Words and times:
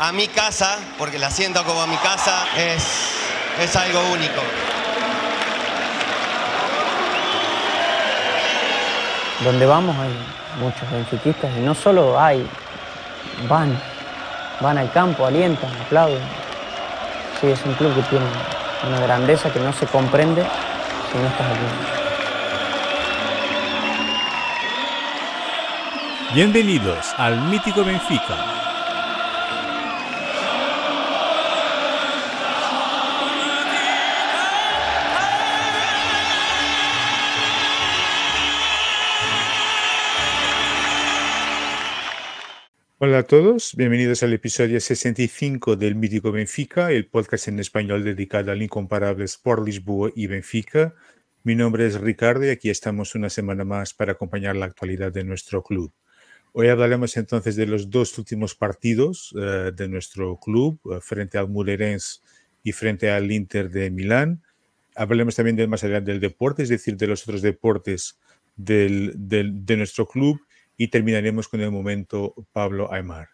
a 0.00 0.12
mi 0.12 0.28
casa, 0.28 0.78
porque 0.96 1.18
la 1.18 1.30
siento 1.30 1.62
como 1.62 1.86
mi 1.86 1.96
casa, 1.98 2.46
es, 2.56 3.12
es 3.62 3.76
algo 3.76 4.00
único. 4.14 4.40
Donde 9.44 9.66
vamos 9.66 9.94
hay 9.98 10.16
muchos 10.58 10.90
benfiquistas 10.90 11.50
y 11.54 11.60
no 11.60 11.74
solo 11.74 12.18
hay, 12.18 12.48
van, 13.46 13.78
van 14.60 14.78
al 14.78 14.90
campo, 14.90 15.26
alientan, 15.26 15.70
aplauden. 15.82 16.22
Sí, 17.38 17.48
es 17.48 17.60
un 17.66 17.74
club 17.74 17.94
que 17.94 18.02
tiene 18.04 18.24
una 18.88 19.00
grandeza 19.00 19.52
que 19.52 19.60
no 19.60 19.70
se 19.74 19.86
comprende 19.86 20.42
si 21.12 21.18
no 21.18 21.26
estás 21.26 21.46
aquí. 21.46 21.66
Bienvenidos 26.32 27.12
al 27.18 27.38
mítico 27.42 27.84
Benfica 27.84 28.59
Hola 43.02 43.20
a 43.20 43.22
todos, 43.22 43.74
bienvenidos 43.76 44.22
al 44.22 44.34
episodio 44.34 44.78
65 44.78 45.76
del 45.76 45.94
Mítico 45.94 46.32
Benfica, 46.32 46.92
el 46.92 47.06
podcast 47.06 47.48
en 47.48 47.58
español 47.58 48.04
dedicado 48.04 48.52
al 48.52 48.60
incomparable 48.60 49.24
Sport 49.24 49.64
Lisboa 49.64 50.10
y 50.14 50.26
Benfica. 50.26 50.94
Mi 51.42 51.54
nombre 51.54 51.86
es 51.86 51.98
Ricardo 51.98 52.44
y 52.44 52.50
aquí 52.50 52.68
estamos 52.68 53.14
una 53.14 53.30
semana 53.30 53.64
más 53.64 53.94
para 53.94 54.12
acompañar 54.12 54.54
la 54.54 54.66
actualidad 54.66 55.10
de 55.12 55.24
nuestro 55.24 55.62
club. 55.62 55.90
Hoy 56.52 56.68
hablaremos 56.68 57.16
entonces 57.16 57.56
de 57.56 57.64
los 57.64 57.88
dos 57.88 58.18
últimos 58.18 58.54
partidos 58.54 59.34
eh, 59.34 59.72
de 59.74 59.88
nuestro 59.88 60.38
club, 60.38 60.78
eh, 60.92 60.98
frente 61.00 61.38
al 61.38 61.48
Murerense 61.48 62.20
y 62.62 62.72
frente 62.72 63.10
al 63.10 63.32
Inter 63.32 63.70
de 63.70 63.90
Milán. 63.90 64.42
Hablaremos 64.94 65.36
también 65.36 65.56
del 65.56 65.68
más 65.68 65.84
allá 65.84 66.02
del 66.02 66.20
deporte, 66.20 66.64
es 66.64 66.68
decir, 66.68 66.98
de 66.98 67.06
los 67.06 67.22
otros 67.22 67.40
deportes 67.40 68.18
del, 68.56 69.14
de 69.16 69.76
nuestro 69.78 70.06
club 70.06 70.38
y 70.80 70.88
terminaremos 70.88 71.46
con 71.46 71.60
el 71.60 71.70
momento 71.70 72.34
Pablo 72.52 72.90
Aymar. 72.90 73.28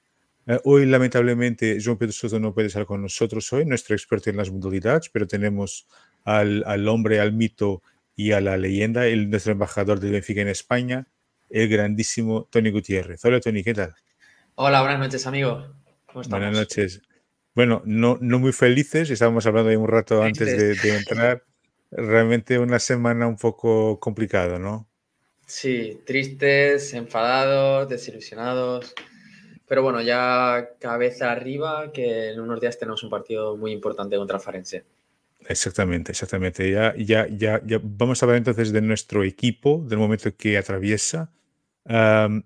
Eh, 0.49 0.59
hoy, 0.65 0.85
lamentablemente, 0.85 1.79
João 1.79 1.97
Pedro 1.97 2.11
Soto 2.13 2.41
no 2.41 2.53
puede 2.53 2.67
estar 2.67 2.85
con 2.87 3.01
nosotros 3.01 3.53
hoy, 3.53 3.65
nuestro 3.65 3.95
experto 3.95 4.31
en 4.31 4.37
las 4.37 4.51
modalidades, 4.51 5.11
pero 5.11 5.29
tenemos 5.29 5.87
al, 6.25 6.65
al 6.67 6.89
hombre, 6.89 7.21
al 7.21 7.33
mito 7.33 7.85
y 8.17 8.33
a 8.33 8.41
la 8.41 8.57
leyenda, 8.57 9.07
el, 9.07 9.31
nuestro 9.31 9.53
embajador 9.53 10.01
de 10.01 10.11
Benfica 10.11 10.41
en 10.41 10.49
España, 10.49 11.07
el 11.49 11.69
grandísimo 11.69 12.49
Tony 12.51 12.73
Gutiérrez. 12.73 13.25
Hola, 13.25 13.39
Tony, 13.39 13.63
¿qué 13.63 13.75
tal? 13.75 13.95
Hola, 14.57 14.81
buenas 14.81 14.99
noches, 14.99 15.25
amigo. 15.29 15.73
¿Cómo 16.07 16.29
buenas 16.29 16.53
noches. 16.53 17.01
Bueno, 17.55 17.81
no, 17.85 18.19
no 18.21 18.41
muy 18.41 18.51
felices, 18.51 19.09
estábamos 19.09 19.47
hablando 19.47 19.71
ahí 19.71 19.77
un 19.77 19.87
rato 19.87 20.21
antes 20.21 20.49
de, 20.49 20.75
de 20.75 20.97
entrar. 20.97 21.45
Realmente 21.93 22.59
una 22.59 22.81
semana 22.81 23.29
un 23.29 23.37
poco 23.37 24.01
complicada, 24.01 24.59
¿no? 24.59 24.89
Sí, 25.47 26.01
tristes, 26.05 26.93
enfadados, 26.93 27.89
desilusionados. 27.89 28.95
Pero 29.69 29.83
bueno, 29.83 30.03
ya 30.03 30.71
cabeza 30.81 31.31
arriba, 31.31 31.93
que 31.93 32.31
en 32.31 32.41
unos 32.41 32.61
días 32.61 32.79
tenemos 32.79 33.03
un 33.03 33.11
partido 33.11 33.57
muy 33.57 33.73
importante 33.73 34.17
contra 34.17 34.41
Farense. 34.41 34.85
Exactamente, 35.49 36.13
exactamente. 36.13 36.71
Ya, 36.71 36.95
ya, 36.97 37.29
ya, 37.29 37.81
vamos 37.83 38.21
a 38.21 38.27
hablar 38.27 38.39
entonces 38.39 38.73
de 38.73 38.81
nuestro 38.81 39.23
equipo, 39.23 39.85
del 39.87 39.99
momento 39.99 40.37
que 40.37 40.59
atraviesa. 40.59 41.33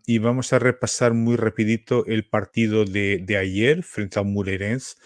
y 0.06 0.19
vamos 0.19 0.53
a 0.53 0.59
repasar 0.59 1.15
muy 1.15 1.37
rapidito 1.37 2.05
el 2.06 2.27
partido 2.27 2.84
de, 2.84 3.37
ayer 3.38 3.82
frente 3.82 4.19
al 4.19 4.27
Murerense. 4.27 4.97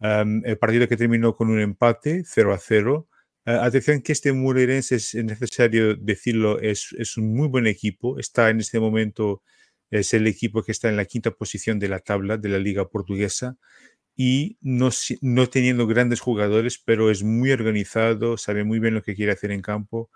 el 0.00 0.58
partido 0.58 0.88
que 0.88 0.96
terminó 0.96 1.36
con 1.36 1.50
un 1.50 1.60
empate 1.60 2.22
0 2.24 2.52
a 2.52 2.58
0. 2.58 3.08
Ah, 3.46 3.64
atención 3.64 4.02
que 4.02 4.12
este 4.12 4.32
Murerense, 4.32 4.96
es 4.96 5.14
necesario 5.14 5.94
decirlo, 5.94 6.60
es, 6.60 6.92
es, 6.98 7.16
un 7.16 7.32
muy 7.34 7.46
buen 7.46 7.68
equipo. 7.68 8.18
Está 8.18 8.50
en 8.50 8.58
este 8.58 8.80
momento, 8.80 9.42
es 9.90 10.14
el 10.14 10.26
equipo 10.26 10.64
que 10.64 10.72
está 10.72 10.88
en 10.88 10.96
la 10.96 11.04
quinta 11.04 11.30
posición 11.30 11.78
de 11.78 11.88
la 11.88 12.00
tabla 12.00 12.38
de 12.38 12.48
la 12.48 12.58
liga 12.58 12.88
portuguesa 12.88 13.56
y 14.16 14.58
no, 14.62 14.90
no 15.22 15.48
teniendo 15.48 15.86
grandes 15.86 16.20
jugadores, 16.20 16.78
pero 16.84 17.10
es 17.10 17.22
muy 17.22 17.52
organizado, 17.52 18.36
sabe 18.38 18.64
muy 18.64 18.80
bien 18.80 18.94
lo 18.94 19.02
que 19.02 19.14
quiere 19.14 19.32
hacer 19.32 19.52
en 19.52 19.62
campo 19.62 20.10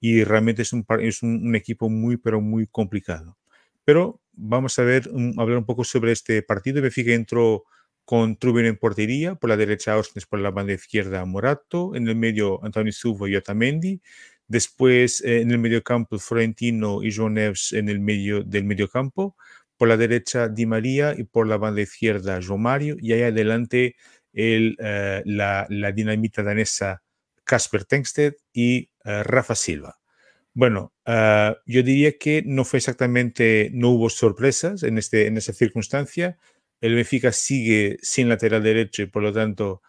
y 0.00 0.24
realmente 0.24 0.62
es 0.62 0.72
un, 0.72 0.86
es 1.00 1.22
un, 1.22 1.56
equipo 1.56 1.88
muy, 1.90 2.16
pero 2.18 2.40
muy 2.40 2.68
complicado. 2.68 3.36
Pero 3.84 4.20
vamos 4.32 4.78
a 4.78 4.84
ver, 4.84 5.10
hablar 5.38 5.58
un 5.58 5.66
poco 5.66 5.84
sobre 5.84 6.12
este 6.12 6.42
partido. 6.42 6.82
Benfica 6.82 7.12
entró 7.12 7.64
con 8.06 8.36
Trubin 8.36 8.66
en 8.66 8.76
portería, 8.76 9.34
por 9.34 9.50
la 9.50 9.56
derecha 9.56 9.94
Ausnes, 9.94 10.26
por 10.26 10.38
la 10.38 10.52
banda 10.52 10.72
izquierda 10.72 11.24
Morato, 11.24 11.96
en 11.96 12.06
el 12.06 12.14
medio 12.14 12.64
Antonio 12.64 12.92
Suvo 12.92 13.26
y 13.26 13.34
Otamendi, 13.34 14.00
después 14.46 15.22
eh, 15.22 15.40
en 15.40 15.50
el 15.50 15.58
medio 15.58 15.82
campo 15.82 16.16
Florentino 16.20 17.02
y 17.02 17.10
João 17.10 17.32
Neves 17.32 17.72
en 17.72 17.88
el 17.88 17.98
medio 17.98 18.44
del 18.44 18.62
medio 18.62 18.88
campo, 18.88 19.36
por 19.76 19.88
la 19.88 19.96
derecha 19.96 20.48
Di 20.48 20.66
María 20.66 21.14
y 21.18 21.24
por 21.24 21.48
la 21.48 21.56
banda 21.56 21.80
izquierda 21.80 22.40
João 22.40 22.58
Mario, 22.58 22.96
y 23.00 23.12
ahí 23.12 23.22
adelante 23.22 23.96
el, 24.32 24.76
eh, 24.78 25.22
la, 25.24 25.66
dinamita 25.92 26.44
danesa 26.44 27.02
Casper 27.42 27.84
Tengsted 27.84 28.34
y 28.52 28.88
eh, 29.04 29.24
Rafa 29.24 29.56
Silva. 29.56 29.98
Bueno, 30.54 30.94
yo 31.66 31.82
diría 31.82 32.16
que 32.16 32.42
no 32.46 32.64
fue 32.64 32.78
exactamente, 32.78 33.68
no 33.74 33.90
hubo 33.90 34.08
sorpresas 34.08 34.84
en, 34.84 34.96
este, 34.96 35.26
en 35.26 35.36
esa 35.36 35.52
circunstancia, 35.52 36.38
el 36.80 36.94
Benfica 36.94 37.32
sigue 37.32 37.98
sin 38.02 38.28
lateral 38.28 38.62
derecho 38.62 39.02
y 39.02 39.06
por 39.06 39.22
lo 39.22 39.32
tanto 39.32 39.82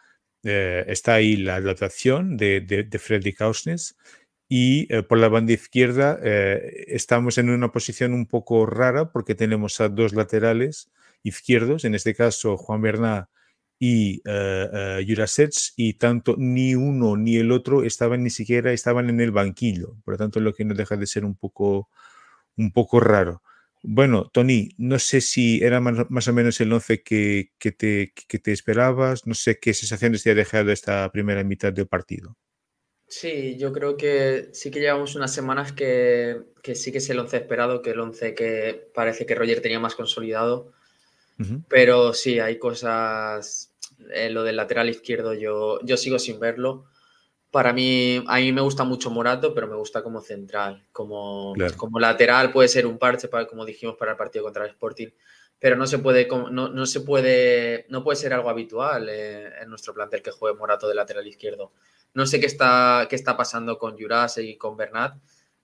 eh, 0.44 0.86
está 0.88 1.16
ahí 1.16 1.36
la 1.38 1.56
adaptación 1.56 2.38
de, 2.38 2.62
de, 2.62 3.00
Freddy 3.00 3.34
Kausnes. 3.34 3.98
Y 4.50 4.94
eh, 4.94 5.04
por 5.04 5.18
la 5.18 5.28
banda 5.28 5.54
izquierda 5.54 6.20
eh, 6.24 6.86
estamos 6.88 7.38
en 7.38 7.50
una 7.50 7.72
posición 7.72 8.14
un 8.14 8.28
poco 8.28 8.66
rara 8.66 9.12
porque 9.12 9.36
tenemos 9.36 9.82
a 9.82 9.90
dos 9.90 10.14
laterales 10.14 10.90
izquierdos, 11.24 11.84
en 11.84 11.96
este 11.96 12.16
caso 12.16 12.56
Juan 12.58 12.82
Bernat 12.82 13.30
y 13.80 14.22
uh, 14.28 15.04
Jurasets, 15.08 15.74
y 15.76 15.96
tanto 15.96 16.36
ni 16.38 16.76
uno 16.76 17.18
ni 17.18 17.38
el 17.38 17.52
otro 17.52 17.84
estaban 17.84 18.24
ni 18.24 18.30
siquiera 18.30 18.72
estaban 18.72 19.10
en 19.10 19.20
el 19.22 19.32
banquillo. 19.32 19.98
Por 20.06 20.14
lo 20.16 20.18
tanto, 20.18 20.40
lo 20.40 20.54
que 20.54 20.66
no 20.66 20.74
deja 20.74 20.96
de 20.96 21.08
ser 21.08 21.26
un 21.26 21.36
poco, 21.36 21.90
un 22.58 22.72
poco 22.72 23.00
raro. 23.00 23.44
Bueno, 23.90 24.30
Tony, 24.34 24.72
no 24.78 25.00
sé 25.00 25.22
si 25.22 25.64
era 25.64 25.80
más, 25.80 26.28
o 26.28 26.34
menos 26.34 26.60
el 26.60 26.74
11 26.74 27.04
que, 27.04 27.52
te, 27.58 28.12
te 28.28 28.52
esperabas, 28.52 29.26
no 29.26 29.34
sé 29.34 29.60
qué 29.62 29.74
sensaciones 29.74 30.24
te 30.24 30.32
ha 30.32 30.36
dejado 30.36 30.74
esta 30.74 31.10
primera 31.10 31.42
mitad 31.46 31.72
del 31.72 31.88
partido. 31.88 32.36
Sí, 33.08 33.56
yo 33.58 33.72
creo 33.72 33.96
que 33.96 34.50
sí 34.52 34.72
que 34.72 34.82
llevamos 34.82 35.16
unas 35.16 35.34
semanas 35.34 35.72
que, 35.72 36.42
sí 36.76 36.92
que 36.92 36.98
es 36.98 37.10
el 37.10 37.20
11 37.20 37.38
esperado, 37.38 37.82
que 37.82 37.92
el 37.92 38.02
11 38.02 38.36
que 38.36 38.90
parece 38.94 39.26
que 39.26 39.36
Roger 39.36 39.62
tenía 39.62 39.80
más 39.80 39.96
consolidado, 39.96 40.74
pero 41.70 42.14
sí, 42.14 42.40
hay 42.40 42.60
cosas, 42.60 43.74
en 44.10 44.34
lo 44.34 44.44
del 44.44 44.58
lateral 44.58 44.90
izquierdo 44.90 45.34
yo, 45.34 45.80
yo 45.86 45.96
sigo 45.96 46.20
sin 46.20 46.42
verlo, 46.42 46.88
Para 47.52 47.72
mí, 47.74 48.24
a 48.28 48.38
mí 48.38 48.52
me 48.52 48.62
gusta 48.62 48.84
mucho 48.84 49.10
Morato, 49.10 49.54
pero 49.54 49.68
me 49.68 49.76
gusta 49.76 50.04
como 50.04 50.22
central. 50.22 50.86
Como, 50.92 51.56
como 51.78 52.00
lateral 52.00 52.52
puede 52.52 52.68
ser 52.68 52.86
un 52.86 52.98
parche, 52.98 53.28
para, 53.28 53.48
como 53.48 53.66
dijimos, 53.66 53.96
para 53.96 54.12
el 54.12 54.18
partido 54.18 54.44
contra 54.44 54.66
el 54.66 54.72
Sporting. 54.72 55.08
Pero 55.60 55.76
no 55.76 55.88
se 55.88 55.98
puede, 56.00 56.28
no, 56.28 56.70
no 56.70 56.86
se 56.86 57.02
puede, 57.02 57.86
no 57.90 58.04
puede 58.04 58.18
ser 58.18 58.34
algo 58.34 58.50
habitual 58.50 59.08
eh, 59.10 59.50
en 59.62 59.70
nuestro 59.70 59.94
plantel 59.94 60.22
que 60.22 60.32
juegue 60.32 60.58
Morato 60.58 60.88
de 60.88 60.96
lateral 60.96 61.26
izquierdo. 61.26 61.72
No 62.14 62.26
sé 62.26 62.40
qué 62.40 62.46
está, 62.46 63.08
qué 63.10 63.16
está 63.16 63.38
pasando 63.38 63.78
con 63.78 63.98
Jurase 63.98 64.44
y 64.44 64.58
con 64.58 64.78
Bernat, 64.78 65.16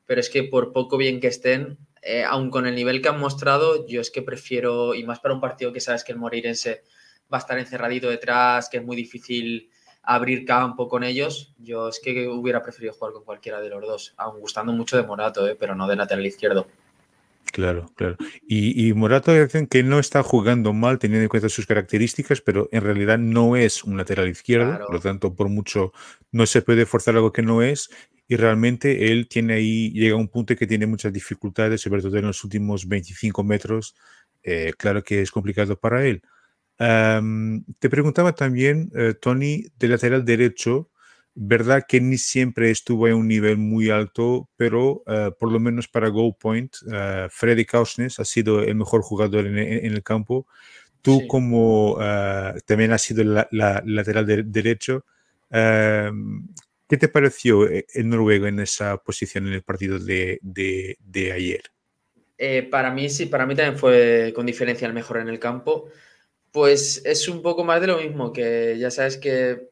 pero 0.05 0.21
es 0.21 0.29
que 0.29 0.43
por 0.43 0.71
poco 0.71 0.97
bien 0.97 1.19
que 1.19 1.27
estén, 1.27 1.77
eh, 2.01 2.23
aun 2.23 2.49
con 2.49 2.67
el 2.67 2.75
nivel 2.75 3.01
que 3.01 3.09
han 3.09 3.19
mostrado, 3.19 3.87
yo 3.87 4.01
es 4.01 4.11
que 4.11 4.21
prefiero, 4.21 4.93
y 4.93 5.03
más 5.03 5.19
para 5.19 5.33
un 5.33 5.41
partido 5.41 5.71
que 5.71 5.79
sabes 5.79 6.03
que 6.03 6.11
el 6.11 6.17
Moreirense 6.17 6.83
va 7.31 7.37
a 7.37 7.41
estar 7.41 7.57
encerradito 7.57 8.09
detrás, 8.09 8.69
que 8.69 8.77
es 8.77 8.83
muy 8.83 8.95
difícil 8.95 9.69
abrir 10.03 10.45
campo 10.45 10.87
con 10.87 11.03
ellos, 11.03 11.53
yo 11.57 11.87
es 11.87 11.99
que 12.03 12.27
hubiera 12.27 12.61
preferido 12.61 12.93
jugar 12.93 13.13
con 13.13 13.23
cualquiera 13.23 13.61
de 13.61 13.69
los 13.69 13.81
dos, 13.81 14.13
aun 14.17 14.39
gustando 14.39 14.73
mucho 14.73 14.97
de 14.97 15.03
Morato, 15.03 15.47
eh, 15.47 15.55
pero 15.57 15.75
no 15.75 15.87
de 15.87 15.95
lateral 15.95 16.25
izquierdo. 16.25 16.67
Claro, 17.51 17.85
claro. 17.95 18.17
Y, 18.47 18.87
y 18.87 18.93
Morato 18.93 19.31
dicen 19.31 19.67
que 19.67 19.83
no 19.83 19.99
está 19.99 20.23
jugando 20.23 20.73
mal 20.73 20.97
teniendo 20.97 21.23
en 21.23 21.29
cuenta 21.29 21.49
sus 21.49 21.67
características, 21.67 22.41
pero 22.41 22.67
en 22.71 22.81
realidad 22.81 23.19
no 23.19 23.55
es 23.55 23.83
un 23.83 23.95
lateral 23.95 24.27
izquierdo, 24.27 24.79
por 24.85 24.95
lo 24.95 24.99
tanto, 24.99 25.35
por 25.35 25.49
mucho 25.49 25.93
no 26.31 26.45
se 26.47 26.61
puede 26.63 26.85
forzar 26.85 27.15
algo 27.15 27.31
que 27.31 27.43
no 27.43 27.61
es 27.61 27.89
y 28.27 28.35
realmente 28.35 29.11
él 29.11 29.27
tiene 29.27 29.53
ahí, 29.53 29.91
llega 29.91 30.15
a 30.15 30.17
un 30.17 30.29
punto 30.29 30.55
que 30.55 30.65
tiene 30.65 30.87
muchas 30.87 31.13
dificultades, 31.13 31.81
sobre 31.81 32.01
todo 32.01 32.17
en 32.17 32.25
los 32.25 32.43
últimos 32.43 32.87
25 32.87 33.43
metros, 33.43 33.95
eh, 34.41 34.73
claro 34.77 35.03
que 35.03 35.21
es 35.21 35.29
complicado 35.29 35.79
para 35.79 36.05
él. 36.05 36.23
Te 36.77 37.89
preguntaba 37.89 38.33
también, 38.33 38.91
eh, 38.95 39.13
Tony, 39.19 39.65
de 39.77 39.87
lateral 39.87 40.25
derecho, 40.25 40.89
verdad 41.35 41.85
que 41.87 41.99
ni 41.99 42.17
siempre 42.17 42.69
estuvo 42.71 43.07
a 43.07 43.15
un 43.15 43.27
nivel 43.27 43.57
muy 43.57 43.89
alto, 43.89 44.49
pero 44.55 45.03
eh, 45.07 45.31
por 45.39 45.51
lo 45.51 45.59
menos 45.59 45.87
para 45.87 46.09
Go 46.09 46.37
Point, 46.37 46.75
Freddy 47.29 47.65
Kausnes 47.65 48.19
ha 48.19 48.25
sido 48.25 48.61
el 48.61 48.75
mejor 48.75 49.01
jugador 49.01 49.47
en, 49.47 49.57
el 49.57 50.03
campo. 50.03 50.47
Tú 51.01 51.27
como 51.27 51.97
también 52.65 52.93
has 52.93 53.01
sido 53.01 53.23
la, 53.23 53.47
lateral 53.85 54.25
derecho, 54.51 55.05
¿Qué 56.93 56.97
te 56.97 57.07
pareció 57.07 57.67
el 57.67 58.07
noruego 58.07 58.45
en 58.45 58.59
esa 58.59 58.97
posición 58.97 59.47
en 59.47 59.53
el 59.53 59.63
partido 59.63 59.97
de, 59.97 60.39
ayer? 61.33 61.63
Eh, 62.37 62.67
para 62.69 62.91
mí 62.91 63.09
sí, 63.09 63.25
para 63.25 63.47
mí 63.47 63.55
también 63.55 63.79
fue 63.79 64.31
con 64.35 64.45
diferencia 64.45 64.87
el 64.87 64.93
mejor 64.93 65.17
en 65.17 65.29
el 65.29 65.39
campo. 65.39 65.89
Pues 66.53 67.01
es 67.03 67.27
un 67.27 67.41
poco 67.41 67.63
más 67.63 67.81
de 67.81 67.87
lo 67.87 67.97
mismo, 67.97 68.31
que 68.31 68.77
ya 68.77 68.91
sabes 68.91 69.17
que 69.17 69.69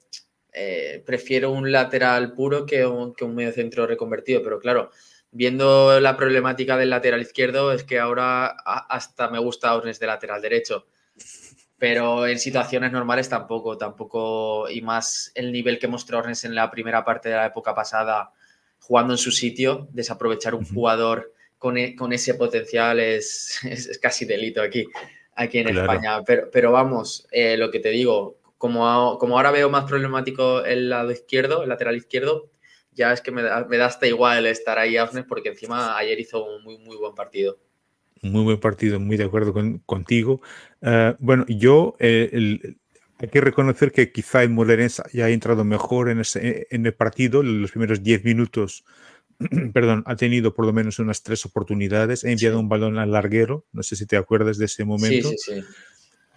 eh, 0.51 1.03
prefiero 1.05 1.51
un 1.51 1.71
lateral 1.71 2.33
puro 2.33 2.65
que 2.65 2.87
un, 2.87 3.13
que 3.13 3.23
un 3.23 3.35
medio 3.35 3.53
centro 3.53 3.85
reconvertido, 3.85 4.41
pero 4.41 4.59
claro, 4.59 4.89
viendo 5.29 5.99
la 5.99 6.17
problemática 6.17 6.77
del 6.77 6.89
lateral 6.89 7.21
izquierdo, 7.21 7.71
es 7.71 7.83
que 7.83 7.99
ahora 7.99 8.47
hasta 8.47 9.29
me 9.29 9.37
gusta 9.37 9.75
Ornes 9.75 9.99
de 9.99 10.07
lateral 10.07 10.41
derecho. 10.41 10.87
Pero 11.77 12.25
en 12.25 12.39
situaciones 12.39 12.91
normales 12.91 13.29
tampoco, 13.29 13.77
tampoco, 13.77 14.67
y 14.67 14.81
más 14.81 15.31
el 15.35 15.51
nivel 15.51 15.77
que 15.77 15.87
mostró 15.87 16.17
Ornes 16.17 16.45
en 16.45 16.55
la 16.55 16.71
primera 16.71 17.05
parte 17.05 17.29
de 17.29 17.35
la 17.35 17.45
época 17.45 17.75
pasada, 17.75 18.31
jugando 18.79 19.13
en 19.13 19.19
su 19.19 19.31
sitio, 19.31 19.87
desaprovechar 19.91 20.55
un 20.55 20.65
jugador 20.65 21.31
con, 21.59 21.77
e, 21.77 21.95
con 21.95 22.11
ese 22.11 22.33
potencial 22.33 22.99
es, 22.99 23.59
es, 23.65 23.99
casi 23.99 24.25
delito 24.25 24.63
aquí, 24.63 24.87
aquí 25.43 25.59
en 25.59 25.69
España. 25.69 26.23
Pero, 26.23 26.49
pero 26.51 26.71
vamos, 26.71 27.27
eh, 27.31 27.57
lo 27.57 27.71
que 27.71 27.79
te 27.79 27.89
digo, 27.89 28.37
como, 28.57 29.17
como 29.17 29.37
ahora 29.37 29.51
veo 29.51 29.69
más 29.69 29.85
problemático 29.85 30.63
el 30.63 30.89
lado 30.89 31.11
izquierdo, 31.11 31.63
el 31.63 31.69
lateral 31.69 31.95
izquierdo, 31.95 32.49
ya 32.93 33.13
es 33.13 33.21
que 33.21 33.31
me 33.31 33.41
da, 33.41 33.65
me 33.69 33.77
da 33.77 33.85
hasta 33.85 34.07
igual 34.07 34.45
estar 34.45 34.77
ahí 34.77 34.97
a 34.97 35.09
porque 35.27 35.49
encima 35.49 35.97
ayer 35.97 36.19
hizo 36.19 36.43
un 36.43 36.63
muy, 36.63 36.77
muy 36.77 36.97
buen 36.97 37.15
partido. 37.15 37.57
Muy 38.21 38.43
buen 38.43 38.59
partido, 38.59 38.99
muy 38.99 39.17
de 39.17 39.23
acuerdo 39.23 39.53
contigo. 39.85 40.41
Ah, 40.81 41.15
bueno, 41.19 41.45
yo 41.47 41.95
eh, 41.99 42.59
hay 43.17 43.27
que 43.27 43.41
reconocer 43.41 43.91
que 43.91 44.11
quizá 44.11 44.43
el 44.43 44.49
Molerense 44.49 45.03
ya 45.13 45.25
ha 45.25 45.29
entrado 45.29 45.63
mejor 45.63 46.09
en, 46.09 46.19
ese, 46.19 46.67
en 46.69 46.85
el 46.85 46.93
partido. 46.93 47.41
Los 47.41 47.71
primeros 47.71 48.03
10 48.03 48.23
minutos, 48.23 48.83
perdón, 49.73 50.03
ha 50.05 50.15
tenido 50.15 50.53
por 50.53 50.65
lo 50.65 50.73
menos 50.73 50.99
unas 50.99 51.23
tres 51.23 51.45
oportunidades. 51.45 52.23
Ha 52.23 52.31
enviado 52.31 52.59
un 52.59 52.69
balón 52.69 52.97
al 52.97 53.11
larguero. 53.11 53.65
No 53.73 53.83
sé 53.83 53.95
si 53.95 54.05
te 54.05 54.17
acuerdas 54.17 54.57
de 54.57 54.65
ese 54.65 54.85
momento. 54.85 55.29
Sí, 55.29 55.35
sí, 55.37 55.53
sí. 55.55 55.63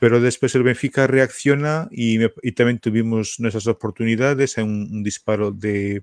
Pero 0.01 0.21
después 0.21 0.55
el 0.55 0.65
Benfica 0.65 1.07
reacciona 1.07 1.89
y, 1.91 2.19
también 2.53 2.79
tuvimos 2.79 3.39
nuestras 3.39 3.67
oportunidades. 3.67 4.57
Un, 4.59 4.89
un 4.91 5.03
disparo 5.03 5.51
de, 5.51 6.03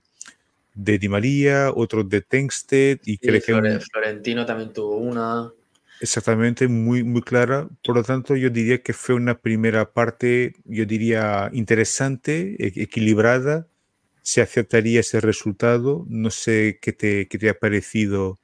de 0.73 0.97
Di 0.97 1.09
María, 1.09 1.71
otro 1.73 2.03
de 2.03 2.21
Tengsted 2.21 2.99
y 3.05 3.17
creo 3.17 3.41
que 3.41 3.79
Florentino 3.79 4.45
también 4.45 4.73
tuvo 4.73 4.97
una. 4.97 5.51
Exactamente, 5.99 6.67
muy, 6.67 7.03
muy 7.03 7.21
clara. 7.21 7.69
Por 7.83 7.95
lo 7.95 8.03
tanto, 8.03 8.35
yo 8.35 8.49
diría 8.49 8.81
que 8.81 8.93
fue 8.93 9.13
una 9.13 9.39
primera 9.39 9.93
parte, 9.93 10.55
yo 10.65 10.85
diría, 10.85 11.49
interesante, 11.53 12.55
e, 12.57 12.81
equilibrada. 12.81 13.67
Se 14.21 14.41
aceptaría 14.41 14.99
ese 14.99 15.21
resultado. 15.21 16.05
No 16.09 16.29
sé 16.29 16.79
qué 16.81 16.93
te, 16.93 17.27
qué 17.27 17.37
te 17.37 17.49
ha 17.49 17.53
parecido 17.53 18.39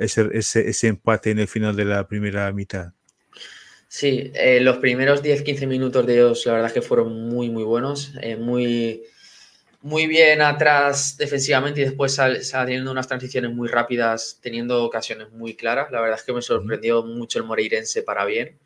ese, 0.00 0.28
ese, 0.32 0.68
ese, 0.68 0.88
empate 0.88 1.30
en 1.30 1.38
el 1.38 1.48
final 1.48 1.76
de 1.76 1.84
la 1.84 2.08
primera 2.08 2.50
mitad. 2.52 2.92
Sí, 3.88 4.30
eh, 4.34 4.60
los 4.60 4.78
primeros 4.78 5.22
10-15 5.22 5.66
minutos 5.66 6.06
de 6.06 6.14
ellos, 6.14 6.46
la 6.46 6.52
verdad 6.52 6.68
es 6.68 6.74
que 6.74 6.82
fueron 6.82 7.28
muy, 7.28 7.50
muy 7.50 7.64
buenos, 7.64 8.12
eh, 8.22 8.36
muy 8.36 9.02
muy 9.82 10.06
bien 10.06 10.42
atrás 10.42 11.16
defensivamente 11.16 11.80
y 11.80 11.84
después 11.84 12.14
saliendo 12.42 12.90
unas 12.90 13.08
transiciones 13.08 13.50
muy 13.52 13.68
rápidas, 13.68 14.38
teniendo 14.42 14.84
ocasiones 14.84 15.30
muy 15.32 15.56
claras. 15.56 15.90
La 15.90 16.00
verdad 16.00 16.18
es 16.18 16.24
que 16.24 16.32
me 16.32 16.42
sorprendió 16.42 17.02
mucho 17.02 17.38
el 17.38 17.46
Moreirense 17.46 18.02
para 18.02 18.24
bien. 18.26 18.58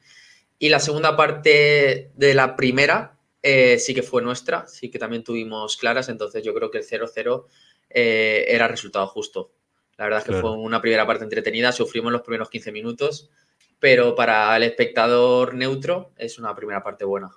Y 0.58 0.68
la 0.70 0.80
segunda 0.80 1.16
parte 1.16 2.10
de 2.14 2.34
la 2.34 2.56
primera 2.56 3.16
eh, 3.46 3.78
sí 3.78 3.94
que 3.94 4.02
fue 4.02 4.22
nuestra, 4.22 4.66
sí 4.66 4.90
que 4.90 4.98
también 4.98 5.22
tuvimos 5.22 5.76
claras, 5.76 6.08
entonces 6.08 6.42
yo 6.42 6.54
creo 6.54 6.70
que 6.70 6.78
el 6.78 6.84
0-0 6.84 7.44
eh, 7.90 8.46
era 8.48 8.68
resultado 8.68 9.06
justo. 9.06 9.52
La 9.98 10.04
verdad 10.06 10.20
es 10.20 10.24
que 10.24 10.40
fue 10.40 10.50
una 10.52 10.80
primera 10.80 11.06
parte 11.06 11.24
entretenida, 11.24 11.70
sufrimos 11.70 12.10
los 12.10 12.22
primeros 12.22 12.48
15 12.48 12.72
minutos, 12.72 13.30
pero 13.78 14.14
para 14.14 14.56
el 14.56 14.62
espectador 14.62 15.52
neutro 15.52 16.14
es 16.16 16.38
una 16.38 16.56
primera 16.56 16.82
parte 16.82 17.04
buena. 17.04 17.32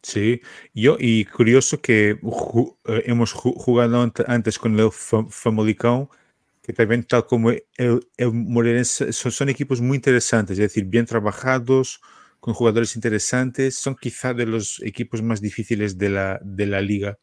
Sí, 0.00 0.40
yo 0.74 0.96
y 0.96 1.24
curioso 1.24 1.82
que 1.82 2.10
eh, 2.10 3.02
hemos 3.06 3.32
jugado 3.32 4.12
antes 4.28 4.58
con 4.60 4.78
el 4.78 4.92
Famalicão, 4.92 6.08
que 6.62 6.72
también 6.72 7.02
tal 7.02 7.26
como 7.26 7.50
el, 7.50 7.60
el 8.16 8.84
son, 8.84 9.48
equipos 9.48 9.80
muy 9.80 9.96
interesantes, 9.96 10.56
es 10.56 10.62
decir, 10.62 10.84
bien 10.84 11.04
trabajados, 11.04 12.00
con 12.42 12.54
jugadores 12.54 12.96
interesantes, 12.96 13.76
son 13.76 13.94
quizá 13.94 14.34
de 14.34 14.46
los 14.46 14.82
equipos 14.82 15.22
más 15.22 15.40
difíciles 15.40 15.96
de 15.96 16.08
la, 16.10 16.40
de 16.42 16.66
la 16.66 16.80
liga. 16.80 17.16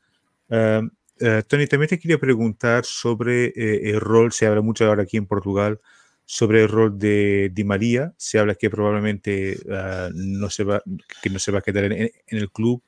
Eh, 0.49 1.43
Tony, 1.45 1.67
también 1.67 1.89
te 1.89 1.99
quería 1.99 2.17
preguntar 2.17 2.85
sobre 2.85 3.47
eh, 3.47 3.89
el 3.89 3.99
rol, 3.99 4.31
se 4.31 4.45
habla 4.47 4.61
mucho 4.61 4.85
ahora 4.85 5.03
aquí 5.03 5.17
en 5.17 5.27
Portugal, 5.27 5.81
sobre 6.23 6.63
el 6.63 6.69
rol 6.69 6.97
de 6.97 7.51
Di 7.53 7.65
María. 7.65 8.13
Se 8.15 8.39
habla 8.39 8.55
que 8.55 8.69
probablemente 8.69 9.57
ah, 9.69 10.07
no, 10.13 10.49
se 10.49 10.63
va, 10.63 10.81
que 11.21 11.29
no 11.29 11.37
se 11.37 11.51
va 11.51 11.59
a 11.59 11.63
quedar 11.63 11.91
en, 11.91 12.11
el 12.27 12.49
club, 12.49 12.81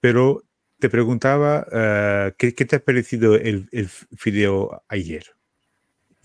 pero 0.00 0.44
te 0.78 0.90
preguntaba 0.90 1.66
ah, 1.72 2.34
¿qué, 2.36 2.52
te 2.52 2.76
ha 2.76 2.84
parecido 2.84 3.36
el, 3.36 3.70
el 3.72 3.88
video 4.22 4.84
ayer. 4.88 5.24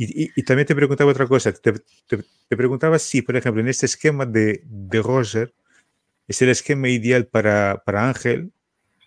Y, 0.02 0.44
también 0.44 0.66
te 0.66 0.76
preguntaba 0.76 1.12
otra 1.12 1.28
cosa. 1.28 1.52
Te, 1.52 1.74
te, 2.08 2.56
preguntaba 2.56 2.98
si, 2.98 3.22
por 3.22 3.36
ejemplo, 3.36 3.62
en 3.62 3.68
este 3.68 3.86
esquema 3.86 4.26
de, 4.26 4.62
de 4.64 5.02
Roger, 5.02 5.54
es 6.26 6.42
el 6.42 6.50
esquema 6.50 6.88
ideal 6.88 7.28
para, 7.28 7.84
para 7.86 8.08
Ángel 8.08 8.54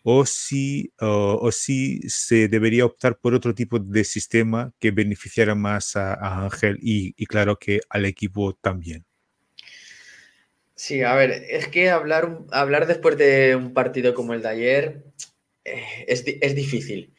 o 0.02 0.26
si, 0.26 0.92
o, 1.00 1.50
si 1.52 2.00
se 2.08 2.48
debería 2.48 2.84
optar 2.84 3.16
por 3.18 3.34
otro 3.34 3.54
tipo 3.54 3.78
de 3.78 4.04
sistema 4.04 4.72
que 4.78 4.90
beneficiara 4.90 5.54
más 5.54 5.96
a, 5.96 6.44
Ángel 6.44 6.78
y, 6.82 7.14
claro 7.26 7.58
que 7.58 7.80
al 7.88 8.04
equipo 8.04 8.54
también. 8.54 9.04
Sí, 10.74 11.02
a 11.02 11.14
ver, 11.14 11.30
es 11.30 11.68
que 11.68 11.90
hablar, 11.90 12.40
hablar 12.50 12.86
después 12.86 13.16
de 13.16 13.54
un 13.54 13.72
partido 13.72 14.14
como 14.14 14.34
el 14.34 14.42
de 14.42 14.48
ayer 14.48 15.04
eh, 15.64 16.04
es, 16.08 16.54
difícil. 16.54 17.14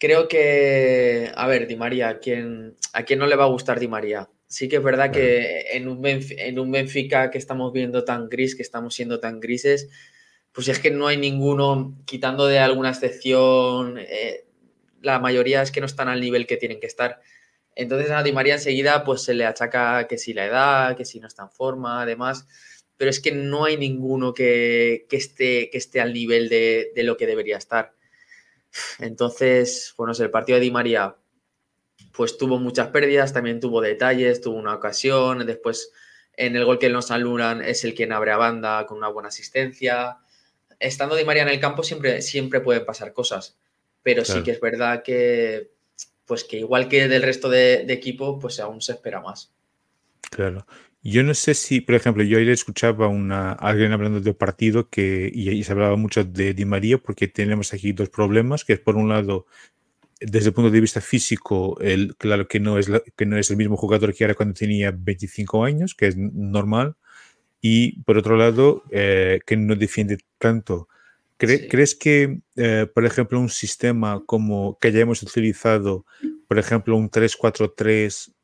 Creo 0.00 0.28
que, 0.28 1.30
a 1.34 1.46
ver, 1.46 1.66
Di 1.66 1.76
María, 1.76 2.08
¿a 2.08 2.18
quién, 2.18 2.74
¿a 2.94 3.04
quién 3.04 3.18
no 3.18 3.26
le 3.26 3.36
va 3.36 3.44
a 3.44 3.48
gustar 3.48 3.78
Di 3.78 3.86
María? 3.86 4.30
Sí 4.46 4.66
que 4.68 4.76
es 4.76 4.82
verdad 4.82 5.12
que 5.12 5.66
en 5.72 5.88
un, 5.88 6.00
en 6.04 6.58
un 6.58 6.70
Benfica 6.72 7.30
que 7.30 7.36
estamos 7.38 7.70
viendo 7.72 8.02
tan 8.02 8.30
gris, 8.30 8.56
que 8.56 8.62
estamos 8.62 8.94
siendo 8.94 9.20
tan 9.20 9.40
grises, 9.40 9.90
pues 10.52 10.68
es 10.68 10.78
que 10.78 10.90
no 10.90 11.06
hay 11.06 11.18
ninguno, 11.18 12.02
quitando 12.06 12.46
de 12.46 12.58
alguna 12.58 12.88
excepción, 12.88 13.98
eh, 13.98 14.46
la 15.02 15.18
mayoría 15.18 15.60
es 15.60 15.70
que 15.70 15.80
no 15.80 15.86
están 15.86 16.08
al 16.08 16.22
nivel 16.22 16.46
que 16.46 16.56
tienen 16.56 16.80
que 16.80 16.86
estar. 16.86 17.20
Entonces 17.76 18.10
a 18.10 18.22
Di 18.22 18.32
María 18.32 18.54
enseguida 18.54 19.04
pues 19.04 19.22
se 19.22 19.34
le 19.34 19.44
achaca 19.44 20.08
que 20.08 20.16
si 20.16 20.32
la 20.32 20.46
edad, 20.46 20.96
que 20.96 21.04
si 21.04 21.20
no 21.20 21.28
está 21.28 21.42
en 21.42 21.50
forma, 21.50 22.00
además, 22.02 22.46
pero 22.96 23.10
es 23.10 23.20
que 23.20 23.32
no 23.32 23.66
hay 23.66 23.76
ninguno 23.76 24.32
que, 24.32 25.06
esté, 25.10 25.68
que 25.70 25.78
esté 25.78 26.00
al 26.00 26.14
nivel 26.14 26.48
de, 26.48 26.92
lo 26.96 27.16
que 27.16 27.26
debería 27.26 27.58
estar. 27.58 27.94
Entonces, 28.98 29.94
bueno, 29.96 30.12
el 30.18 30.30
partido 30.30 30.58
de 30.58 30.64
Di 30.64 30.70
María 30.70 31.16
pues 32.12 32.36
tuvo 32.36 32.58
muchas 32.58 32.88
pérdidas, 32.88 33.32
también 33.32 33.60
tuvo 33.60 33.80
detalles, 33.80 34.40
tuvo 34.40 34.56
una 34.56 34.74
ocasión, 34.74 35.46
después 35.46 35.92
en 36.36 36.56
el 36.56 36.64
gol 36.64 36.78
que 36.78 36.88
nos 36.88 37.10
anulan 37.10 37.62
es 37.62 37.84
el 37.84 37.94
quien 37.94 38.12
abre 38.12 38.32
a 38.32 38.36
banda 38.36 38.86
con 38.86 38.98
una 38.98 39.08
buena 39.08 39.28
asistencia. 39.28 40.18
Estando 40.78 41.14
Di 41.14 41.24
María 41.24 41.42
en 41.42 41.48
el 41.48 41.60
campo 41.60 41.82
siempre, 41.82 42.22
siempre 42.22 42.60
pueden 42.60 42.84
pasar 42.84 43.12
cosas, 43.12 43.56
pero 44.02 44.24
sí 44.24 44.42
que 44.42 44.52
es 44.52 44.60
verdad 44.60 45.02
que 45.02 45.70
pues 46.24 46.44
que 46.44 46.58
igual 46.58 46.88
que 46.88 47.08
del 47.08 47.22
resto 47.22 47.48
de, 47.48 47.80
equipo, 47.88 48.38
pues 48.38 48.60
aún 48.60 48.80
se 48.80 48.92
espera 48.92 49.20
más. 49.20 49.52
Claro. 50.30 50.64
Yo 51.02 51.22
no 51.22 51.32
sé 51.32 51.54
si, 51.54 51.80
por 51.80 51.94
ejemplo, 51.94 52.22
yo 52.22 52.36
ayer 52.36 52.50
escuchaba 52.50 53.06
a 53.06 53.52
alguien 53.52 53.92
hablando 53.92 54.20
del 54.20 54.36
partido 54.36 54.90
que, 54.90 55.30
y, 55.32 55.64
se 55.64 55.72
hablaba 55.72 55.96
mucho 55.96 56.24
de 56.24 56.52
Di 56.52 56.66
María 56.66 56.98
porque 56.98 57.26
tenemos 57.26 57.72
aquí 57.72 57.92
dos 57.92 58.10
problemas, 58.10 58.64
que 58.66 58.74
es 58.74 58.80
por 58.80 58.96
un 58.96 59.08
lado, 59.08 59.46
desde 60.20 60.48
el 60.48 60.54
punto 60.54 60.70
de 60.70 60.80
vista 60.80 61.00
físico, 61.00 61.78
el, 61.80 62.16
claro 62.16 62.46
que 62.46 62.60
no, 62.60 62.78
es 62.78 62.90
que 63.16 63.24
no 63.24 63.38
es 63.38 63.50
el 63.50 63.56
mismo 63.56 63.78
jugador 63.78 64.14
que 64.14 64.24
era 64.24 64.34
cuando 64.34 64.54
tenía 64.54 64.92
25 64.94 65.64
años, 65.64 65.94
que 65.94 66.08
es 66.08 66.16
normal, 66.18 66.96
y 67.62 68.02
por 68.02 68.18
otro 68.18 68.36
lado, 68.36 68.82
eh, 68.90 69.40
que 69.46 69.56
no 69.56 69.76
defiende 69.76 70.18
tanto. 70.38 70.88
¿Crees 71.38 71.94
que, 71.94 72.40
eh, 72.56 72.86
por 72.94 73.06
ejemplo, 73.06 73.40
un 73.40 73.48
sistema 73.48 74.22
como 74.26 74.76
que 74.78 74.88
hayamos 74.88 75.22
utilizado, 75.22 76.04
por 76.46 76.58
ejemplo, 76.58 76.94
un 76.96 77.08
3-4-3, 77.08 78.34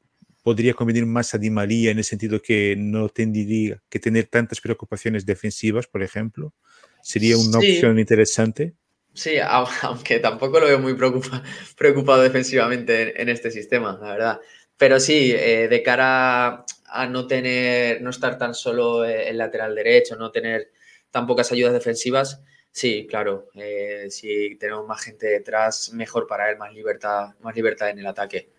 podría 0.47 0.75
convenir 0.75 1.07
más 1.07 1.35
a 1.35 1.39
Di 1.39 1.51
María 1.51 1.91
en 1.91 1.99
el 1.99 2.05
sentido 2.05 2.41
que 2.41 2.77
no 2.79 3.09
tendría 3.09 3.83
que 3.89 3.99
tener 3.99 4.29
tantas 4.29 4.61
preocupaciones 4.61 5.27
defensivas, 5.27 5.89
por 5.89 6.05
ejemplo? 6.05 6.55
¿Sería 7.03 7.37
una 7.37 7.59
opción 7.59 7.99
interesante? 7.99 8.75
Sí, 9.13 9.39
aunque 9.83 10.21
tampoco 10.21 10.61
lo 10.61 10.67
veo 10.67 10.79
muy 10.79 10.95
preocupado 10.95 12.23
defensivamente 12.23 13.21
en, 13.21 13.29
este 13.29 13.51
sistema, 13.51 13.99
la 14.01 14.13
verdad. 14.13 14.41
Pero 14.77 15.01
sí, 15.01 15.33
eh, 15.35 15.67
de 15.67 15.83
cara 15.83 16.65
a 16.91 17.07
no 17.09 17.27
tener, 17.27 18.01
no 18.01 18.11
estar 18.11 18.39
tan 18.39 18.55
solo 18.55 19.05
el 19.05 19.37
lateral 19.37 19.75
derecho, 19.75 20.15
no 20.15 20.31
tener 20.31 20.71
tan 21.11 21.27
pocas 21.27 21.51
ayudas 21.51 21.73
defensivas, 21.73 22.41
Sí, 22.71 23.07
claro. 23.09 23.49
Eh, 23.55 24.09
si 24.11 24.55
tenemos 24.59 24.87
más 24.87 25.03
gente 25.03 25.27
detrás, 25.27 25.93
mejor 25.95 26.27
para 26.27 26.51
él, 26.51 26.59
más 26.59 26.75
libertad, 26.75 27.31
más 27.41 27.57
libertad 27.57 27.89
en 27.89 28.01
el 28.01 28.07
ataque. 28.07 28.51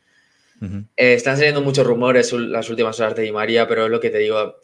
Eh, 0.61 1.13
están 1.13 1.37
saliendo 1.37 1.61
muchos 1.61 1.85
rumores 1.85 2.33
las 2.33 2.69
últimas 2.69 2.99
horas 2.99 3.15
de 3.15 3.23
Di 3.23 3.31
María, 3.31 3.67
pero 3.67 3.85
es 3.85 3.91
lo 3.91 3.99
que 3.99 4.09
te 4.09 4.17
digo. 4.17 4.63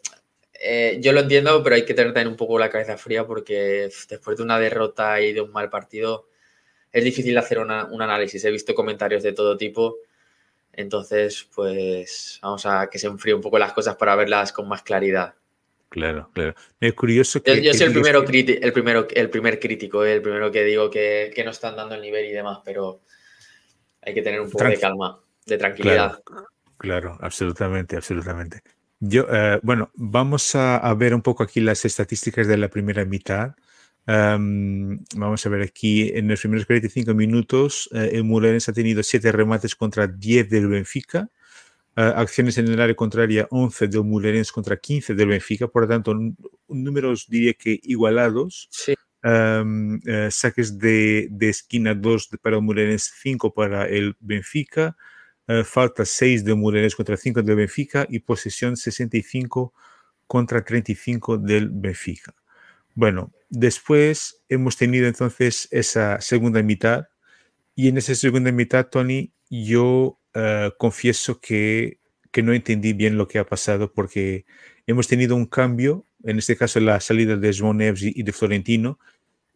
Eh, 0.60 0.98
yo 1.00 1.12
lo 1.12 1.20
entiendo, 1.20 1.62
pero 1.62 1.76
hay 1.76 1.84
que 1.84 1.94
tener 1.94 2.12
también 2.12 2.28
un 2.28 2.36
poco 2.36 2.58
la 2.58 2.70
cabeza 2.70 2.96
fría 2.96 3.26
porque 3.26 3.90
después 4.08 4.36
de 4.36 4.42
una 4.42 4.58
derrota 4.58 5.20
y 5.20 5.32
de 5.32 5.40
un 5.40 5.52
mal 5.52 5.68
partido 5.70 6.28
es 6.92 7.04
difícil 7.04 7.36
hacer 7.38 7.58
un 7.58 7.70
análisis. 7.70 8.44
He 8.44 8.50
visto 8.50 8.74
comentarios 8.74 9.22
de 9.22 9.32
todo 9.32 9.56
tipo. 9.56 9.96
Entonces, 10.72 11.48
pues 11.54 12.38
vamos 12.42 12.66
a 12.66 12.88
que 12.88 12.98
se 12.98 13.06
enfríe 13.06 13.34
un 13.34 13.40
poco 13.40 13.58
las 13.58 13.72
cosas 13.72 13.96
para 13.96 14.16
verlas 14.16 14.52
con 14.52 14.68
más 14.68 14.82
claridad. 14.82 15.34
Claro, 15.88 16.28
claro. 16.32 16.54
Es 16.80 16.92
curioso 16.94 17.40
que. 17.42 17.62
Yo, 17.62 17.72
soy 17.72 17.86
el 17.86 17.92
primero, 17.92 18.24
el, 18.24 18.72
primero, 18.72 19.06
el 19.08 19.30
primer 19.30 19.60
crítico, 19.60 20.04
eh, 20.04 20.14
el 20.14 20.22
primero 20.22 20.50
que 20.50 20.64
digo 20.64 20.90
que, 20.90 21.32
no 21.44 21.52
están 21.52 21.76
dando 21.76 21.94
el 21.94 22.00
nivel 22.00 22.26
y 22.26 22.32
demás, 22.32 22.58
pero 22.64 23.02
hay 24.02 24.12
que 24.12 24.22
tener 24.22 24.40
un 24.40 24.50
poco 24.50 24.64
de 24.64 24.76
calma, 24.76 25.20
de 25.46 25.58
tranquilidad. 25.58 26.20
Claro, 26.78 27.16
absolutamente, 27.20 27.96
absolutamente. 27.96 28.62
Yo, 29.00 29.26
eh, 29.30 29.60
bueno, 29.62 29.90
vamos 29.94 30.54
a, 30.54 30.92
ver 30.94 31.14
un 31.14 31.22
poco 31.22 31.42
aquí 31.42 31.60
las 31.60 31.84
estadísticas 31.84 32.46
de 32.46 32.56
la 32.56 32.68
primera 32.68 33.04
mitad. 33.04 33.54
vamos 34.06 35.46
a 35.46 35.48
ver 35.48 35.62
aquí, 35.62 36.10
en 36.14 36.28
los 36.28 36.40
primeros 36.40 36.66
45 36.66 37.14
minutos, 37.14 37.88
eh, 37.92 38.10
el 38.12 38.24
Murenes 38.24 38.68
ha 38.68 38.72
tenido 38.72 39.02
7 39.02 39.32
remates 39.32 39.74
contra 39.74 40.06
10 40.06 40.48
del 40.48 40.68
Benfica. 40.68 41.28
Eh, 41.96 42.12
acciones 42.16 42.58
en 42.58 42.66
el 42.68 42.80
área 42.80 42.96
contraria 42.96 43.46
11 43.50 43.86
del 43.86 44.02
Mulerens 44.02 44.50
contra 44.50 44.76
15 44.76 45.14
del 45.14 45.28
Benfica, 45.28 45.68
por 45.68 45.82
lo 45.82 45.88
tanto, 45.88 46.16
números 46.68 47.26
diría 47.28 47.54
que 47.54 47.78
igualados. 47.84 48.68
Eh, 49.22 50.28
saques 50.30 50.76
de, 50.78 51.28
esquina 51.40 51.94
2 51.94 52.30
para 52.42 52.56
el 52.56 52.62
Mulerens, 52.62 53.12
5 53.22 53.54
para 53.54 53.86
el 53.86 54.16
Benfica. 54.18 54.96
Eh, 55.46 55.62
falta 55.62 56.04
6 56.06 56.42
del 56.44 56.56
Mulerens 56.56 56.96
contra 56.96 57.16
5 57.16 57.42
del 57.42 57.56
Benfica 57.56 58.06
y 58.08 58.20
posesión 58.20 58.76
65 58.76 59.74
contra 60.26 60.64
35 60.64 61.36
del 61.36 61.68
Benfica. 61.68 62.34
Bueno, 62.94 63.32
después 63.50 64.42
hemos 64.48 64.76
tenido 64.76 65.06
entonces 65.06 65.68
esa 65.70 66.20
segunda 66.20 66.62
mitad 66.62 67.08
y 67.74 67.88
en 67.88 67.98
esa 67.98 68.14
segunda 68.14 68.52
mitad, 68.52 68.86
Tony, 68.86 69.32
yo 69.50 70.18
eh, 70.32 70.70
confieso 70.78 71.40
que, 71.40 71.98
que, 72.30 72.42
no 72.42 72.52
entendí 72.54 72.92
bien 72.92 73.18
lo 73.18 73.28
que 73.28 73.38
ha 73.38 73.44
pasado 73.44 73.92
porque 73.92 74.46
hemos 74.86 75.08
tenido 75.08 75.36
un 75.36 75.46
cambio, 75.46 76.06
en 76.22 76.38
este 76.38 76.56
caso 76.56 76.80
la 76.80 77.00
salida 77.00 77.36
de 77.36 77.52
João 77.52 77.78
y 78.00 78.22
de 78.22 78.32
Florentino. 78.32 78.98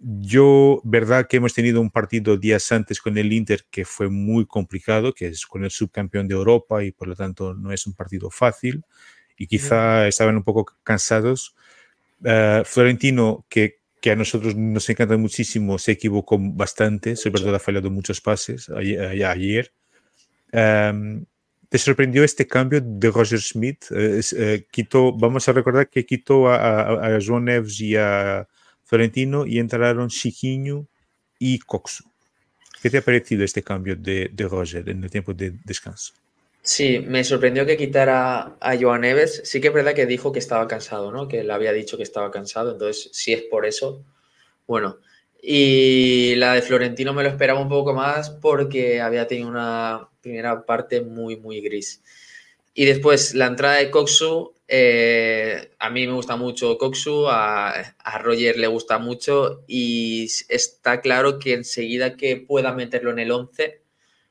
Yo, 0.01 0.81
verdad 0.85 1.27
que 1.27 1.39
hemos 1.39 1.55
tenido 1.55 1.81
un 1.81 1.91
partido 1.91 2.37
días 2.37 2.71
antes 2.71 3.01
con 3.01 3.19
el 3.19 3.33
Inter 3.33 3.65
que 3.69 3.85
fue 3.85 4.09
muy 4.09 4.47
complicado, 4.47 5.13
que 5.13 5.27
es 5.27 5.45
con 5.45 5.65
el 5.65 5.73
subcampeón 5.73 6.29
de 6.29 6.35
Europa 6.35 6.85
y 6.85 6.93
por 6.93 7.09
lo 7.09 7.17
tanto 7.17 7.55
no 7.55 7.73
es 7.73 7.85
un 7.87 7.95
partido 7.95 8.31
fácil 8.31 8.85
y 9.37 9.49
quizá 9.49 10.07
estaban 10.07 10.37
un 10.37 10.45
poco 10.45 10.67
cansados. 10.85 11.57
Eh, 12.25 12.63
Florentino, 12.65 13.45
que, 13.49 13.81
que, 14.01 14.13
a 14.13 14.17
nosotros 14.17 14.55
nos 14.55 14.89
encanta 14.89 15.17
muchísimo, 15.17 15.79
se 15.79 15.93
equivocó 15.93 16.39
bastante, 16.41 17.17
sobre 17.17 17.43
todo 17.43 17.57
ha 17.57 17.61
fallado 17.61 17.91
muchos 17.91 18.21
pases 18.21 18.69
ayer. 18.71 19.73
Em, 20.53 21.25
¿Te 21.69 21.77
sorprendió 21.77 22.25
este 22.25 22.47
cambio 22.47 22.81
de 22.83 23.11
Roger 23.11 23.41
Smith? 23.41 23.85
Eh, 23.91 24.21
eh, 24.37 24.67
quitó, 24.71 25.13
vamos 25.13 25.49
a 25.49 25.53
recordar 25.53 25.91
que 25.91 26.07
quitó 26.07 26.49
a, 26.49 27.17
a, 27.17 27.19
Joan 27.21 27.45
Neves 27.45 27.81
y 27.81 27.95
a 27.95 28.49
Florentino 28.89 29.47
y 29.47 29.59
entraron 29.59 30.09
Chiquinho 30.09 30.89
y 31.39 31.59
Coxu. 31.59 32.05
¿Qué 32.81 32.89
te 32.89 32.99
ha 32.99 33.03
parecido 33.03 33.45
este 33.45 33.63
cambio 33.63 33.95
de, 33.97 34.31
de, 34.33 34.49
Roger 34.49 34.89
en 34.89 35.05
el 35.05 35.11
tiempo 35.11 35.35
de 35.35 35.53
descanso? 35.65 36.15
Sí, 36.63 36.99
me 37.01 37.23
sorprendió 37.23 37.67
que 37.67 37.77
quitara 37.77 38.57
a 38.59 38.77
Joan 38.81 39.03
Neves. 39.03 39.43
Sí 39.45 39.61
que 39.61 39.69
es 39.69 39.75
verdad 39.75 39.95
que 39.95 40.07
dijo 40.07 40.33
que 40.33 40.39
estaba 40.39 40.67
cansado, 40.67 41.13
¿no? 41.13 41.29
Que 41.29 41.45
le 41.45 41.53
había 41.53 41.73
dicho 41.73 41.99
que 41.99 42.03
estaba 42.03 42.31
cansado. 42.31 42.73
Entonces, 42.73 43.11
si 43.13 43.35
es 43.35 43.43
por 43.43 43.67
eso, 43.67 44.03
bueno. 44.67 44.99
Y 45.43 46.35
la 46.37 46.55
de 46.55 46.63
Florentino 46.63 47.13
me 47.13 47.23
lo 47.23 47.29
esperaba 47.29 47.61
un 47.61 47.69
poco 47.69 47.93
más 47.93 48.31
porque 48.31 49.03
había 49.03 49.27
tenido 49.27 49.49
una 49.49 50.09
primera 50.23 50.65
parte 50.65 51.03
muy, 51.03 51.37
muy 51.37 51.61
gris. 51.61 52.03
Y 52.79 52.85
después 52.85 53.35
la 53.35 53.47
entrada 53.47 53.79
de 53.79 53.91
Coxu, 53.91 54.55
eh, 54.69 55.73
a 55.81 55.91
mí 55.91 56.07
me 56.07 56.13
gusta 56.13 56.37
mucho 56.37 56.79
Coxu, 56.79 57.27
a, 57.29 57.97
Roger 58.21 58.57
le 58.57 58.69
gusta 58.69 59.01
mucho 59.01 59.65
y 59.67 60.29
está 60.49 61.01
claro 61.01 61.41
que 61.41 61.55
enseguida 61.55 62.17
que 62.17 62.37
pueda 62.37 62.73
meterlo 62.73 63.11
en 63.11 63.19
el 63.19 63.33
11, 63.33 63.83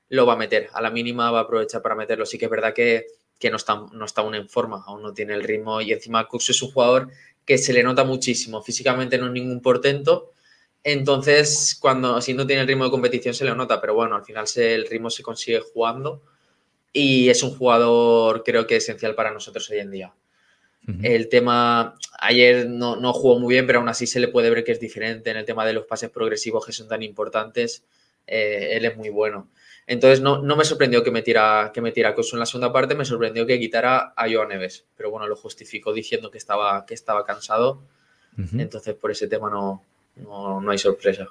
lo 0.08 0.25
va 0.25 0.36
a 0.36 0.38
meter. 0.38 0.70
A 0.72 0.82
la 0.82 0.92
mínima 0.92 1.30
va 1.30 1.39
a 1.39 1.42
aprovechar 1.42 1.82
para 1.82 1.96
meterlo. 1.96 2.25
Sí 2.25 2.38
que 2.38 2.46
es 2.46 2.51
verdad 2.51 2.74
que, 2.74 3.08
que 3.38 3.50
no, 3.50 3.58
está, 3.58 3.84
no 3.92 4.06
está 4.06 4.22
aún 4.22 4.36
en 4.36 4.48
forma, 4.48 4.82
aún 4.88 5.01
no 5.01 5.13
tiene 5.13 5.34
el 5.34 5.44
ritmo 5.44 5.82
y 5.82 5.92
encima 5.92 6.25
Coxu 6.25 6.54
es 6.54 6.62
un 6.62 6.72
jugador 6.72 7.10
que 7.44 7.58
se 7.58 7.74
le 7.74 7.84
nota 7.84 8.06
muchísimo. 8.06 8.63
Físicamente 8.63 9.18
no 9.18 9.25
es 9.25 9.34
ningún 9.34 9.62
portento, 9.62 10.32
entonces, 10.86 11.77
cuando 11.82 12.22
si 12.22 12.34
no 12.34 12.48
tiene 12.48 12.62
el 12.62 12.68
ritmo 12.70 12.86
de 12.86 12.92
competición 12.92 13.34
se 13.34 13.44
le 13.44 13.54
nota, 13.54 13.82
pero 13.82 13.94
bueno, 13.94 14.16
al 14.16 14.24
final 14.24 14.48
se, 14.48 14.74
el 14.74 14.88
ritmo 14.88 15.10
se 15.10 15.22
consigue 15.22 15.60
jugando 15.60 16.22
y 16.98 17.30
es 17.30 17.44
un 17.44 17.51
jugador 17.51 18.44
creo 18.44 18.66
que 18.66 18.77
esencial 18.77 19.13
para 19.13 19.32
nosotros 19.32 19.70
hoy 19.70 19.77
en 19.80 19.92
día. 19.92 20.13
El 21.04 21.27
tema, 21.27 21.96
ayer 22.18 22.66
no, 22.70 22.96
no, 22.96 23.12
jugó 23.12 23.38
muy 23.38 23.56
bien, 23.56 23.68
pero 23.68 23.80
aún 23.80 23.89
así 23.89 24.08
se 24.08 24.22
le 24.22 24.30
puede 24.30 24.50
ver 24.50 24.63
que 24.63 24.72
es 24.72 24.80
diferente 24.80 25.30
en 25.30 25.36
el 25.36 25.44
tema 25.44 25.66
de 25.66 25.74
los 25.74 25.86
pases 25.86 26.10
progresivos 26.10 26.66
que 26.66 26.72
son 26.72 26.88
tan 26.88 27.04
importantes. 27.04 27.84
Eh, 28.25 28.70
él 28.72 28.86
es 28.86 28.96
muy 28.96 29.10
bueno. 29.10 29.50
Entonces 29.86 30.22
no, 30.22 30.42
no, 30.42 30.56
me 30.56 30.63
sorprendió 30.63 31.04
que 31.04 31.12
me 31.12 31.22
tira 31.22 31.72
que 31.74 31.82
me 31.82 31.92
tira 31.92 32.16
en 32.18 32.39
la 32.39 32.46
segunda 32.46 32.72
parte, 32.72 32.96
me 32.96 33.04
sorprendió 33.04 33.46
que 33.46 33.60
quitara 33.60 34.13
a 34.16 34.32
Joan 34.32 34.48
Neves, 34.48 34.86
pero 34.96 35.12
bueno, 35.12 35.27
lo 35.27 35.36
justificó 35.36 35.92
diciendo 35.92 36.32
que 36.32 36.38
estaba, 36.38 36.86
que 36.86 36.94
estaba 36.94 37.25
cansado. 37.25 37.82
Entonces 38.58 38.96
por 38.96 39.12
ese 39.12 39.27
tema 39.27 39.50
no, 39.50 39.84
no, 40.16 40.62
no 40.62 40.72
hay 40.72 40.77
sorpresa. 40.77 41.27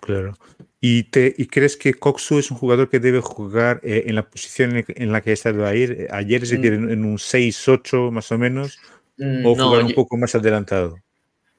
Claro. 0.00 0.34
¿Y, 0.80 1.04
te, 1.04 1.34
¿Y 1.36 1.46
crees 1.46 1.76
que 1.76 1.92
Coxu 1.94 2.38
es 2.38 2.50
un 2.50 2.56
jugador 2.56 2.88
que 2.88 3.00
debe 3.00 3.20
jugar 3.20 3.80
eh, 3.82 4.04
en 4.06 4.14
la 4.14 4.28
posición 4.28 4.82
en 4.88 5.12
la 5.12 5.20
que 5.20 5.30
ha 5.30 5.34
estado 5.34 5.66
ayer, 5.66 6.08
ayer 6.10 6.42
es 6.42 6.50
decir, 6.50 6.72
mm. 6.72 6.90
en, 6.90 7.04
un 7.04 7.18
6-8 7.18 8.10
más 8.10 8.32
o 8.32 8.38
menos, 8.38 8.78
mm, 9.18 9.44
o 9.44 9.54
jugar 9.54 9.84
un 9.84 9.92
poco 9.92 10.16
más 10.16 10.34
adelantado? 10.34 10.98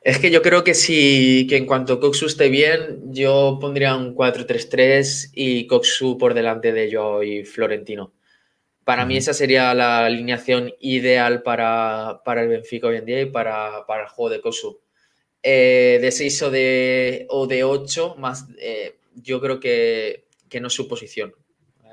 Es 0.01 0.17
que 0.17 0.31
yo 0.31 0.41
creo 0.41 0.63
que 0.63 0.73
si 0.73 1.45
que 1.47 1.57
en 1.57 1.67
cuanto 1.67 1.99
Coxu 1.99 2.25
esté 2.25 2.49
bien, 2.49 3.13
yo 3.13 3.59
pondría 3.61 3.95
un 3.95 4.15
4-3-3 4.15 5.29
y 5.35 5.67
Coxu 5.67 6.17
por 6.17 6.33
delante 6.33 6.73
de 6.73 6.89
yo 6.89 7.21
y 7.21 7.45
Florentino. 7.45 8.11
Para 8.83 9.05
mí 9.05 9.17
esa 9.17 9.35
sería 9.35 9.71
la 9.75 10.05
alineación 10.05 10.73
ideal 10.79 11.43
para, 11.43 12.21
para, 12.25 12.41
el 12.41 12.49
Benfica 12.49 12.87
hoy 12.87 12.97
en 12.97 13.05
día 13.05 13.21
y 13.21 13.27
para, 13.27 13.85
para 13.85 14.03
el 14.03 14.09
juego 14.09 14.31
de 14.31 14.41
Coxu. 14.41 14.79
Eh, 15.43 15.97
de 16.01 16.11
6 16.11 16.41
o 16.43 16.51
de, 16.51 17.25
o 17.29 17.47
de 17.47 17.63
8, 17.63 18.15
más, 18.17 18.45
eh, 18.59 18.95
yo 19.15 19.41
creo 19.41 19.59
que, 19.59 20.25
no 20.59 20.67
es 20.67 20.73
su 20.73 20.87
posición. 20.87 21.33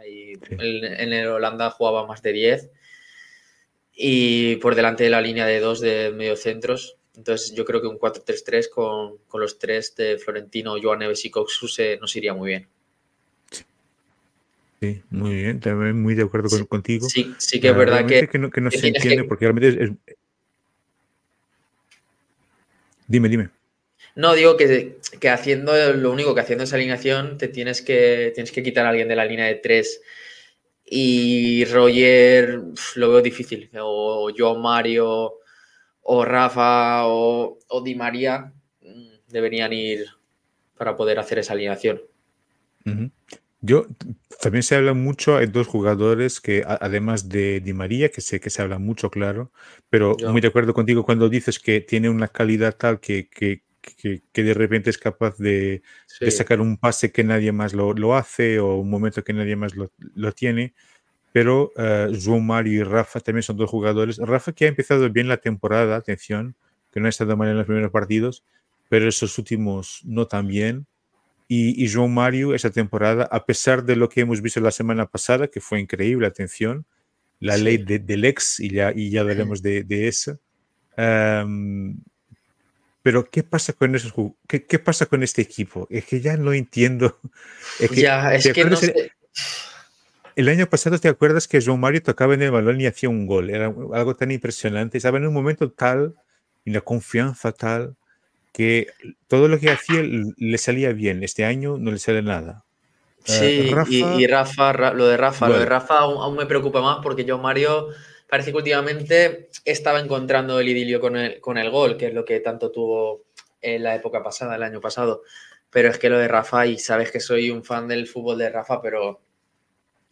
en 0.05 1.13
el 1.13 1.27
Holanda 1.29 1.71
jugaba 1.71 2.07
más 2.07 2.23
de 2.23 2.33
10 2.33 2.71
y 4.01 4.57
por 4.57 4.77
delante 4.77 5.05
de 5.05 5.11
la 5.11 5.21
línea 5.21 5.45
de 5.45 5.59
dos 5.59 5.81
de 5.81 6.13
mediocentros. 6.15 6.97
Entonces 7.17 7.53
yo 7.53 7.65
creo 7.65 7.81
que 7.81 7.89
un 7.89 7.99
4-3-3 7.99 8.71
con, 8.71 9.41
los 9.41 9.59
tres 9.59 9.97
de 9.97 10.19
Florentino, 10.19 10.77
Joan 10.81 11.01
Neves 11.01 11.25
y 11.25 11.31
Coxu 11.31 11.67
nos 12.01 12.17
iría 12.17 12.33
muy 12.33 12.51
bien. 12.51 12.69
Sí, 14.81 15.03
muy 15.11 15.35
bien, 15.35 15.59
también 15.59 16.01
muy 16.01 16.15
de 16.15 16.23
acuerdo 16.23 16.49
contigo. 16.69 17.09
Sí, 17.09 17.35
sí 17.39 17.61
que 17.61 17.71
es 17.71 17.77
verdad 17.77 18.07
que, 18.07 18.29
que 18.29 18.39
no, 18.39 18.71
se 18.71 18.87
entiende 18.87 19.25
porque 19.25 19.47
realmente 19.47 19.85
es, 19.85 19.91
Dime, 23.09 23.29
dime. 23.29 23.51
No, 24.15 24.35
digo 24.35 24.57
que, 24.57 24.99
que, 25.19 25.29
haciendo 25.31 25.73
lo 25.95 26.13
único 26.13 26.35
que 26.35 26.43
haciendo 26.43 26.65
esa 26.65 26.77
alineación 26.77 27.39
te 27.39 27.49
tienes 27.49 27.83
que, 27.83 28.33
tienes 28.35 28.53
que 28.53 28.63
quitar 28.63 28.87
a 28.87 28.91
alguien 28.91 29.09
de 29.09 29.17
la 29.17 29.25
línea 29.25 29.47
de 29.47 29.57
tres. 29.57 30.01
Y 30.85 31.65
Roger 31.65 32.61
lo 32.97 33.11
veo 33.11 33.23
difícil. 33.23 33.71
O 33.81 34.31
yo, 34.31 34.55
Mario, 34.57 35.35
o 36.03 36.25
Rafa, 36.25 37.07
o, 37.07 37.59
o 37.69 37.81
Di 37.83 37.95
María 37.95 38.53
mm, 38.83 39.29
deberían 39.29 39.73
ir 39.73 40.07
para 40.77 40.95
poder 40.95 41.19
hacer 41.19 41.39
esa 41.39 41.55
alineación. 41.55 42.01
Yo 43.61 43.87
también 44.41 44.63
se 44.63 44.77
habla 44.77 44.95
mucho, 44.95 45.37
hay 45.37 45.47
dos 45.47 45.67
jugadores 45.67 46.41
que 46.41 46.65
además 46.65 47.29
de 47.29 47.61
Di 47.61 47.73
María, 47.73 48.09
que 48.09 48.21
sé 48.21 48.39
que 48.39 48.51
se 48.51 48.63
habla 48.63 48.79
mucho, 48.79 49.11
claro, 49.11 49.51
pero 49.91 50.17
muy 50.31 50.41
de 50.41 50.49
acuerdo 50.49 50.73
contigo 50.75 51.05
cuando 51.05 51.29
dices 51.29 51.59
que 51.59 51.81
tiene 51.81 52.09
una 52.09 52.29
calidad 52.29 52.77
tal 52.77 53.01
que, 53.01 53.29
que, 53.29 53.63
que, 54.33 54.43
de 54.45 54.55
repente 54.55 54.91
es 54.91 54.99
capaz 54.99 55.37
de, 55.39 55.83
sacar 56.31 56.61
un 56.61 56.77
pase 56.77 57.11
que 57.11 57.25
nadie 57.25 57.51
más 57.51 57.75
lo, 57.75 57.95
lo, 57.95 58.15
hace 58.15 58.61
o 58.61 58.77
un 58.77 58.91
momento 58.91 59.25
que 59.25 59.33
nadie 59.33 59.57
más 59.57 59.75
lo, 59.75 59.91
lo 60.15 60.33
tiene. 60.33 60.75
Pero 61.33 61.73
uh, 61.77 62.13
João 62.15 62.41
Mario 62.41 62.81
y 62.81 62.83
Rafa 62.83 63.21
también 63.21 63.43
son 63.43 63.57
dos 63.57 63.69
jugadores. 63.69 64.19
Rafa 64.19 64.53
que 64.53 64.65
ha 64.65 64.69
empezado 64.69 65.11
bien 65.11 65.29
la 65.29 65.37
temporada, 65.39 65.97
atención, 65.97 66.57
que 66.93 67.01
no 67.01 67.07
ha 67.07 67.11
estado 67.11 67.37
mal 67.37 67.49
en 67.49 67.57
los 67.57 67.67
primeros 67.67 67.91
partidos, 67.91 68.45
pero 68.89 69.09
esos 69.09 69.37
últimos 69.39 70.01
no 70.05 70.27
tan 70.27 70.47
bien 70.49 70.87
y, 71.49 71.83
y 71.83 71.89
João 71.89 72.09
Mario 72.09 72.55
esa 72.55 72.71
temporada, 72.71 73.25
a 73.25 73.47
pesar 73.47 73.83
de 73.83 73.97
lo 73.97 74.09
que 74.09 74.21
hemos 74.21 74.43
visto 74.43 74.61
la 74.61 74.71
semana 74.71 75.07
pasada, 75.07 75.49
que 75.49 75.61
fue 75.61 75.81
increíble, 75.81 76.27
atención, 76.27 76.85
la 77.41 77.57
ley 77.57 77.79
de, 77.79 77.99
del 77.99 78.25
ex, 78.27 78.61
y 78.61 78.71
ya, 78.71 78.93
y 78.95 79.11
ya 79.11 79.23
hablaremos 79.23 79.63
de, 79.63 79.83
de 79.83 80.09
eso. 80.09 80.39
pero 83.03 83.31
¿qué 83.31 83.43
pasa 83.43 83.73
con 83.73 83.95
esos 83.95 84.13
¿Qué, 84.47 84.65
¿Qué, 84.65 84.79
pasa 84.79 85.07
con 85.07 85.23
este 85.23 85.41
equipo? 85.41 85.87
Es 85.91 86.05
que 86.05 86.21
ya 86.21 86.37
no 86.37 86.53
entiendo. 86.53 87.19
Es 87.81 87.91
que, 87.91 88.03
ya, 88.03 88.35
es 88.35 88.53
que 88.53 88.65
no 88.65 88.77
sé. 88.77 89.13
El 90.37 90.49
año 90.49 90.69
pasado, 90.69 90.99
¿te 90.99 91.09
acuerdas 91.09 91.49
que 91.49 91.61
João 91.61 91.79
Mario 91.79 92.03
tocaba 92.03 92.35
en 92.35 92.43
el 92.43 92.51
balón 92.51 92.81
y 92.81 92.87
hacía 92.87 93.09
un 93.09 93.27
gol? 93.27 93.51
Era 93.51 93.67
algo 93.67 94.15
tan 94.15 94.31
impresionante. 94.31 94.99
Estaba 94.99 95.19
en 95.19 95.27
un 95.27 95.35
momento 95.35 95.73
tal, 95.73 96.15
y 96.65 96.71
la 96.71 96.81
confianza 96.81 97.53
tal, 97.53 97.97
que 98.53 98.89
todo 99.27 99.49
lo 99.49 99.59
que 99.59 99.71
hacía 99.71 100.03
le 100.03 100.59
salía 100.59 100.93
bien. 100.93 101.23
Este 101.23 101.45
año 101.45 101.79
no 101.79 101.91
le 101.91 101.99
sale 101.99 102.23
nada. 102.23 102.65
Eh, 103.27 103.75
sí, 103.87 104.05
y, 104.19 104.27
Rafa, 104.27 104.93
lo 104.93 105.07
de 105.07 105.17
Rafa, 105.17 105.49
lo 105.49 105.59
de 105.59 105.67
Rafa 105.67 105.99
aún, 105.99 106.37
me 106.37 106.47
preocupa 106.47 106.81
más 106.81 106.99
porque 107.03 107.25
yo, 107.25 107.39
Mario, 107.39 107.89
parece 108.29 108.53
que 108.53 108.57
últimamente 108.57 109.51
estaba 109.65 110.01
encontrando 110.01 110.59
el 110.61 110.69
idilio 110.69 111.01
con 111.01 111.17
el, 111.17 111.41
con 111.41 111.59
el 111.59 111.71
gol, 111.71 111.97
que 111.97 112.07
es 112.07 112.15
lo 112.15 112.25
que 112.25 112.41
tanto 112.41 112.71
tuvo 112.71 113.25
en 113.61 113.83
la 113.83 113.95
época 113.95 114.23
pasada, 114.23 114.57
el 114.57 114.63
año 114.63 114.81
pasado. 114.81 115.23
Pero 115.71 115.89
es 115.89 115.99
que 115.99 116.09
lo 116.09 116.19
de 116.19 116.29
Rafa, 116.29 116.67
y 116.67 116.79
sabes 116.79 117.13
que 117.13 117.21
soy 117.21 117.51
un 117.51 117.65
fan 117.65 117.87
del 117.89 118.07
fútbol 118.07 118.39
de 118.39 118.49
Rafa, 118.49 118.81
pero 118.81 119.21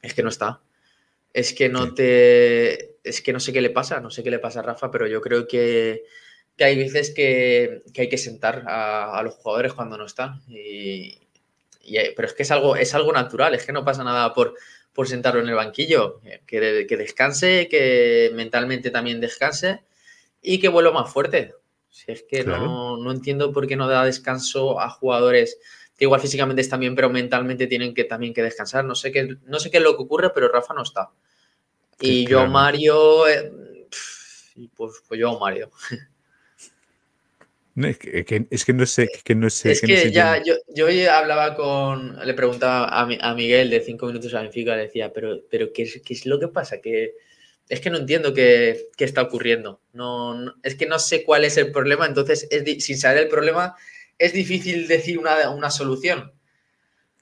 es 0.02 0.12
que 0.12 0.22
no 0.22 0.28
está. 0.28 0.60
Es 1.32 1.54
que 1.54 1.68
no 1.68 1.94
te. 1.94 2.96
Es 3.02 3.22
que 3.22 3.32
no 3.32 3.40
sé 3.40 3.52
qué 3.52 3.60
le 3.60 3.70
pasa, 3.70 4.00
no 4.00 4.10
sé 4.10 4.22
qué 4.22 4.30
le 4.30 4.38
pasa 4.38 4.60
a 4.60 4.64
Rafa, 4.64 4.90
pero 4.90 5.06
yo 5.06 5.20
creo 5.20 5.46
que 5.46 6.04
que 6.56 6.64
hay 6.64 6.76
veces 6.76 7.10
que, 7.10 7.82
hay 7.96 8.08
que 8.08 8.18
sentar 8.18 8.64
a, 8.66 9.20
los 9.22 9.34
jugadores 9.34 9.74
cuando 9.74 9.98
no 9.98 10.06
están. 10.06 10.42
Y, 10.48 11.18
pero 12.16 12.26
es 12.26 12.34
que 12.34 12.42
es 12.42 12.50
algo, 12.50 12.76
es 12.76 12.94
algo 12.94 13.12
natural, 13.12 13.54
es 13.54 13.64
que 13.64 13.72
no 13.72 13.84
pasa 13.84 14.02
nada 14.02 14.32
por, 14.34 14.54
por 14.92 15.08
sentarlo 15.08 15.40
en 15.40 15.48
el 15.48 15.54
banquillo. 15.54 16.20
Que, 16.46 16.86
que 16.88 16.96
descanse, 16.96 17.68
que 17.68 18.30
mentalmente 18.34 18.90
también 18.90 19.20
descanse 19.20 19.82
y 20.42 20.58
que 20.58 20.68
vuelva 20.68 20.92
más 20.92 21.12
fuerte. 21.12 21.54
Si 21.90 22.12
es 22.12 22.24
que 22.28 22.44
no, 22.44 22.96
no, 22.98 23.10
entiendo 23.10 23.52
por 23.52 23.66
qué 23.66 23.76
no 23.76 23.88
da 23.88 24.04
descanso 24.04 24.80
a 24.80 24.90
jugadores 24.90 25.58
que 25.96 26.04
igual 26.04 26.20
físicamente 26.20 26.60
están 26.60 26.80
bien, 26.80 26.94
pero 26.94 27.08
mentalmente 27.08 27.66
tienen 27.66 27.94
que 27.94 28.04
también 28.04 28.34
que 28.34 28.42
descansar. 28.42 28.84
No 28.84 28.94
sé 28.94 29.12
qué, 29.12 29.36
no 29.46 29.58
sé 29.58 29.70
qué 29.70 29.78
es 29.78 29.82
lo 29.82 29.96
que 29.96 30.02
ocurre, 30.02 30.30
pero 30.34 30.48
Rafa 30.48 30.74
no 30.74 30.82
está. 30.82 31.10
Y 31.98 32.26
yo, 32.26 32.46
Mario, 32.46 33.26
eh, 33.26 33.50
pues, 34.74 35.02
pues 35.08 35.20
yo, 35.20 35.38
Mario. 35.38 35.70
es, 37.76 37.98
que, 37.98 38.46
es, 38.50 38.64
que, 38.64 38.72
no 38.72 38.86
sé, 38.86 39.08
que 39.24 39.34
no 39.34 39.50
sé. 39.50 39.72
Es 39.72 39.80
que, 39.80 40.10
ya, 40.10 40.42
yo, 40.42 40.54
yo 40.68 40.86
hablaba 41.12 41.54
con, 41.54 42.18
le 42.24 42.34
preguntaba 42.34 42.86
a, 42.86 43.02
a 43.02 43.34
Miguel 43.34 43.70
de 43.70 43.80
cinco 43.80 44.06
minutos 44.06 44.32
a 44.34 44.42
Benfica, 44.42 44.74
le 44.76 44.82
decía, 44.82 45.12
pero, 45.12 45.42
pero 45.50 45.72
¿qué, 45.72 45.82
es, 45.82 46.00
¿qué 46.04 46.14
es 46.14 46.24
lo 46.26 46.40
que 46.40 46.48
pasa? 46.48 46.80
Que 46.80 47.14
es 47.68 47.80
que 47.80 47.90
no 47.90 47.98
entiendo 47.98 48.32
qué, 48.32 48.88
qué 48.96 49.04
está 49.04 49.22
ocurriendo. 49.22 49.80
No, 49.92 50.54
es 50.62 50.74
que 50.76 50.86
no 50.86 50.98
sé 50.98 51.24
cuál 51.24 51.44
es 51.44 51.56
el 51.56 51.72
problema, 51.72 52.06
entonces 52.06 52.46
es, 52.50 52.84
sin 52.84 52.96
saber 52.96 53.24
el 53.24 53.28
problema 53.28 53.74
es 54.18 54.32
difícil 54.32 54.88
decir 54.88 55.18
una, 55.18 55.50
una 55.50 55.70
solución. 55.70 56.32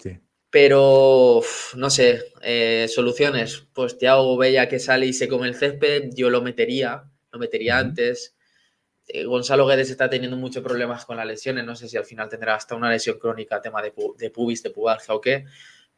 Sí. 0.01 0.19
Pero, 0.51 1.43
no 1.75 1.91
sé, 1.91 2.27
eh, 2.43 2.87
soluciones. 2.89 3.67
Pues 3.73 3.99
Thiago 3.99 4.37
Bella 4.37 4.69
que 4.69 4.79
sale 4.79 5.07
y 5.07 5.13
se 5.13 5.29
come 5.29 5.49
el 5.49 5.57
césped, 5.57 6.11
yo 6.15 6.31
lo 6.31 6.43
metería, 6.43 7.05
lo 7.33 7.39
metería 7.39 7.79
antes. 7.79 8.34
Eh, 9.07 9.25
Gonzalo 9.25 9.67
Guedes 9.67 9.91
está 9.91 10.09
teniendo 10.09 10.37
muchos 10.37 10.63
problemas 10.63 11.05
con 11.05 11.17
las 11.17 11.27
lesiones. 11.27 11.65
No 11.65 11.77
sé 11.77 11.89
si 11.89 11.97
al 11.97 12.05
final 12.05 12.29
tendrá 12.29 12.55
hasta 12.55 12.75
una 12.75 12.91
lesión 12.91 13.19
crónica, 13.19 13.61
tema 13.61 13.83
de, 13.83 13.93
pubis, 14.31 14.63
de 14.63 14.71
pubalgia 14.71 15.15
o 15.15 15.21
qué. 15.21 15.45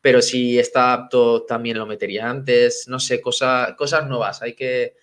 Pero 0.00 0.22
si 0.22 0.58
está 0.58 0.92
apto, 0.92 1.44
también 1.44 1.78
lo 1.78 1.86
metería 1.86 2.28
antes. 2.28 2.86
No 2.88 2.98
sé, 2.98 3.20
cosas 3.20 4.06
nuevas. 4.06 4.42
Hay 4.42 4.54
que. 4.54 4.96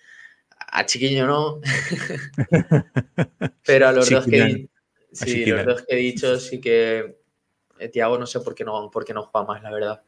A 0.58 0.86
Chiquiño 0.86 1.26
no. 1.26 1.60
Pero 3.66 3.88
a 3.88 3.92
los, 3.92 4.10
dos 4.10 4.26
que, 4.26 4.68
sí, 5.12 5.46
los 5.46 5.66
dos 5.66 5.82
que 5.82 5.94
he 5.94 5.98
dicho, 5.98 6.38
sí 6.38 6.60
que. 6.60 7.18
Eh, 7.78 7.88
Tiago 7.88 8.18
no 8.18 8.26
sé 8.26 8.40
por 8.40 8.54
qué 8.54 8.64
no, 8.64 8.90
por 8.90 9.04
qué 9.04 9.14
no 9.14 9.22
juega 9.22 9.46
más, 9.46 9.62
la 9.62 9.72
verdad. 9.72 10.02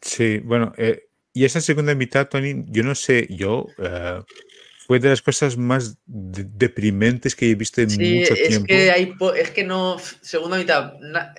Sí, 0.00 0.38
bueno, 0.38 0.72
eh, 0.76 1.08
y 1.32 1.44
esa 1.44 1.60
segunda 1.60 1.94
mitad, 1.94 2.28
Tony, 2.28 2.64
yo 2.68 2.82
no 2.82 2.94
sé, 2.94 3.26
yo 3.30 3.66
fue 4.92 5.00
de 5.00 5.08
las 5.08 5.22
cosas 5.22 5.56
más 5.56 5.96
deprimentes 6.04 7.34
que 7.34 7.50
he 7.50 7.54
visto 7.54 7.80
en 7.80 7.88
mucho 7.92 8.34
es 8.34 8.48
tiempo. 8.48 8.66
Que 8.66 8.90
hay, 8.90 9.14
es 9.38 9.50
que 9.50 9.64
no, 9.64 9.96
segunda 10.20 10.58
mitad, 10.58 10.92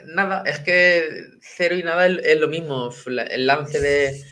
nada, 0.07 0.41
es 0.47 0.57
que 0.61 1.07
cero 1.39 1.75
y 1.75 1.83
nada 1.83 2.07
es, 2.07 2.39
lo 2.39 2.47
mismo. 2.47 2.89
El 3.05 3.45
lance 3.45 3.79
de, 3.79 4.23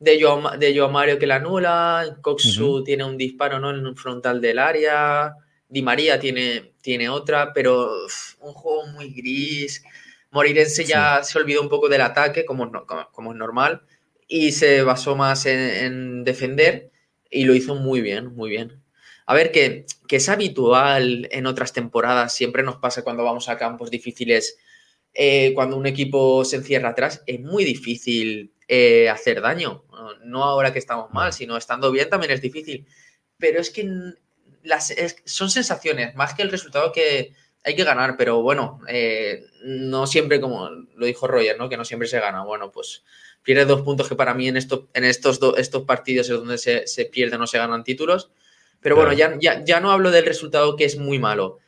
de, 0.00 0.20
Joao, 0.20 0.58
de 0.58 0.88
Mario 0.88 1.20
que 1.20 1.26
la 1.28 1.36
anula, 1.36 2.18
Coxu 2.20 2.82
tiene 2.82 3.04
un 3.04 3.16
disparo 3.16 3.60
¿no? 3.60 3.70
en 3.70 3.86
un 3.86 3.96
frontal 3.96 4.40
del 4.40 4.58
área, 4.58 5.36
Di 5.68 5.80
María 5.80 6.18
tiene, 6.18 6.72
tiene 6.82 7.08
otra, 7.08 7.52
pero 7.52 7.92
un 8.40 8.54
juego 8.54 8.88
muy 8.88 9.14
gris. 9.14 9.84
Morirense 10.32 10.84
ya 10.84 11.22
se 11.22 11.38
olvidó 11.38 11.62
un 11.62 11.68
poco 11.68 11.88
del 11.88 12.00
ataque, 12.00 12.44
como, 12.44 12.72
como, 13.12 13.30
es 13.30 13.38
normal, 13.38 13.82
y 14.26 14.50
se 14.50 14.82
basó 14.82 15.14
más 15.14 15.46
en 15.46 16.24
defender 16.24 16.90
y 17.34 17.44
lo 17.44 17.54
hizo 17.54 17.74
muy 17.74 18.00
bien, 18.00 18.34
muy 18.34 18.50
bien. 18.50 18.82
A 19.26 19.34
ver, 19.34 19.52
que, 19.52 19.86
es 20.08 20.28
habitual 20.28 21.28
en 21.32 21.46
otras 21.46 21.72
temporadas, 21.72 22.32
siempre 22.34 22.62
nos 22.62 22.76
pasa 22.76 23.02
cuando 23.02 23.24
vamos 23.24 23.48
a 23.48 23.58
campos 23.58 23.90
difíciles, 23.90 24.58
eh, 25.12 25.52
cuando 25.54 25.76
un 25.76 25.86
equipo 25.86 26.44
se 26.44 26.56
encierra 26.56 26.90
atrás, 26.90 27.22
es 27.26 27.40
muy 27.40 27.64
difícil 27.64 28.52
eh, 28.68 29.08
hacer 29.08 29.40
daño. 29.40 29.84
No 30.24 30.44
ahora 30.44 30.72
que 30.72 30.78
estamos 30.78 31.10
mal, 31.12 31.32
sino 31.32 31.56
estando 31.56 31.90
bien 31.90 32.08
también 32.08 32.32
es 32.32 32.40
difícil. 32.40 32.86
Pero 33.38 33.60
es 33.60 33.70
que 33.70 33.88
las, 34.62 34.94
son 35.24 35.50
sensaciones, 35.50 36.14
más 36.14 36.34
que 36.34 36.42
el 36.42 36.50
resultado 36.50 36.92
que 36.92 37.32
hay 37.64 37.74
que 37.74 37.84
ganar, 37.84 38.16
pero 38.16 38.42
bueno, 38.42 38.80
eh, 38.88 39.46
no 39.64 40.06
siempre, 40.06 40.40
como 40.40 40.68
lo 40.68 41.06
dijo 41.06 41.26
Roger, 41.26 41.58
¿no? 41.58 41.68
que 41.68 41.78
no 41.78 41.84
siempre 41.84 42.06
se 42.06 42.20
gana. 42.20 42.44
Bueno, 42.44 42.70
pues 42.70 43.02
pierde 43.44 43.66
dos 43.66 43.82
puntos 43.82 44.08
que 44.08 44.16
para 44.16 44.34
mí 44.34 44.48
en, 44.48 44.56
esto, 44.56 44.88
en 44.94 45.04
estos, 45.04 45.38
estos 45.56 45.84
partidos 45.84 46.28
es 46.28 46.36
donde 46.36 46.58
se, 46.58 46.86
se 46.88 47.04
pierden 47.04 47.40
o 47.40 47.46
se 47.46 47.58
ganan 47.58 47.84
títulos. 47.84 48.30
Pero 48.80 48.96
bueno, 48.96 49.12
ya, 49.12 49.38
ya, 49.40 49.64
ya, 49.64 49.80
no 49.80 49.92
hablo 49.92 50.10
del 50.10 50.26
resultado 50.26 50.76
que 50.76 50.84
es 50.84 50.98
muy 50.98 51.18
malo. 51.18 51.58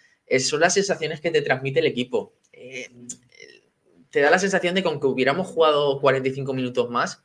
son 0.40 0.60
las 0.60 0.74
sensaciones 0.74 1.20
que 1.20 1.30
te 1.30 1.40
transmite 1.40 1.80
el 1.80 1.86
equipo. 1.86 2.34
Eh, 2.52 2.90
te 4.10 4.20
da 4.20 4.30
la 4.30 4.38
sensación 4.38 4.74
de 4.74 4.82
que 4.82 4.88
aunque 4.88 5.06
hubiéramos 5.06 5.46
jugado 5.46 6.00
45 6.00 6.52
minutos 6.52 6.90
más, 6.90 7.24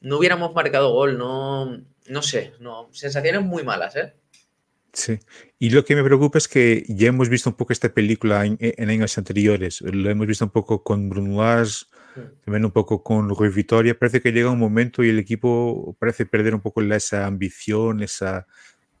no 0.00 0.18
hubiéramos 0.18 0.54
marcado 0.54 0.92
gol. 0.92 1.18
No, 1.18 1.80
no 2.08 2.22
sé, 2.22 2.52
no, 2.60 2.88
sensaciones 2.92 3.42
muy 3.42 3.62
malas, 3.62 3.96
¿eh? 3.96 4.14
Sí, 4.92 5.20
y 5.58 5.70
lo 5.70 5.84
que 5.84 5.94
me 5.94 6.02
preocupa 6.02 6.38
es 6.38 6.48
que 6.48 6.84
ya 6.88 7.08
hemos 7.08 7.28
visto 7.28 7.50
un 7.50 7.56
poco 7.56 7.72
esta 7.72 7.92
película 7.92 8.44
en, 8.44 8.90
años 8.90 9.16
anteriores. 9.18 9.82
Lo 9.82 10.10
hemos 10.10 10.26
visto 10.26 10.44
un 10.44 10.50
poco 10.50 10.82
con 10.82 11.08
Bruno 11.08 11.42
también 12.44 12.64
un 12.64 12.70
poco 12.70 13.02
con 13.02 13.28
Rui 13.28 13.50
Vitoria. 13.50 13.98
Parece 13.98 14.20
que 14.20 14.32
llega 14.32 14.50
un 14.50 14.58
momento 14.58 15.04
y 15.04 15.10
el 15.10 15.18
equipo 15.18 15.96
parece 15.98 16.26
perder 16.26 16.54
un 16.54 16.60
poco 16.60 16.80
esa 16.82 17.26
ambición, 17.26 18.02
esa, 18.02 18.46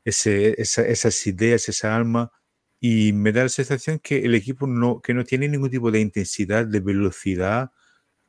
esas 0.04 1.26
ideas, 1.26 1.68
esa 1.68 1.96
alma. 1.96 2.32
Y 2.80 3.12
me 3.12 3.32
da 3.32 3.42
la 3.42 3.48
sensación 3.48 3.98
que 3.98 4.24
el 4.24 4.34
equipo 4.34 4.66
no, 4.66 5.00
que 5.00 5.14
no 5.14 5.24
tiene 5.24 5.48
ningún 5.48 5.70
tipo 5.70 5.90
de 5.90 6.00
intensidad, 6.00 6.66
de 6.66 6.80
velocidad, 6.80 7.72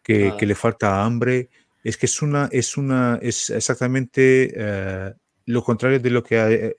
que, 0.01 0.33
que 0.37 0.45
le 0.45 0.55
falta 0.55 1.03
hambre. 1.03 1.49
Es 1.83 1.97
que 1.97 2.07
es 2.07 2.21
una, 2.21 2.49
es 2.51 2.77
una, 2.77 3.19
es 3.21 3.49
exactamente 3.51 4.51
eh, 4.55 5.13
lo 5.45 5.63
contrario 5.63 5.99
de 5.99 6.09
lo 6.09 6.23
que 6.23 6.39
ha, 6.39 6.45
de, 6.47 6.75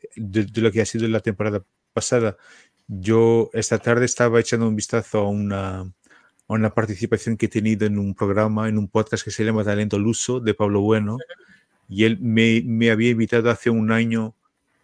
lo 0.54 0.70
que 0.70 0.80
ha 0.80 0.86
sido 0.86 1.08
la 1.08 1.20
temporada 1.20 1.64
pasada. 1.92 2.36
Yo 2.86 3.50
esta 3.52 3.78
tarde 3.78 4.04
estaba 4.04 4.40
echando 4.40 4.68
un 4.68 4.76
vistazo 4.76 5.18
a 5.18 5.28
una, 5.28 5.92
a 6.50 6.54
una 6.54 6.70
participación 6.70 7.36
que 7.36 7.46
he 7.46 7.48
tenido 7.48 7.86
en 7.86 7.96
un 7.96 8.12
programa, 8.12 8.68
en 8.68 8.76
un 8.76 8.88
podcast 8.88 9.24
que 9.24 9.30
se 9.30 9.44
llama 9.44 9.62
Talento 9.62 10.00
Luso 10.00 10.40
de 10.40 10.52
Pablo 10.52 10.80
Bueno, 10.80 11.16
y 11.88 12.04
él 12.04 12.18
me, 12.20 12.62
me 12.66 12.90
había 12.90 13.10
invitado 13.10 13.50
hace 13.50 13.70
un 13.70 13.92
año 13.92 14.34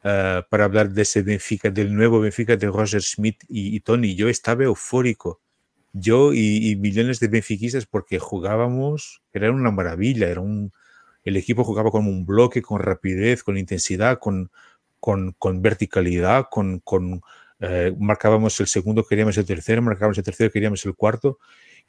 uh, 0.05 0.47
para 0.49 0.65
hablar 0.65 0.91
de 0.93 1.03
ese 1.03 1.23
Benfica, 1.23 1.71
del 1.71 1.93
nuevo 1.93 2.21
Benfica 2.21 2.57
de 2.57 2.69
Roger 2.69 3.03
Schmidt 3.03 3.43
y, 3.49 3.75
y 3.75 3.81
Tony. 3.81 4.15
Yo 4.15 4.29
estaba 4.29 4.63
eufórico, 4.63 5.41
yo 5.93 6.33
y, 6.33 6.71
y, 6.71 6.77
millones 6.77 7.19
de 7.19 7.27
benfiquistas, 7.27 7.85
porque 7.85 8.21
jugábamos, 8.21 9.23
era 9.33 9.51
una 9.51 9.73
maravilla, 9.73 10.29
era 10.29 10.43
un, 10.43 10.73
el 11.25 11.37
equipo 11.37 11.65
jugaba 11.65 11.91
como 11.91 12.11
un 12.11 12.25
bloque, 12.25 12.63
con 12.63 12.81
rapidez, 12.81 13.43
con 13.43 13.59
intensidad, 13.59 14.21
con, 14.21 14.53
con, 15.01 15.33
con 15.33 15.63
verticalidad, 15.63 16.47
con, 16.49 16.79
con 16.79 17.23
eh, 17.61 17.95
marcábamos 17.99 18.59
el 18.61 18.67
segundo, 18.67 19.05
queríamos 19.05 19.37
el 19.39 19.47
tercero, 19.47 19.83
marcábamos 19.83 20.19
el 20.19 20.25
tercero, 20.25 20.51
queríamos 20.51 20.85
el 20.85 20.95
cuarto. 20.95 21.39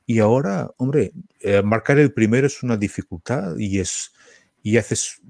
Y 0.06 0.20
ahora, 0.20 0.72
hombre, 0.78 1.12
eh, 1.42 1.62
marcar 1.62 2.00
el 2.00 2.14
primero 2.14 2.48
es 2.48 2.64
una 2.64 2.78
dificultad 2.78 3.58
y 3.58 3.80
es 3.80 4.14
y 4.64 4.76
haces 4.76 5.22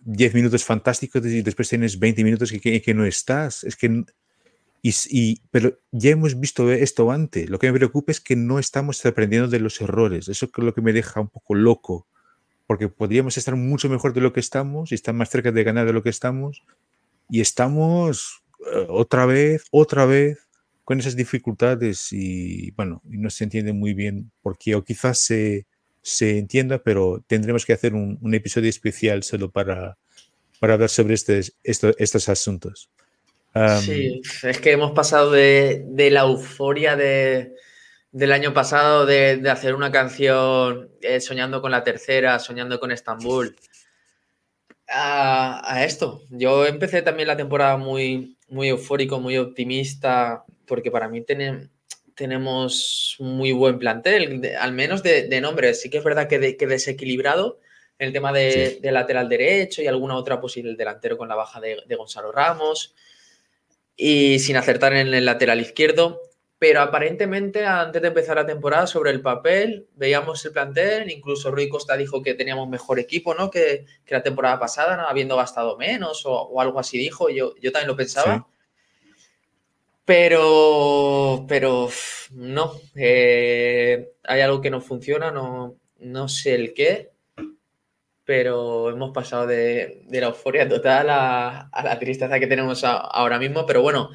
10 0.00 0.34
minutos 0.34 0.64
fantásticos 0.64 1.24
y 1.26 1.42
después 1.42 1.68
tienes 1.68 1.98
20 1.98 2.24
minutos 2.24 2.50
que, 2.50 2.80
que, 2.80 2.94
no 2.94 3.04
estás. 3.04 3.62
Es 3.64 3.76
que 3.76 4.04
y, 4.82 4.94
y, 5.10 5.42
pero 5.50 5.78
ya 5.92 6.10
hemos 6.10 6.40
visto 6.40 6.70
esto 6.72 7.10
antes. 7.10 7.50
Lo 7.50 7.58
que 7.58 7.70
me 7.70 7.76
preocupa 7.76 8.12
es 8.12 8.20
que 8.20 8.36
no 8.36 8.58
estamos 8.58 9.04
aprendiendo 9.04 9.48
de 9.48 9.60
los 9.60 9.80
errores. 9.82 10.28
Eso 10.28 10.46
es 10.46 10.64
lo 10.64 10.72
que 10.72 10.80
me 10.80 10.94
deja 10.94 11.20
un 11.20 11.28
poco 11.28 11.54
loco. 11.54 12.06
Porque 12.66 12.88
podríamos 12.88 13.36
estar 13.36 13.56
mucho 13.56 13.90
mejor 13.90 14.14
de 14.14 14.22
lo 14.22 14.32
que 14.32 14.40
estamos 14.40 14.92
y 14.92 14.94
estar 14.94 15.14
más 15.14 15.28
cerca 15.28 15.52
de 15.52 15.64
ganar 15.64 15.86
de 15.86 15.92
lo 15.92 16.02
que 16.02 16.08
estamos. 16.08 16.64
Y 17.28 17.42
estamos 17.42 18.42
otra 18.88 19.26
vez, 19.26 19.64
otra 19.70 20.06
vez 20.06 20.38
con 20.84 20.98
esas 20.98 21.14
dificultades 21.16 22.08
y 22.12 22.72
bueno, 22.72 23.00
no 23.04 23.30
se 23.30 23.44
entiende 23.44 23.72
muy 23.72 23.94
bien 23.94 24.30
por 24.42 24.58
qué. 24.58 24.74
O 24.74 24.84
quizás 24.84 25.18
se, 25.18 25.66
se 26.02 26.38
entienda, 26.38 26.82
pero 26.82 27.22
tendremos 27.26 27.64
que 27.64 27.72
hacer 27.72 27.94
un, 27.94 28.18
un 28.20 28.34
episodio 28.34 28.68
especial 28.68 29.22
solo 29.22 29.50
para, 29.50 29.96
para 30.58 30.74
hablar 30.74 30.88
sobre 30.88 31.14
este, 31.14 31.40
esto, 31.62 31.92
estos 31.98 32.28
asuntos. 32.28 32.90
Um, 33.54 33.80
sí, 33.80 34.20
es 34.44 34.60
que 34.60 34.72
hemos 34.72 34.92
pasado 34.92 35.32
de, 35.32 35.84
de 35.86 36.10
la 36.10 36.20
euforia 36.20 36.94
de, 36.96 37.54
del 38.12 38.32
año 38.32 38.52
pasado 38.52 39.06
de, 39.06 39.38
de 39.38 39.50
hacer 39.50 39.74
una 39.74 39.90
canción 39.90 40.90
eh, 41.00 41.20
soñando 41.20 41.60
con 41.60 41.70
la 41.70 41.82
tercera, 41.82 42.38
soñando 42.38 42.78
con 42.78 42.92
Estambul, 42.92 43.56
a, 45.72 45.84
esto. 45.84 46.22
Yo 46.30 46.66
empecé 46.66 47.02
también 47.02 47.28
la 47.28 47.36
temporada 47.36 47.76
muy, 47.76 48.36
muy 48.48 48.68
eufórico, 48.68 49.20
muy 49.20 49.38
optimista, 49.38 50.44
porque 50.66 50.90
para 50.90 51.08
mí 51.08 51.22
tenemos 51.22 51.68
tenemos 52.14 53.16
muy 53.18 53.52
buen 53.52 53.78
plantel, 53.78 54.42
de, 54.42 54.54
al 54.54 54.72
menos 54.72 55.02
de, 55.02 55.22
de 55.26 55.40
nombres. 55.40 55.80
Sí 55.80 55.88
que 55.88 55.98
es 55.98 56.04
verdad 56.04 56.28
que, 56.28 56.38
de, 56.38 56.56
que 56.58 56.66
desequilibrado 56.66 57.60
en 58.00 58.08
el 58.08 58.12
tema 58.14 58.32
de, 58.32 58.78
sí. 58.82 58.90
lateral 58.90 59.28
derecho 59.28 59.82
y 59.82 59.86
alguna 59.86 60.16
otra 60.16 60.40
posible 60.40 60.74
delantero 60.74 61.18
con 61.18 61.28
la 61.28 61.34
baja 61.34 61.60
de, 61.60 61.76
Gonzalo 61.96 62.32
Ramos 62.32 62.94
y 63.94 64.38
sin 64.38 64.56
acertar 64.56 64.94
en 64.94 65.12
el 65.12 65.26
lateral 65.26 65.60
izquierdo. 65.60 66.22
Pero 66.60 66.82
aparentemente, 66.82 67.64
antes 67.64 68.02
de 68.02 68.08
empezar 68.08 68.36
la 68.36 68.44
temporada, 68.44 68.86
sobre 68.86 69.10
el 69.12 69.22
papel, 69.22 69.88
veíamos 69.96 70.44
el 70.44 70.52
plantel. 70.52 71.10
Incluso 71.10 71.50
Rui 71.50 71.70
Costa 71.70 71.96
dijo 71.96 72.22
que 72.22 72.34
teníamos 72.34 72.68
mejor 72.68 72.98
equipo 72.98 73.32
¿no? 73.32 73.50
que, 73.50 73.86
que 74.04 74.14
la 74.14 74.22
temporada 74.22 74.60
pasada, 74.60 74.94
¿no? 74.94 75.08
habiendo 75.08 75.38
gastado 75.38 75.78
menos 75.78 76.26
o, 76.26 76.32
o, 76.32 76.60
algo 76.60 76.78
así 76.78 76.98
dijo. 76.98 77.30
Yo, 77.30 77.54
yo 77.56 77.72
también 77.72 77.88
lo 77.88 77.96
pensaba. 77.96 78.36
Sí. 78.36 78.42
Pero, 80.04 81.46
pero 81.48 81.88
no, 82.32 82.74
eh, 82.94 84.10
hay 84.24 84.40
algo 84.42 84.60
que 84.60 84.68
no 84.68 84.82
funciona, 84.82 85.30
no, 85.30 85.76
no 86.00 86.28
sé 86.28 86.56
el 86.56 86.74
qué, 86.74 87.10
pero 88.26 88.90
hemos 88.90 89.12
pasado 89.12 89.46
de, 89.46 90.02
de 90.08 90.20
la 90.20 90.26
euforia 90.26 90.68
total 90.68 91.08
a, 91.08 91.68
a, 91.68 91.84
la 91.84 91.98
tristeza 91.98 92.38
que 92.38 92.46
tenemos 92.46 92.84
a, 92.84 92.98
ahora 92.98 93.38
mismo. 93.38 93.64
Pero 93.64 93.80
bueno, 93.80 94.10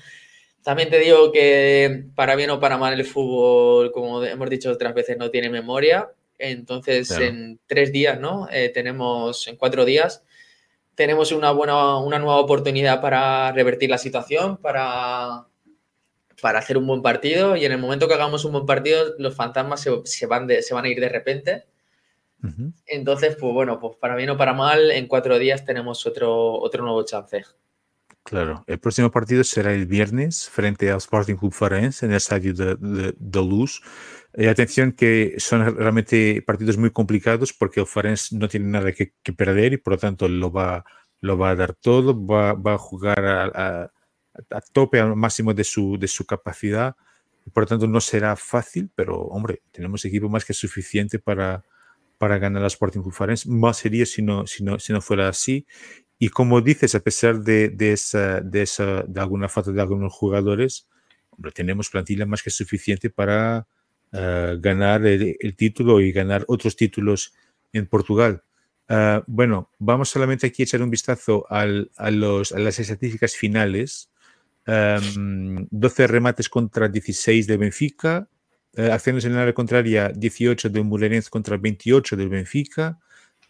también 0.66 0.90
te 0.90 0.98
digo 0.98 1.32
que 1.32 2.06
para 2.16 2.36
bien 2.36 2.50
o 2.50 2.60
para 2.60 2.80
mal 2.80 2.92
el 2.92 3.06
fútbol, 3.06 3.92
como 3.92 4.24
hemos 4.24 4.50
dicho 4.50 4.72
otras 4.72 4.96
veces, 4.96 5.16
no 5.16 5.30
tiene 5.30 5.48
memoria. 5.48 6.10
Entonces, 6.40 7.08
claro. 7.08 7.26
en 7.26 7.60
tres 7.68 7.92
días, 7.92 8.20
¿no? 8.20 8.48
Eh, 8.52 8.70
tenemos, 8.70 9.48
en 9.48 9.58
cuatro 9.58 9.86
días, 9.86 10.24
tenemos 10.96 11.32
una 11.32 11.52
buena, 11.52 12.00
una 12.00 12.18
nueva 12.18 12.40
oportunidad 12.40 13.00
para 13.00 13.52
revertir 13.52 13.92
la 13.92 14.00
situación, 14.00 14.58
para 14.58 15.46
para 16.42 16.60
hacer 16.60 16.78
un 16.80 16.88
buen 16.88 17.04
partido 17.04 17.56
y 17.56 17.64
en 17.64 17.72
el 17.72 17.78
momento 17.78 18.08
que 18.08 18.16
hagamos 18.16 18.44
un 18.44 18.54
buen 18.54 18.66
partido 18.66 19.14
los 19.20 19.36
fantasmas 19.36 19.82
se, 19.82 19.92
se 20.04 20.26
van, 20.26 20.48
de, 20.48 20.64
se 20.64 20.74
van 20.74 20.86
a 20.86 20.90
ir 20.90 21.00
de 21.00 21.10
repente. 21.10 21.66
Uh 22.44 22.48
-huh. 22.48 22.74
Entonces, 22.88 23.38
pues 23.40 23.54
bueno, 23.54 23.80
pues 23.80 23.98
para 23.98 24.16
bien 24.16 24.32
o 24.32 24.38
para 24.38 24.54
mal, 24.54 24.90
en 24.92 25.08
cuatro 25.08 25.38
días 25.38 25.64
tenemos 25.64 26.06
otro, 26.06 26.54
otro 26.60 26.84
nuevo 26.84 27.04
chance. 27.06 27.46
Claro, 28.26 28.64
el 28.66 28.80
próximo 28.80 29.12
partido 29.12 29.44
será 29.44 29.72
el 29.72 29.86
viernes 29.86 30.50
frente 30.50 30.90
al 30.90 30.98
Sporting 30.98 31.36
Club 31.36 31.54
Farense 31.54 32.08
en 32.08 32.12
el 32.12 32.18
estadio 32.18 32.56
de, 32.56 32.76
de, 32.76 33.14
de 33.16 33.40
Luz. 33.40 33.84
Y 34.36 34.48
atención 34.48 34.94
que 34.94 35.36
son 35.38 35.78
realmente 35.78 36.42
partidos 36.42 36.76
muy 36.78 36.90
complicados 36.90 37.54
porque 37.54 37.82
el 37.82 37.86
Farense 37.86 38.36
no 38.36 38.48
tiene 38.50 38.66
nada 38.68 38.92
que, 38.94 39.14
que 39.22 39.32
perder 39.32 39.74
y 39.74 39.78
por 39.78 39.94
lo 39.94 40.00
tanto 40.00 40.28
lo 40.28 40.52
va, 40.52 40.84
lo 41.22 41.38
va 41.38 41.52
a 41.52 41.56
dar 41.56 41.76
todo, 41.76 42.26
va, 42.26 42.54
va 42.54 42.74
a 42.74 42.78
jugar 42.80 43.24
a, 43.26 43.46
a 43.84 43.92
a 44.52 44.62
tope 44.62 45.00
al 45.00 45.16
máximo 45.16 45.54
de 45.54 45.64
su, 45.64 45.98
de 45.98 46.08
su 46.08 46.26
capacidad. 46.26 46.96
Por 47.54 47.64
lo 47.64 47.68
tanto, 47.68 47.88
no 47.88 48.02
será 48.02 48.36
fácil, 48.36 48.90
pero 48.96 49.18
hombre, 49.22 49.62
tenemos 49.72 50.04
equipo 50.06 50.30
más 50.30 50.44
que 50.46 50.54
suficiente 50.54 51.20
para, 51.20 51.64
para 52.18 52.38
ganar 52.38 52.62
la 52.62 52.68
Sporting 52.68 53.02
Conference. 53.02 53.48
Más 53.50 53.78
sería 53.78 54.06
si 54.06 54.22
no, 54.22 54.48
si, 54.48 54.64
no, 54.64 54.80
si 54.80 54.94
no 54.94 55.02
fuera 55.02 55.30
así. 55.30 55.66
Y 56.18 56.30
como 56.30 56.62
dices, 56.62 56.96
a 56.96 57.02
pesar 57.02 57.42
de, 57.42 57.70
de, 57.70 57.94
esa, 57.94 58.40
de, 58.40 58.62
esa, 58.62 59.04
de 59.04 59.20
alguna 59.20 59.50
falta 59.50 59.72
de 59.72 59.82
algunos 59.82 60.14
jugadores, 60.14 60.88
hombre, 61.30 61.52
tenemos 61.52 61.90
plantilla 61.90 62.26
más 62.26 62.42
que 62.42 62.50
suficiente 62.50 63.10
para 63.10 63.68
uh, 64.14 64.60
ganar 64.60 65.06
el, 65.06 65.36
el, 65.40 65.56
título 65.56 66.00
y 66.00 66.14
ganar 66.14 66.46
otros 66.48 66.76
títulos 66.76 67.34
en 67.74 67.88
Portugal. 67.88 68.44
Uh, 68.88 69.22
bueno, 69.28 69.72
vamos 69.78 70.10
solamente 70.10 70.48
aquí 70.48 70.62
a 70.62 70.66
echar 70.66 70.82
un 70.82 70.90
vistazo 70.90 71.46
al, 71.50 71.92
a, 71.98 72.12
los, 72.12 72.54
a 72.54 72.60
las 72.60 72.80
estadísticas 72.80 73.36
finales 73.36 74.10
um, 74.68 75.68
12 75.70 76.08
remates 76.08 76.48
contra 76.48 76.88
16 76.88 77.48
de 77.48 77.58
Benfica, 77.58 78.30
uh, 78.78 78.92
acciones 78.94 79.26
en 79.26 79.34
el 79.34 79.40
área 79.40 79.54
contraria 79.54 80.10
18 80.10 80.70
del 80.70 80.86
Murenense 80.86 81.30
contra 81.30 81.58
28 81.58 82.16
del 82.16 82.30
Benfica 82.30 83.00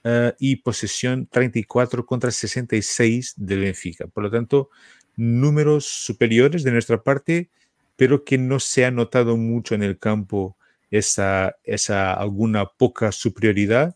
uh, 0.06 0.32
y 0.40 0.58
posesión 0.58 1.28
34 1.28 2.06
contra 2.06 2.32
66 2.32 3.34
del 3.36 3.60
Benfica. 3.60 4.08
Por 4.08 4.24
lo 4.24 4.32
tanto, 4.32 4.70
números 5.18 5.86
superiores 5.86 6.64
de 6.64 6.72
nuestra 6.72 7.04
parte, 7.04 7.50
pero 7.98 8.24
que 8.24 8.38
no 8.38 8.60
se 8.60 8.86
ha 8.86 8.92
notado 8.92 9.36
mucho 9.36 9.76
en 9.76 9.84
el 9.84 10.00
campo 10.00 10.56
esa, 10.92 11.58
esa 11.64 12.14
alguna 12.14 12.66
poca 12.66 13.12
superioridad 13.12 13.96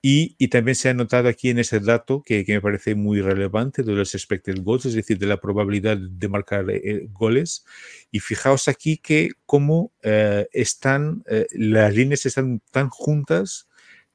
y, 0.00 0.36
y, 0.38 0.48
también 0.48 0.76
se 0.76 0.88
ha 0.88 0.94
notado 0.94 1.28
aquí 1.28 1.50
en 1.50 1.58
ese 1.58 1.80
dato 1.80 2.22
que, 2.22 2.44
que, 2.44 2.52
me 2.52 2.60
parece 2.60 2.94
muy 2.94 3.20
relevante 3.20 3.82
de 3.82 3.92
los 3.92 4.14
expected 4.14 4.62
goals, 4.62 4.86
es 4.86 4.94
decir, 4.94 5.18
de 5.18 5.26
la 5.26 5.40
probabilidad 5.40 5.96
de 5.98 6.28
marcar 6.28 6.70
eh, 6.70 7.08
goles. 7.10 7.64
Y 8.12 8.20
fijaos 8.20 8.68
aquí 8.68 8.98
que 8.98 9.30
cómo 9.44 9.90
eh, 10.02 10.46
están, 10.52 11.24
eh, 11.28 11.48
las 11.50 11.92
líneas 11.92 12.26
están 12.26 12.62
tan 12.70 12.90
juntas 12.90 13.67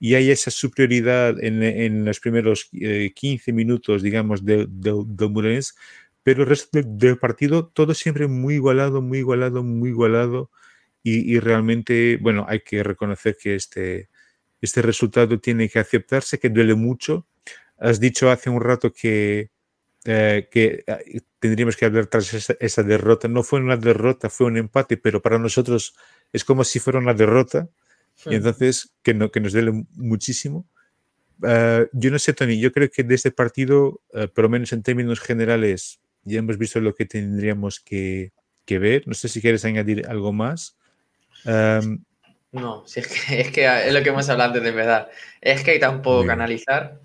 y 0.04 0.16
hay 0.16 0.32
esa 0.32 0.52
superioridad 0.52 1.42
en, 1.42 1.64
en 1.64 2.04
los 2.04 2.20
primeros 2.20 2.66
15 2.66 3.14
eh, 3.24 3.54
minutos, 3.54 4.02
digamos, 4.04 4.44
de, 4.44 4.68
de, 4.70 4.92
de 5.06 5.62
pero 6.24 6.44
el 6.44 6.50
resto 6.50 6.82
del 6.84 7.18
partido 7.18 7.68
todo 7.68 7.94
siempre 7.94 8.28
muy 8.28 8.56
igualado, 8.56 9.02
muy 9.02 9.20
igualado, 9.20 9.64
muy 9.64 9.92
igualado. 9.92 10.52
Y, 11.04 11.34
y 11.34 11.40
realmente, 11.40 12.18
bueno, 12.22 12.46
hay 12.50 12.60
que 12.62 12.84
reconocer 12.84 13.38
que 13.42 13.56
este 13.56 14.10
este 14.60 14.82
resultado 14.82 15.40
tiene 15.40 15.70
que 15.70 15.80
aceptarse, 15.80 16.38
que 16.38 16.50
duele 16.50 16.76
mucho. 16.76 17.26
Has 17.78 18.02
dicho 18.02 18.30
hace 18.30 18.50
un 18.50 18.60
rato 18.60 18.92
que, 18.92 19.52
eh, 20.04 20.50
que 20.52 20.84
eh, 20.86 21.22
tendríamos 21.40 21.78
que 21.78 21.86
hablar 21.86 22.08
tras 22.08 22.34
esa, 22.60 22.84
derrota. 22.84 23.30
No 23.30 23.44
fue 23.44 23.62
una 23.62 23.78
derrota, 23.78 24.30
fue 24.30 24.48
un 24.48 24.58
empate, 24.58 24.98
pero 24.98 25.22
para 25.22 25.40
nosotros 25.40 25.96
es 26.34 26.44
como 26.44 26.66
si 26.66 26.80
fuera 26.80 27.00
una 27.00 27.14
derrota. 27.14 27.70
Y 28.26 28.36
entonces, 28.36 28.94
que, 29.02 29.14
no, 29.14 29.32
que 29.32 29.40
nos 29.40 29.54
duele 29.54 29.86
muchísimo. 29.96 30.68
Eh, 31.46 31.88
yo 31.92 32.12
no 32.12 32.20
sé, 32.20 32.34
Tony, 32.34 32.60
yo 32.60 32.72
creo 32.72 32.90
que 32.90 33.04
de 33.04 33.16
este 33.16 33.32
partido, 33.32 34.02
por 34.34 34.44
lo 34.44 34.50
menos 34.50 34.72
en 34.72 34.84
términos 34.84 35.20
generales, 35.20 36.00
ya 36.24 36.40
hemos 36.40 36.58
visto 36.58 36.80
lo 36.80 36.96
que 36.96 37.06
tendríamos 37.06 37.80
que, 37.80 38.32
que 38.66 38.80
ver. 38.80 39.08
No 39.08 39.14
sé 39.14 39.28
si 39.28 39.42
quieres 39.42 39.66
añadir 39.66 40.08
algo 40.08 40.32
más. 40.32 40.78
No, 42.54 42.86
si 42.86 43.00
es, 43.00 43.08
que, 43.08 43.42
es 43.42 43.52
que 43.52 43.88
es 43.88 43.94
lo 43.94 44.04
que 44.04 44.10
hemos 44.10 44.30
hablado 44.30 44.50
antes 44.50 44.64
de 44.64 44.70
empezar. 44.70 45.10
Es 45.42 45.64
que 45.64 45.72
hay 45.72 45.80
tan 45.80 46.02
poco 46.02 46.24
que 46.24 46.32
analizar 46.32 47.02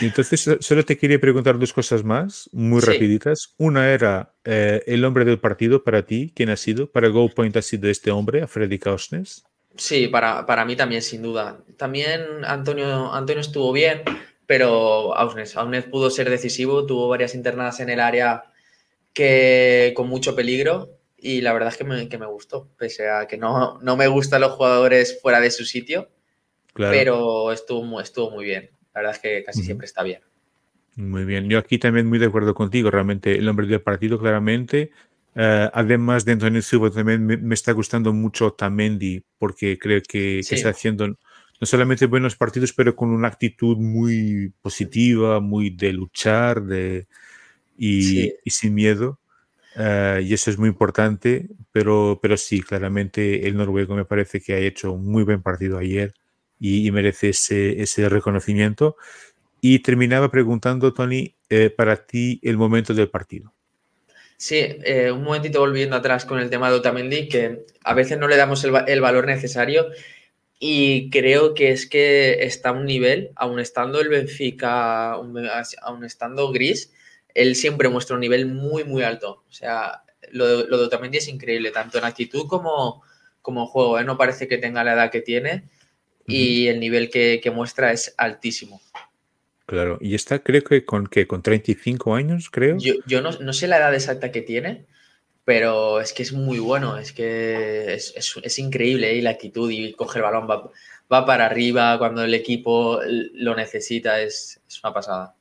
entonces, 0.00 0.58
solo 0.60 0.84
te 0.84 0.96
quería 0.96 1.20
preguntar 1.20 1.58
dos 1.58 1.72
cosas 1.72 2.04
más, 2.04 2.48
muy 2.52 2.80
rapiditas. 2.80 3.54
Una 3.58 3.90
era 3.90 4.34
eh, 4.44 4.82
el 4.86 5.04
hombre 5.04 5.24
del 5.24 5.38
partido 5.38 5.84
para 5.84 6.06
ti, 6.06 6.32
¿quién 6.34 6.50
ha 6.50 6.56
sido? 6.56 6.90
Para 6.90 7.08
GoPoint 7.08 7.56
ha 7.56 7.62
sido 7.62 7.88
este 7.88 8.10
hombre, 8.10 8.42
a 8.42 8.46
Freddy 8.46 8.78
Kausnes. 8.78 9.44
Sí, 9.76 10.08
para, 10.08 10.46
para 10.46 10.64
mí 10.64 10.76
también, 10.76 11.02
sin 11.02 11.22
duda. 11.22 11.62
También 11.76 12.44
Antonio, 12.44 13.12
Antonio 13.12 13.40
estuvo 13.40 13.72
bien, 13.72 14.02
pero 14.46 15.14
Ausnes, 15.16 15.56
Ausnes 15.56 15.84
pudo 15.84 16.10
ser 16.10 16.28
decisivo, 16.28 16.86
tuvo 16.86 17.08
varias 17.08 17.34
internadas 17.34 17.80
en 17.80 17.90
el 17.90 18.00
área 18.00 18.44
que 19.12 19.92
con 19.96 20.08
mucho 20.08 20.34
peligro 20.34 20.98
y 21.16 21.40
la 21.40 21.52
verdad 21.52 21.70
es 21.70 21.76
que 21.76 21.84
me, 21.84 22.08
que 22.08 22.18
me 22.18 22.26
gustó, 22.26 22.68
pese 22.76 23.08
a 23.08 23.26
que 23.26 23.38
no, 23.38 23.78
no 23.80 23.96
me 23.96 24.08
gustan 24.08 24.40
los 24.40 24.52
jugadores 24.52 25.20
fuera 25.22 25.40
de 25.40 25.50
su 25.50 25.64
sitio, 25.64 26.10
pero 26.74 27.52
estuvo, 27.52 28.00
estuvo 28.00 28.30
muy 28.30 28.44
bien. 28.44 28.70
La 28.94 29.00
verdad 29.00 29.16
es 29.16 29.20
que 29.20 29.44
casi 29.44 29.62
siempre 29.62 29.86
está 29.86 30.02
bien. 30.02 30.20
Muy 30.96 31.24
bien, 31.24 31.48
yo 31.48 31.58
aquí 31.58 31.78
también 31.78 32.06
muy 32.06 32.18
de 32.18 32.26
acuerdo 32.26 32.54
contigo, 32.54 32.90
realmente 32.90 33.38
el 33.38 33.48
hombre 33.48 33.66
del 33.66 33.80
partido 33.80 34.18
claramente. 34.18 34.90
Eh, 35.34 35.70
además 35.72 36.26
de 36.26 36.32
Antonio 36.32 36.60
Silva 36.60 36.90
también 36.90 37.24
me, 37.24 37.54
está 37.54 37.72
gustando 37.72 38.12
mucho 38.12 38.52
Tamendi 38.52 39.24
porque 39.38 39.78
creo 39.78 40.02
que, 40.06 40.40
está 40.40 40.68
haciendo 40.68 41.08
no 41.08 41.66
solamente 41.66 42.04
buenos 42.04 42.36
partidos, 42.36 42.74
pero 42.74 42.94
con 42.94 43.10
una 43.10 43.28
actitud 43.28 43.78
muy 43.78 44.52
positiva, 44.60 45.40
muy 45.40 45.70
de 45.70 45.92
luchar 45.94 46.62
de, 46.62 47.06
y, 47.78 48.32
sin 48.46 48.74
miedo. 48.74 49.18
Eh, 49.76 50.20
y 50.24 50.34
eso 50.34 50.50
es 50.50 50.58
muy 50.58 50.68
importante, 50.68 51.48
pero, 51.70 52.18
pero 52.20 52.36
sí, 52.36 52.60
claramente 52.60 53.48
el 53.48 53.56
noruego 53.56 53.94
me 53.94 54.04
parece 54.04 54.42
que 54.42 54.52
ha 54.52 54.58
hecho 54.58 54.92
un 54.92 55.06
muy 55.10 55.22
buen 55.22 55.40
partido 55.40 55.78
ayer 55.78 56.12
y, 56.64 56.88
merece 56.92 57.30
ese, 57.30 57.82
ese, 57.82 58.08
reconocimiento. 58.08 58.96
Y 59.60 59.80
terminaba 59.80 60.30
preguntando, 60.30 60.92
Tony, 60.94 61.34
eh, 61.50 61.70
para 61.70 62.06
ti 62.06 62.38
el 62.44 62.56
momento 62.56 62.94
del 62.94 63.10
partido. 63.10 63.52
Sí, 64.36 64.58
eh, 64.84 65.10
un 65.10 65.24
momentito 65.24 65.58
volviendo 65.58 65.96
atrás 65.96 66.24
con 66.24 66.38
el 66.38 66.50
tema 66.50 66.70
de 66.70 66.76
Otamendi, 66.76 67.28
que 67.28 67.64
a 67.82 67.94
veces 67.94 68.16
no 68.16 68.28
le 68.28 68.36
damos 68.36 68.62
el, 68.62 68.72
el, 68.86 69.00
valor 69.00 69.26
necesario 69.26 69.88
y 70.60 71.10
creo 71.10 71.54
que 71.54 71.72
es 71.72 71.88
que 71.88 72.44
está 72.44 72.68
a 72.68 72.72
un 72.72 72.86
nivel, 72.86 73.32
aún 73.34 73.58
estando 73.58 74.00
el 74.00 74.08
Benfica, 74.08 75.12
aún 75.12 76.04
estando 76.04 76.52
gris, 76.52 76.92
él 77.34 77.56
siempre 77.56 77.88
muestra 77.88 78.14
un 78.14 78.20
nivel 78.20 78.46
muy, 78.46 78.84
muy 78.84 79.02
alto. 79.02 79.42
O 79.48 79.52
sea, 79.52 80.04
lo 80.30 80.64
lo 80.68 80.78
de 80.78 80.84
Otamendi 80.84 81.18
es 81.18 81.26
increíble, 81.26 81.72
tanto 81.72 81.98
en 81.98 82.04
actitud 82.04 82.46
como, 82.46 83.02
como 83.42 83.66
juego. 83.66 83.98
¿eh? 83.98 84.04
No 84.04 84.16
parece 84.16 84.46
que 84.46 84.58
tenga 84.58 84.84
la 84.84 84.92
edad 84.94 85.10
que 85.10 85.22
tiene 85.22 85.64
y 86.26 86.68
el 86.68 86.80
nivel 86.80 87.10
que, 87.10 87.52
muestra 87.54 87.92
es 87.92 88.14
altísimo. 88.16 88.80
Claro, 89.66 89.98
y 90.00 90.14
está 90.14 90.40
creo 90.40 90.62
que 90.62 90.84
con, 90.84 91.06
que 91.06 91.26
con 91.26 91.42
35 91.42 92.14
años, 92.14 92.50
creo. 92.50 92.76
Yo, 92.78 93.20
no, 93.20 93.52
sé 93.52 93.68
la 93.68 93.78
edad 93.78 93.94
exacta 93.94 94.32
que 94.32 94.42
tiene, 94.42 94.84
pero 95.44 96.00
es 96.00 96.12
que 96.12 96.22
es 96.22 96.32
muy 96.32 96.58
bueno, 96.58 96.98
es 96.98 97.12
que 97.12 97.94
es, 97.94 98.58
increíble 98.58 99.16
¿eh? 99.16 99.22
la 99.22 99.30
actitud 99.30 99.70
y 99.70 99.92
coge 99.92 100.18
el 100.18 100.24
balón, 100.24 100.48
va, 100.48 100.70
va, 101.10 101.24
para 101.24 101.46
arriba 101.46 101.98
cuando 101.98 102.24
el 102.24 102.34
equipo 102.34 103.00
lo 103.06 103.54
necesita, 103.54 104.20
es, 104.20 104.60
una 104.82 104.92
pasada. 104.92 105.34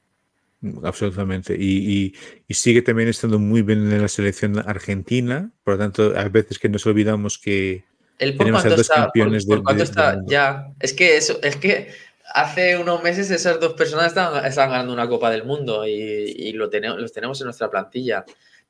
Absolutamente. 0.84 1.56
Y, 1.60 2.13
sigue 2.50 2.84
también 2.84 3.10
estando 3.10 3.39
muy 3.39 3.63
bien 3.63 3.91
en 3.91 4.02
la 4.02 4.08
selección 4.08 4.60
argentina, 4.60 5.52
por 5.63 5.74
lo 5.74 5.80
tanto, 5.80 6.13
a 6.15 6.30
veces 6.30 6.60
que 6.60 6.70
nos 6.70 6.86
olvidamos 6.86 7.39
que, 7.39 7.84
el 8.21 8.36
por 8.36 8.51
cuánto 8.51 8.75
está, 8.75 9.12
por, 9.12 9.63
cuánto 9.63 9.84
está 9.84 10.21
ya. 10.25 10.67
Es 10.79 10.93
que 10.93 11.17
eso, 11.17 11.39
es 11.41 11.55
que 11.57 11.89
hace 12.34 12.77
unos 12.77 13.01
meses 13.03 13.31
esas 13.31 13.60
dos 13.60 13.73
personas 13.73 14.07
estaban, 14.07 14.43
ganando 14.71 14.93
una 14.93 15.10
Copa 15.10 15.29
del 15.29 15.43
Mundo 15.43 15.86
y, 15.88 16.53
lo 16.53 16.69
tenemos, 16.69 16.99
los 16.99 17.12
tenemos 17.12 17.41
en 17.41 17.45
nuestra 17.45 17.69
plantilla. 17.69 18.23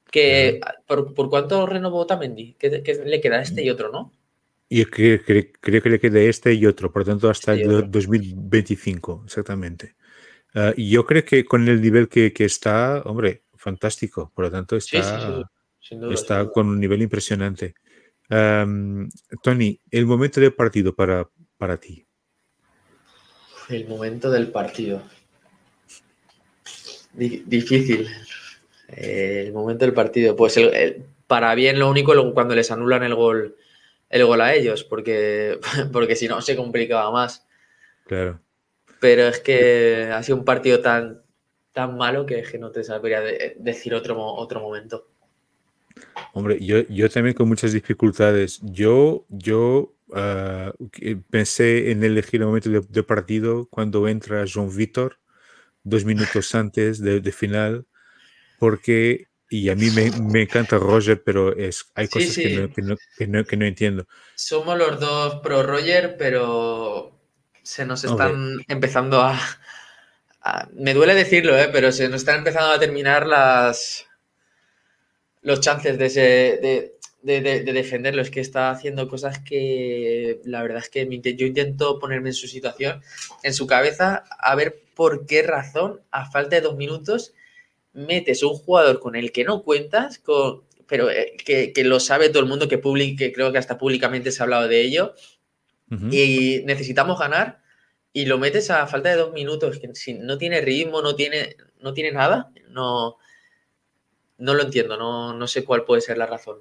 Que, 0.10 0.60
¿por, 0.88 1.14
cuánto 1.30 1.66
renovó 1.66 2.06
Tamendi? 2.06 2.54
Que, 2.54 2.82
que 2.82 2.96
le 3.06 3.22
queda 3.22 3.42
este 3.42 3.64
y 3.64 3.70
otro, 3.70 3.92
¿no? 3.92 4.12
Y 4.68 4.86
creo, 4.86 5.20
creo, 5.26 5.82
que 5.82 5.90
le 5.90 6.00
queda 6.00 6.22
este 6.22 6.54
y 6.54 6.66
otro, 6.66 6.92
por 6.94 7.02
lo 7.02 7.12
tanto 7.12 7.30
hasta 7.30 7.54
el 7.54 7.92
2025, 7.92 9.24
exactamente. 9.26 9.96
Ah, 10.54 10.74
y 10.78 10.90
yo 10.90 11.06
creo 11.06 11.26
que 11.26 11.44
con 11.44 11.68
el 11.68 11.82
nivel 11.82 12.08
que, 12.08 12.32
está, 12.38 13.02
hombre, 13.02 13.44
fantástico, 13.56 14.32
por 14.34 14.46
lo 14.46 14.52
tanto 14.52 14.78
está, 14.78 15.44
está 16.10 16.50
con 16.50 16.68
un 16.68 16.80
nivel 16.80 17.02
impresionante. 17.02 17.76
Tony, 18.32 19.78
el 19.92 20.06
momento 20.06 20.40
del 20.40 20.54
partido 20.54 20.96
para, 20.96 21.30
para 21.58 21.78
ti. 21.78 22.06
El 23.68 23.88
momento 23.88 24.32
del 24.32 24.50
partido. 24.52 25.04
difícil. 27.14 28.08
el 28.88 29.52
momento 29.52 29.84
del 29.84 29.94
partido. 29.94 30.36
Pues 30.36 30.58
para 31.28 31.54
bien 31.56 31.78
lo 31.78 31.90
único 31.90 32.14
cuando 32.34 32.56
les 32.56 32.72
anulan 32.72 33.04
el 33.04 33.16
gol, 33.16 33.58
el 34.10 34.26
gol 34.26 34.40
a 34.40 34.54
ellos, 34.54 34.86
porque, 34.86 35.60
porque 35.92 36.16
si 36.16 36.30
no 36.30 36.42
se 36.42 36.56
complicaba 36.56 37.12
más. 37.12 37.46
Claro. 38.06 38.40
Pero 39.02 39.28
es 39.28 39.40
que 39.40 40.10
ha 40.14 40.24
sido 40.24 40.38
un 40.38 40.46
partido 40.46 40.80
tan, 40.80 41.22
tan 41.74 41.98
malo 41.98 42.26
que, 42.26 42.44
que 42.44 42.60
no 42.60 42.72
te 42.72 42.84
sabría 42.86 43.20
decir 43.58 43.94
otro, 43.94 44.18
otro 44.24 44.62
momento. 44.62 45.11
Hombre, 46.34 46.58
yo, 46.64 46.88
yo 46.88 47.10
también 47.10 47.36
con 47.36 47.48
muchas 47.48 47.74
dificultades. 47.74 48.60
Yo, 48.64 49.26
yo 49.30 49.94
ah, 50.14 50.72
pensé 51.30 51.92
en 51.92 52.04
elegir 52.04 52.42
el 52.42 52.48
momento 52.48 52.70
de, 52.70 53.04
partido 53.04 53.68
cuando 53.70 54.08
entra 54.08 54.46
John 54.52 54.76
Vitor, 54.76 55.20
dos 55.84 56.06
minutos 56.06 56.54
antes 56.56 57.02
de, 57.02 57.32
final, 57.32 57.86
porque, 58.60 59.28
y 59.50 59.70
a 59.70 59.76
mí 59.76 59.90
me, 59.92 60.12
me, 60.22 60.44
encanta 60.44 60.78
Roger, 60.78 61.22
pero 61.24 61.56
es, 61.56 61.92
hay 61.96 62.08
cosas 62.08 62.36
Que, 62.36 62.56
no, 62.56 62.74
que, 63.18 63.28
no, 63.28 63.44
que, 63.44 63.58
no, 63.58 63.66
entiendo. 63.66 64.08
Somos 64.36 64.78
los 64.78 65.00
dos 65.00 65.42
pro 65.42 65.64
Roger, 65.64 66.16
pero 66.18 67.20
se 67.64 67.86
nos 67.86 68.04
están 68.04 68.60
empezando 68.68 69.22
a, 69.22 69.40
Me 70.74 70.94
duele 70.94 71.14
decirlo, 71.14 71.58
¿eh? 71.58 71.70
pero 71.72 71.92
se 71.92 72.08
nos 72.10 72.22
están 72.22 72.40
empezando 72.40 72.72
a 72.72 72.80
terminar 72.80 73.28
las 73.28 74.08
los 75.42 75.60
chances 75.60 75.98
de, 75.98 76.10
de, 76.10 77.42
de, 77.42 77.64
de, 77.64 77.74
defenderlo. 77.74 78.22
Es 78.22 78.30
que 78.30 78.40
está 78.40 78.72
haciendo 78.72 79.08
cosas 79.08 79.40
que 79.40 80.40
la 80.46 80.62
verdad 80.62 80.80
es 80.80 80.90
que 80.90 81.08
yo 81.36 81.46
intento 81.46 82.00
ponerme 82.00 82.30
en 82.30 82.36
su 82.36 82.48
situación, 82.48 83.02
en 83.44 83.54
su 83.54 83.68
cabeza, 83.68 84.24
a 84.40 84.56
ver 84.56 84.82
por 84.96 85.26
qué 85.26 85.44
razón, 85.44 86.02
a 86.12 86.30
falta 86.30 86.56
de 86.56 86.62
dos 86.62 86.76
minutos, 86.76 87.34
metes 87.94 88.44
un 88.44 88.54
jugador 88.54 89.00
con 89.00 89.16
el 89.16 89.32
que 89.32 89.44
no 89.44 89.64
cuentas, 89.64 90.20
con, 90.20 90.64
pero 90.88 91.10
eh, 91.10 91.36
que, 91.46 91.74
lo 91.84 92.00
sabe 92.00 92.30
todo 92.30 92.44
el 92.44 92.50
mundo, 92.50 92.68
que, 92.68 92.82
que 93.18 93.34
creo 93.34 93.52
que 93.52 93.58
hasta 93.58 93.78
públicamente 93.78 94.32
se 94.32 94.42
ha 94.42 94.44
hablado 94.44 94.68
de 94.68 94.82
ello, 94.82 95.16
y 96.10 96.62
necesitamos 96.64 97.20
ganar. 97.20 97.60
Y 98.14 98.26
lo 98.26 98.38
metes 98.38 98.72
a 98.72 98.88
falta 98.88 99.10
de 99.10 99.16
dos 99.16 99.34
minutos, 99.34 99.78
que 99.80 99.94
si 99.94 100.14
no 100.14 100.38
tiene 100.38 100.62
ritmo, 100.62 101.02
no 101.02 101.16
tiene, 101.16 101.58
no 101.82 101.94
tiene 101.94 102.12
nada, 102.12 102.52
no, 102.70 103.18
no 104.42 104.54
lo 104.54 104.64
entiendo, 104.64 104.98
no, 104.98 105.48
sé 105.48 105.64
cuál 105.64 105.86
puede 105.86 106.02
ser 106.02 106.18
la 106.18 106.26
razón. 106.26 106.58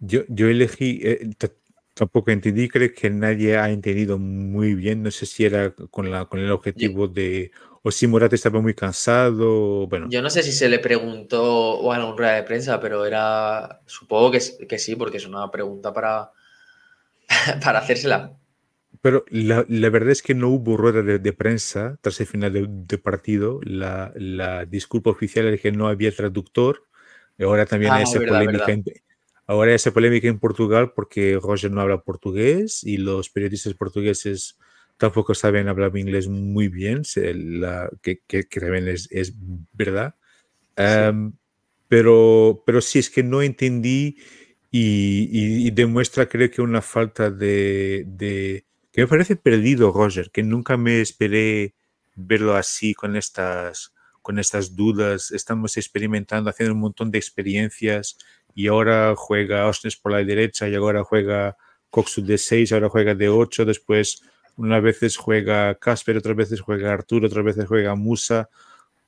Yo, 0.00 0.22
yo 0.28 0.48
elegí, 0.48 1.00
eh, 1.02 1.30
tampoco 1.94 2.30
entendí, 2.30 2.68
creo 2.68 2.92
que 2.94 3.10
nadie 3.10 3.56
ha 3.56 3.70
entendido 3.70 4.18
muy 4.18 4.74
bien, 4.74 5.02
no 5.02 5.10
sé 5.10 5.26
si 5.26 5.44
era 5.44 5.72
con, 5.90 6.10
la, 6.10 6.26
con 6.26 6.40
el 6.40 6.50
objetivo 6.50 7.08
de, 7.08 7.50
o 7.82 7.90
si 7.90 8.06
Morata 8.06 8.34
estaba 8.34 8.60
muy 8.60 8.74
cansado, 8.74 9.86
bueno. 9.86 10.08
Yo 10.10 10.22
no 10.22 10.30
sé 10.30 10.42
si 10.42 10.52
se 10.52 10.68
le 10.68 10.78
preguntó 10.78 11.42
o 11.74 11.92
a 11.92 11.98
la 11.98 12.12
rueda 12.12 12.34
de 12.34 12.42
prensa, 12.42 12.80
pero 12.80 13.06
era, 13.06 13.80
supongo 13.86 14.30
que, 14.30 14.40
que 14.68 14.78
sí, 14.78 14.96
porque 14.96 15.16
es 15.16 15.26
una 15.26 15.50
pregunta 15.50 15.92
para, 15.92 16.32
para 17.64 17.78
hacérsela. 17.80 18.36
Pero 19.00 19.24
la, 19.30 19.64
verdad 19.90 20.10
es 20.10 20.22
que 20.22 20.34
no 20.34 20.48
hubo 20.48 20.76
rueda 20.76 21.02
de, 21.02 21.32
prensa 21.32 21.98
tras 22.00 22.20
el 22.20 22.26
final 22.26 22.86
de, 22.86 22.98
partido. 22.98 23.60
La, 23.62 24.64
disculpa 24.68 25.10
oficial 25.10 25.46
es 25.46 25.60
que 25.60 25.72
no 25.72 25.88
había 25.88 26.14
traductor. 26.14 26.84
Ahora 27.40 27.66
también 27.66 27.92
hay 27.92 28.00
ah, 28.00 28.04
esa 28.04 28.18
polémica. 28.18 28.72
En, 28.72 28.84
ahora 29.46 29.70
hay 29.70 29.76
esa 29.76 29.92
polémica 29.92 30.28
en 30.28 30.38
Portugal 30.38 30.92
porque 30.94 31.38
Roger 31.40 31.70
no 31.70 31.80
habla 31.80 32.02
portugués 32.02 32.82
y 32.84 32.96
los 32.96 33.30
periodistas 33.30 33.74
portugueses 33.74 34.58
tampoco 34.96 35.34
saben 35.34 35.68
hablar 35.68 35.96
inglés 35.96 36.28
muy 36.28 36.68
bien, 36.68 37.02
la, 37.14 37.88
que, 38.02 38.20
que, 38.26 38.42
también 38.44 38.88
es, 38.88 39.08
es 39.12 39.32
verdad. 39.72 40.16
pero, 41.88 42.62
pero 42.66 42.80
sí, 42.80 42.98
es 42.98 43.08
que 43.08 43.22
no 43.22 43.40
entendí 43.40 44.18
y, 44.70 45.70
demuestra, 45.70 46.28
creo 46.28 46.50
que, 46.50 46.60
una 46.60 46.82
falta 46.82 47.30
de, 47.30 48.04
de, 48.06 48.64
me 49.02 49.06
parece 49.06 49.36
perdido, 49.36 49.92
Roger, 49.92 50.30
que 50.32 50.42
nunca 50.42 50.76
me 50.76 51.00
esperé 51.00 51.74
verlo 52.16 52.56
así 52.56 52.94
con 52.94 53.14
estas, 53.14 53.92
con 54.22 54.40
estas 54.40 54.74
dudas. 54.74 55.30
Estamos 55.30 55.76
experimentando, 55.76 56.50
haciendo 56.50 56.74
un 56.74 56.80
montón 56.80 57.12
de 57.12 57.18
experiencias 57.18 58.18
y 58.56 58.66
ahora 58.66 59.14
juega 59.16 59.66
Osnes 59.68 59.96
por 59.96 60.10
la 60.10 60.24
derecha 60.24 60.68
y 60.68 60.74
ahora 60.74 61.04
juega 61.04 61.56
Coxu 61.90 62.24
de 62.24 62.38
6, 62.38 62.72
ahora 62.72 62.88
juega 62.88 63.14
de 63.14 63.28
8, 63.28 63.64
después 63.64 64.22
unas 64.56 64.82
veces 64.82 65.16
juega 65.16 65.76
Casper, 65.76 66.16
otras 66.16 66.34
veces 66.34 66.60
juega 66.60 66.92
Arturo, 66.92 67.28
otras 67.28 67.44
veces 67.44 67.66
juega 67.66 67.94
Musa. 67.94 68.48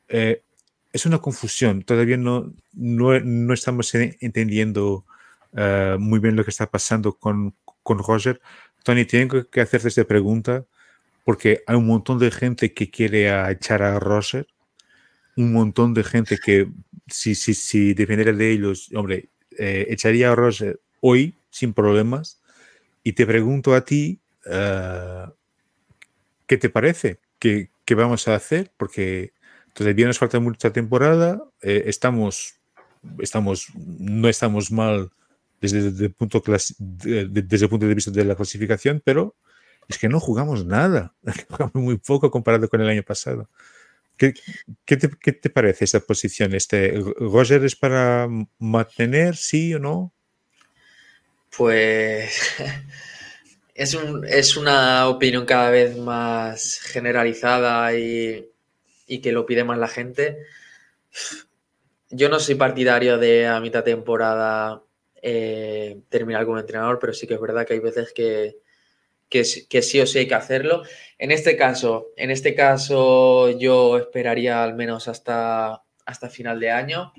Eh, 0.07 0.45
es 0.93 1.05
una 1.05 1.19
confusión, 1.19 1.83
todavía 1.83 2.17
no, 2.17 2.53
no, 2.75 3.53
estamos 3.53 3.93
entendiendo 3.95 5.05
eh, 5.57 5.97
muy 5.99 6.21
bien 6.21 6.37
lo 6.37 6.45
que 6.45 6.51
está 6.51 6.71
pasando 6.71 7.15
con, 7.15 7.57
con 7.83 7.99
Roger. 7.99 8.41
Tony, 8.83 9.05
tengo 9.05 9.49
que 9.49 9.61
hacerte 9.61 9.89
esta 9.89 10.05
pregunta 10.05 10.65
porque 11.25 11.63
hay 11.67 11.77
un 11.77 11.87
montón 11.87 12.19
de 12.19 12.31
gente 12.31 12.73
que 12.73 12.91
quiere 12.91 13.29
echar 13.51 13.83
a 13.83 13.99
Roger, 13.99 14.47
un 15.37 15.53
montón 15.53 15.95
de 15.95 16.03
gente 16.03 16.39
que 16.39 16.69
si, 17.09 17.35
si, 17.35 17.55
si 17.55 17.95
dependiera 17.95 18.33
de 18.33 18.51
ellos, 18.51 18.91
hombre, 18.95 19.29
eh, 19.59 19.87
echaría 19.91 20.33
a 20.33 20.35
Roger 20.35 20.81
hoy 21.01 21.37
sin 21.51 21.73
problemas. 21.73 22.41
Y 23.03 23.13
te 23.13 23.27
pregunto 23.27 23.75
a 23.75 23.85
ti, 23.85 24.21
¿Qué 26.51 26.57
te 26.57 26.69
parece? 26.69 27.21
¿Qué, 27.39 27.71
vamos 27.95 28.27
a 28.27 28.35
hacer? 28.35 28.73
Porque 28.77 29.33
todavía 29.73 30.07
nos 30.09 30.19
falta 30.19 30.41
mucha 30.41 30.73
temporada, 30.73 31.41
eh, 31.63 31.85
estamos, 31.87 32.57
estamos, 33.21 33.69
no 33.77 34.29
estamos 34.29 34.73
mal 34.73 35.13
desde, 35.61 36.07
el 36.07 36.13
punto 36.13 36.43
desde 36.47 37.69
punto 37.69 37.87
de 37.87 37.95
vista 37.95 38.11
de 38.11 38.25
la 38.25 38.35
clasificación, 38.35 39.03
pero 39.05 39.37
es 39.89 39.99
que 39.99 40.09
no 40.09 40.21
jugamos 40.21 40.65
nada, 40.65 41.15
jugamos 41.49 41.75
muy 41.75 41.99
poco 41.99 42.31
comparado 42.31 42.69
con 42.69 42.81
el 42.81 42.89
año 42.89 43.03
pasado. 43.03 43.49
¿Qué, 44.17 44.35
qué, 44.85 44.97
te, 44.97 45.09
qué 45.09 45.33
te, 45.33 45.49
parece 45.49 45.85
esa 45.85 46.01
posición? 46.01 46.55
Este, 46.55 46.93
¿Roger 47.19 47.65
es 47.65 47.75
para 47.75 48.29
mantener, 48.59 49.37
sí 49.37 49.73
o 49.75 49.79
no? 49.79 50.13
Pues 51.57 52.39
Es, 53.81 53.95
un, 53.95 54.27
es 54.27 54.59
una 54.59 55.09
opinión 55.09 55.47
cada 55.47 55.71
vez 55.71 55.97
más 55.97 56.81
generalizada 56.81 57.95
y, 57.95 58.47
que 59.23 59.33
lo 59.33 59.47
pide 59.47 59.65
más 59.65 59.79
la 59.79 59.89
gente. 59.89 60.37
Yo 62.11 62.29
no 62.29 62.41
soy 62.41 62.57
partidario 62.57 63.17
de 63.17 63.47
a 63.47 63.59
mitad 63.59 63.83
temporada 63.83 64.83
eh, 65.23 66.01
terminar 66.09 66.45
como 66.45 66.59
entrenador, 66.59 66.99
pero 66.99 67.13
sí 67.13 67.27
que 67.27 67.35
es 67.35 67.41
verdad 67.41 67.67
que 67.67 67.75
hay 67.75 67.81
veces 67.81 68.13
que, 68.13 68.59
que, 69.29 69.45
sí 69.45 70.01
o 70.01 70.07
sí 70.07 70.19
hay 70.19 70.29
que 70.29 70.35
hacerlo. 70.35 70.83
En 71.19 71.31
este 71.31 71.57
caso, 71.57 72.09
en 72.17 72.31
este 72.31 72.55
caso 72.55 73.51
yo 73.59 73.99
esperaría 73.99 74.63
al 74.63 74.75
menos 74.75 75.09
hasta, 75.09 75.83
hasta 76.05 76.29
final 76.29 76.61
de 76.61 76.71
año. 76.71 77.13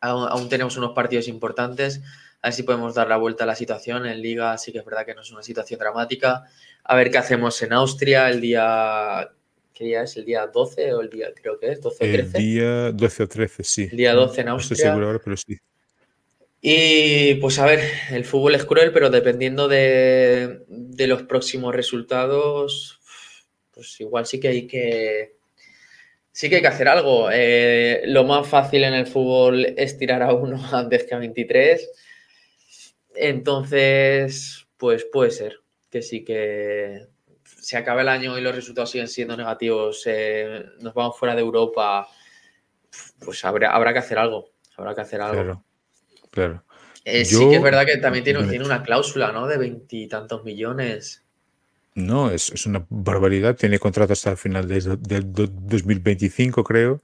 aún 0.00 0.48
tenemos 0.48 0.76
unos 0.76 0.92
partidos 0.92 1.28
importantes 1.28 2.00
a 2.42 2.48
ver 2.48 2.54
si 2.54 2.64
podemos 2.64 2.94
dar 2.94 3.08
la 3.08 3.16
vuelta 3.16 3.44
a 3.44 3.46
la 3.46 3.54
situación. 3.54 4.04
En 4.04 4.20
Liga 4.20 4.58
sí 4.58 4.72
que 4.72 4.78
es 4.78 4.84
verdad 4.84 5.06
que 5.06 5.14
no 5.14 5.22
es 5.22 5.30
una 5.30 5.44
situación 5.44 5.78
dramática. 5.78 6.44
A 6.82 6.96
ver 6.96 7.10
qué 7.10 7.18
hacemos 7.18 7.62
en 7.62 7.72
Austria 7.72 8.28
el 8.28 8.40
día. 8.40 9.30
¿Qué 9.72 9.84
día 9.84 10.02
es? 10.02 10.16
¿El 10.16 10.24
día 10.24 10.46
12 10.48 10.92
o 10.92 11.00
el 11.00 11.08
día, 11.08 11.28
creo 11.40 11.58
que 11.58 11.70
es? 11.70 11.80
¿12 11.80 11.86
o 11.86 11.98
13? 11.98 12.38
El 12.38 12.44
día 12.44 12.92
12 12.92 13.22
o 13.22 13.28
13, 13.28 13.64
sí. 13.64 13.88
El 13.90 13.96
día 13.96 14.12
12 14.14 14.40
en 14.40 14.48
Austria. 14.48 14.50
No 14.50 14.58
estoy 14.58 14.76
seguro 14.76 15.06
ahora, 15.06 15.20
pero 15.24 15.36
sí. 15.36 15.56
Y 16.64 17.34
pues 17.36 17.58
a 17.58 17.66
ver, 17.66 17.80
el 18.12 18.24
fútbol 18.24 18.54
es 18.54 18.64
cruel, 18.64 18.92
pero 18.92 19.10
dependiendo 19.10 19.66
de, 19.66 20.62
de 20.68 21.06
los 21.08 21.24
próximos 21.24 21.74
resultados, 21.74 23.00
pues 23.72 24.00
igual 24.00 24.26
sí 24.26 24.38
que 24.38 24.46
hay 24.46 24.66
que, 24.68 25.34
sí 26.30 26.48
que 26.48 26.56
hay 26.56 26.62
que 26.62 26.68
hacer 26.68 26.86
algo. 26.86 27.28
Eh, 27.32 28.02
lo 28.06 28.22
más 28.22 28.46
fácil 28.46 28.84
en 28.84 28.94
el 28.94 29.08
fútbol 29.08 29.74
es 29.76 29.98
tirar 29.98 30.22
a 30.22 30.32
uno 30.32 30.62
antes 30.72 31.02
que 31.02 31.16
a 31.16 31.18
23. 31.18 31.90
Entonces, 33.16 34.68
pues 34.76 35.04
puede 35.12 35.32
ser 35.32 35.56
que 35.90 36.00
sí 36.00 36.24
que 36.24 37.08
se 37.44 37.76
acabe 37.76 38.02
el 38.02 38.08
año 38.08 38.38
y 38.38 38.40
los 38.40 38.54
resultados 38.54 38.90
siguen 38.90 39.08
siendo 39.08 39.36
negativos, 39.36 40.04
eh, 40.06 40.64
nos 40.78 40.94
vamos 40.94 41.18
fuera 41.18 41.34
de 41.34 41.42
Europa, 41.42 42.08
pues 43.24 43.44
habrá, 43.44 43.74
habrá 43.74 43.92
que 43.92 43.98
hacer 43.98 44.18
algo. 44.18 44.50
Habrá 44.76 44.94
que 44.94 45.00
hacer 45.00 45.20
algo. 45.20 45.34
Claro, 45.34 45.64
claro. 46.32 46.64
Eh, 47.04 47.24
sí 47.24 47.38
que 47.48 47.56
es 47.56 47.62
verdad 47.62 47.86
que 47.86 47.98
también 47.98 48.24
tiene, 48.24 48.42
tiene 48.44 48.64
una 48.64 48.82
cláusula, 48.82 49.30
¿no? 49.32 49.46
De 49.46 49.58
veintitantos 49.58 50.42
millones. 50.44 51.22
No, 51.94 52.30
es, 52.30 52.66
una 52.66 52.84
barbaridad. 52.88 53.56
Tiene 53.56 53.78
contrato 53.78 54.12
hasta 54.12 54.30
el 54.30 54.36
final 54.36 54.66
del 54.66 55.00
de, 55.00 55.20
2025, 55.22 56.64
creo. 56.64 57.02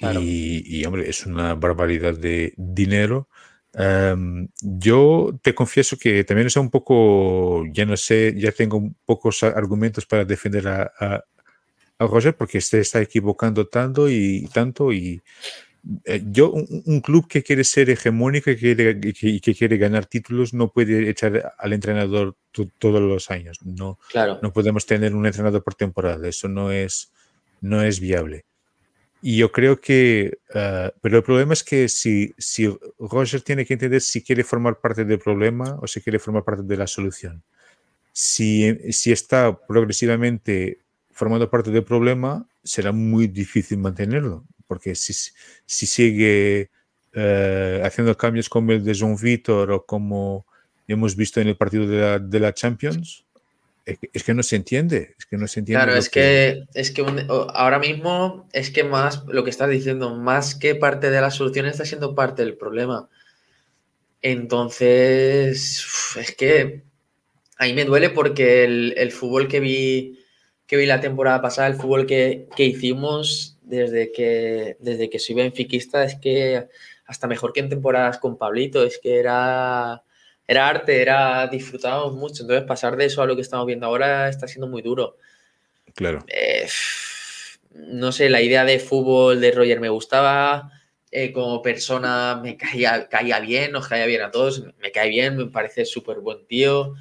Y, 0.00 0.62
y, 0.66 0.84
hombre, 0.84 1.08
es 1.08 1.26
una 1.26 1.54
barbaridad 1.54 2.16
de 2.16 2.54
dinero. 2.56 3.28
Em, 3.72 4.48
yo 4.60 5.38
te 5.42 5.54
confieso 5.54 5.96
que 5.96 6.24
también 6.24 6.48
es 6.48 6.56
un 6.56 6.70
poco, 6.70 7.64
ya 7.72 7.86
no 7.86 7.96
sé, 7.96 8.34
ya 8.36 8.50
tengo 8.52 8.90
pocos 9.04 9.42
argumentos 9.44 10.06
para 10.06 10.24
defender 10.24 10.66
a, 10.68 10.92
a, 10.98 11.24
Roger 11.98 12.34
porque 12.34 12.60
se 12.62 12.80
está 12.80 13.00
equivocando 13.02 13.68
tanto 13.68 14.08
y 14.08 14.48
tanto 14.54 14.90
y 14.92 15.20
eh, 16.04 16.22
yo, 16.26 16.50
un, 16.52 17.00
club 17.00 17.26
que 17.26 17.42
quiere 17.42 17.64
ser 17.64 17.88
hegemónico 17.88 18.50
y 18.50 18.56
que 18.56 18.74
quiere, 18.74 19.00
que, 19.40 19.54
quiere 19.54 19.78
ganar 19.78 20.06
títulos 20.06 20.52
no 20.52 20.70
puede 20.72 21.08
echar 21.08 21.54
al 21.56 21.72
entrenador 21.72 22.36
todos 22.78 23.00
los 23.00 23.30
años. 23.30 23.58
No, 23.64 23.98
claro. 24.10 24.38
no 24.42 24.52
podemos 24.52 24.84
tener 24.86 25.14
un 25.14 25.26
entrenador 25.26 25.62
por 25.62 25.74
temporada. 25.74 26.28
Eso 26.28 26.48
no 26.48 26.70
es, 26.70 27.12
no 27.60 27.82
es 27.82 28.00
viable. 28.00 28.44
Y 29.22 29.36
yo 29.36 29.52
creo 29.52 29.80
que, 29.80 30.38
uh, 30.54 30.90
pero 31.00 31.18
el 31.18 31.22
problema 31.22 31.52
es 31.52 31.62
que 31.62 31.88
si, 31.88 32.34
si 32.38 32.74
Roger 32.98 33.42
tiene 33.42 33.66
que 33.66 33.74
entender 33.74 34.00
si 34.00 34.22
quiere 34.22 34.44
formar 34.44 34.80
parte 34.80 35.04
del 35.04 35.18
problema 35.18 35.78
o 35.80 35.86
si 35.86 36.00
quiere 36.00 36.18
formar 36.18 36.44
parte 36.44 36.62
de 36.62 36.76
la 36.76 36.86
solución. 36.86 37.42
Si, 38.12 38.92
si 38.92 39.12
está 39.12 39.58
progresivamente 39.66 40.80
formando 41.10 41.50
parte 41.50 41.70
del 41.70 41.84
problema, 41.84 42.46
será 42.64 42.92
muy 42.92 43.26
difícil 43.28 43.78
mantenerlo, 43.78 44.44
porque 44.70 44.94
si, 44.94 45.12
si 45.66 45.86
sigue 45.86 46.70
uh, 47.16 47.84
haciendo 47.84 48.16
cambios 48.16 48.48
como 48.48 48.70
el 48.70 48.84
de 48.84 48.96
John 48.96 49.16
Vitor 49.20 49.72
o 49.72 49.84
como 49.84 50.46
hemos 50.86 51.16
visto 51.16 51.40
en 51.40 51.48
el 51.48 51.56
partido 51.56 51.88
de 51.88 52.00
la, 52.00 52.18
de 52.20 52.38
la 52.38 52.54
Champions, 52.54 53.24
es 53.84 54.22
que 54.22 54.32
no 54.32 54.44
se 54.44 54.54
entiende, 54.54 55.16
es 55.18 55.26
que 55.26 55.36
no 55.36 55.48
se 55.48 55.58
entiende. 55.58 55.82
Claro, 55.82 55.98
es 55.98 56.08
que, 56.08 56.62
es 56.72 56.92
que 56.92 57.04
ahora 57.52 57.80
mismo 57.80 58.46
es 58.52 58.70
que 58.70 58.84
más, 58.84 59.24
lo 59.26 59.42
que 59.42 59.50
estás 59.50 59.68
diciendo, 59.68 60.14
más 60.14 60.54
que 60.54 60.76
parte 60.76 61.10
de 61.10 61.20
la 61.20 61.32
solución 61.32 61.66
está 61.66 61.84
siendo 61.84 62.14
parte 62.14 62.44
del 62.44 62.56
problema. 62.56 63.08
Entonces, 64.22 65.84
es 66.16 66.36
que 66.36 66.84
ahí 67.56 67.72
me 67.72 67.84
duele 67.84 68.10
porque 68.10 68.62
el, 68.64 69.10
fútbol 69.10 69.48
que 69.48 69.58
vi, 69.58 70.20
que 70.68 70.76
vi 70.76 70.86
la 70.86 71.00
temporada 71.00 71.42
pasada, 71.42 71.66
el 71.66 71.74
fútbol 71.74 72.06
que, 72.06 72.46
hicimos 72.56 73.58
desde 73.70 74.12
que, 74.12 74.76
desde 74.80 75.08
que 75.08 75.18
soy 75.18 75.36
benfiquista, 75.36 76.04
es 76.04 76.16
que 76.16 76.68
hasta 77.06 77.26
mejor 77.26 77.52
que 77.52 77.60
en 77.60 77.68
temporadas 77.68 78.18
con 78.18 78.36
Pablito, 78.36 78.84
es 78.84 78.98
que 78.98 79.18
era 79.18 80.02
era 80.46 80.68
arte, 80.68 81.00
era 81.00 81.46
disfrutábamos 81.46 82.14
mucho. 82.14 82.42
Entonces, 82.42 82.66
pasar 82.66 82.96
de 82.96 83.04
eso 83.04 83.22
a 83.22 83.26
lo 83.26 83.36
que 83.36 83.42
estamos 83.42 83.66
viendo 83.66 83.86
ahora 83.86 84.28
está 84.28 84.48
siendo 84.48 84.66
muy 84.66 84.82
duro. 84.82 85.16
Claro. 85.94 86.24
Eh, 86.26 86.66
no 87.70 88.10
sé, 88.10 88.28
la 88.28 88.42
idea 88.42 88.64
de 88.64 88.80
fútbol 88.80 89.40
de 89.40 89.52
Roger 89.52 89.78
me 89.78 89.88
gustaba. 89.88 90.72
Eh, 91.12 91.32
como 91.32 91.62
persona 91.62 92.40
me 92.42 92.56
caía, 92.56 93.08
caía 93.08 93.38
bien, 93.40 93.72
nos 93.72 93.86
caía 93.86 94.06
bien 94.06 94.22
a 94.22 94.30
todos, 94.30 94.64
me 94.78 94.92
cae 94.92 95.08
bien, 95.08 95.36
me 95.36 95.46
parece 95.46 95.84
súper 95.84 96.20
buen 96.20 96.46
tío, 96.46 96.94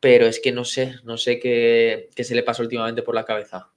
pero 0.00 0.26
es 0.26 0.40
que 0.40 0.50
no 0.50 0.64
sé, 0.64 0.96
no 1.04 1.16
sé 1.16 1.38
qué, 1.38 2.10
qué, 2.16 2.24
se 2.24 2.34
le 2.34 2.42
pasó 2.42 2.62
últimamente 2.62 3.02
por 3.02 3.14
la 3.14 3.24
cabeza. 3.24 3.70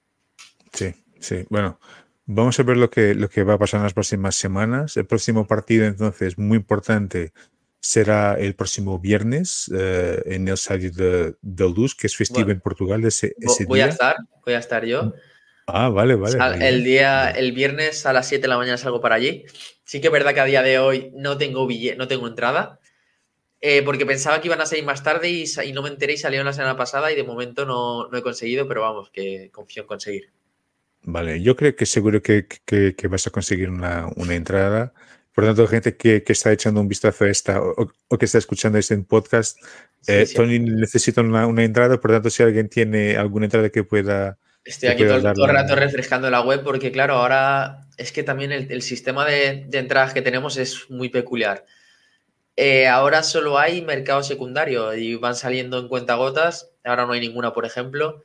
Sí, 0.72 0.92
sí, 1.20 1.44
bueno, 1.48 1.78
vamos 2.26 2.58
a 2.58 2.62
ver 2.62 2.76
lo 2.76 2.90
que, 2.90 3.14
lo 3.14 3.28
que 3.28 3.42
va 3.42 3.54
a 3.54 3.58
pasar 3.58 3.78
en 3.78 3.84
las 3.84 3.94
próximas 3.94 4.34
semanas. 4.34 4.96
El 4.96 5.06
próximo 5.06 5.46
partido 5.46 5.86
entonces 5.86 6.38
muy 6.38 6.58
importante 6.58 7.32
será 7.80 8.34
el 8.34 8.54
próximo 8.54 8.98
viernes 8.98 9.70
eh, 9.74 10.22
en 10.26 10.46
el 10.46 10.54
estadio 10.54 10.90
de, 10.92 11.34
Luz, 11.42 11.94
que 11.94 12.06
es 12.06 12.16
festivo 12.16 12.50
en 12.50 12.60
Portugal 12.60 13.04
ese, 13.04 13.34
ese 13.38 13.64
voy 13.64 13.80
a 13.80 13.86
estar, 13.86 14.16
voy 14.44 14.54
a 14.54 14.58
estar 14.58 14.84
yo. 14.84 15.14
Ah, 15.66 15.88
vale, 15.88 16.14
vale. 16.16 16.36
el 16.68 16.84
día, 16.84 17.30
el 17.30 17.52
viernes 17.52 18.04
a 18.04 18.12
las 18.12 18.28
7 18.28 18.42
de 18.42 18.48
la 18.48 18.58
mañana 18.58 18.76
salgo 18.76 19.00
para 19.00 19.14
allí. 19.14 19.44
Sí 19.84 20.00
que 20.00 20.08
es 20.08 20.12
verdad 20.12 20.34
que 20.34 20.40
a 20.40 20.44
día 20.44 20.62
de 20.62 20.78
hoy 20.78 21.12
no 21.14 21.38
tengo 21.38 21.66
billete, 21.66 21.96
no 21.96 22.08
tengo 22.08 22.26
entrada. 22.26 22.78
eh, 23.60 23.82
porque 23.82 24.06
pensaba 24.06 24.40
que 24.40 24.48
iban 24.48 24.60
a 24.60 24.66
salir 24.66 24.84
más 24.84 25.02
tarde 25.02 25.28
y, 25.30 25.72
no 25.72 25.82
me 25.82 25.90
enteré 25.90 26.14
y 26.14 26.16
salieron 26.16 26.46
la 26.46 26.52
semana 26.52 26.76
pasada 26.76 27.12
y 27.12 27.14
de 27.14 27.24
momento 27.24 27.66
no, 27.66 28.08
no 28.08 28.18
he 28.18 28.22
conseguido, 28.22 28.66
pero 28.66 28.82
vamos, 28.82 29.10
que 29.10 29.50
confío 29.52 29.82
en 29.82 29.88
conseguir. 29.88 30.32
Vale, 31.02 31.42
yo 31.42 31.56
creo 31.56 31.74
que 31.74 31.86
seguro 31.86 32.22
que, 32.22 32.46
que, 32.46 33.08
vas 33.08 33.26
a 33.26 33.30
conseguir 33.30 33.70
una, 33.70 34.08
una, 34.16 34.34
entrada. 34.34 34.92
Por 35.32 35.44
lo 35.44 35.50
tanto, 35.50 35.66
gente 35.66 35.96
que, 35.96 36.22
que, 36.22 36.32
está 36.32 36.52
echando 36.52 36.80
un 36.80 36.88
vistazo 36.88 37.24
a 37.24 37.30
esta 37.30 37.60
o, 37.60 38.18
que 38.18 38.26
está 38.26 38.38
escuchando 38.38 38.78
este 38.78 38.96
podcast, 38.98 39.58
eh, 40.06 40.26
Tony 40.34 40.58
necesita 40.58 41.22
una, 41.22 41.46
una, 41.46 41.64
entrada, 41.64 42.00
por 42.00 42.10
lo 42.10 42.16
tanto, 42.16 42.30
si 42.30 42.42
alguien 42.42 42.68
tiene 42.68 43.16
alguna 43.16 43.46
entrada 43.46 43.70
que 43.70 43.84
pueda... 43.84 44.38
Estoy 44.62 44.90
aquí 44.90 45.04
todo, 45.04 45.16
el 45.16 45.54
rato 45.54 45.74
refrescando 45.74 46.28
la 46.28 46.42
web 46.42 46.62
porque, 46.62 46.92
claro, 46.92 47.14
ahora 47.14 47.86
es 47.96 48.12
que 48.12 48.22
también 48.22 48.52
el, 48.52 48.70
el 48.70 48.82
sistema 48.82 49.24
de, 49.24 49.64
de 49.68 49.78
entradas 49.78 50.12
que 50.12 50.20
tenemos 50.20 50.58
es 50.58 50.90
muy 50.90 51.08
peculiar. 51.08 51.64
Eh, 52.56 52.86
ahora 52.88 53.22
solo 53.22 53.58
hay 53.58 53.80
mercado 53.80 54.22
secundario 54.22 54.94
y 54.94 55.14
van 55.14 55.34
saliendo 55.34 55.78
en 55.78 55.88
cuentagotas. 55.88 56.70
Ahora 56.84 57.06
no 57.06 57.12
hay 57.14 57.20
ninguna, 57.20 57.54
por 57.54 57.64
ejemplo. 57.64 58.22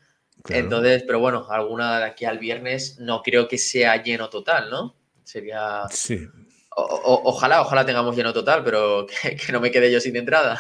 Entonces, 0.49 1.03
pero 1.03 1.19
bueno, 1.19 1.47
alguna 1.49 1.99
de 1.99 2.05
aquí 2.05 2.25
al 2.25 2.38
viernes 2.38 2.99
no 2.99 3.21
creo 3.23 3.47
que 3.47 3.57
sea 3.57 4.01
lleno 4.01 4.29
total, 4.29 4.69
¿no? 4.69 4.95
Sería. 5.23 5.83
Sí. 5.89 6.27
ojalá, 6.75 7.61
ojalá 7.61 7.86
tengamos 7.86 8.15
lleno 8.15 8.31
total, 8.31 8.63
pero 8.63 9.07
que, 9.21 9.51
no 9.51 9.59
me 9.59 9.71
quede 9.71 9.91
yo 9.91 9.99
sin 9.99 10.15
entrada. 10.15 10.59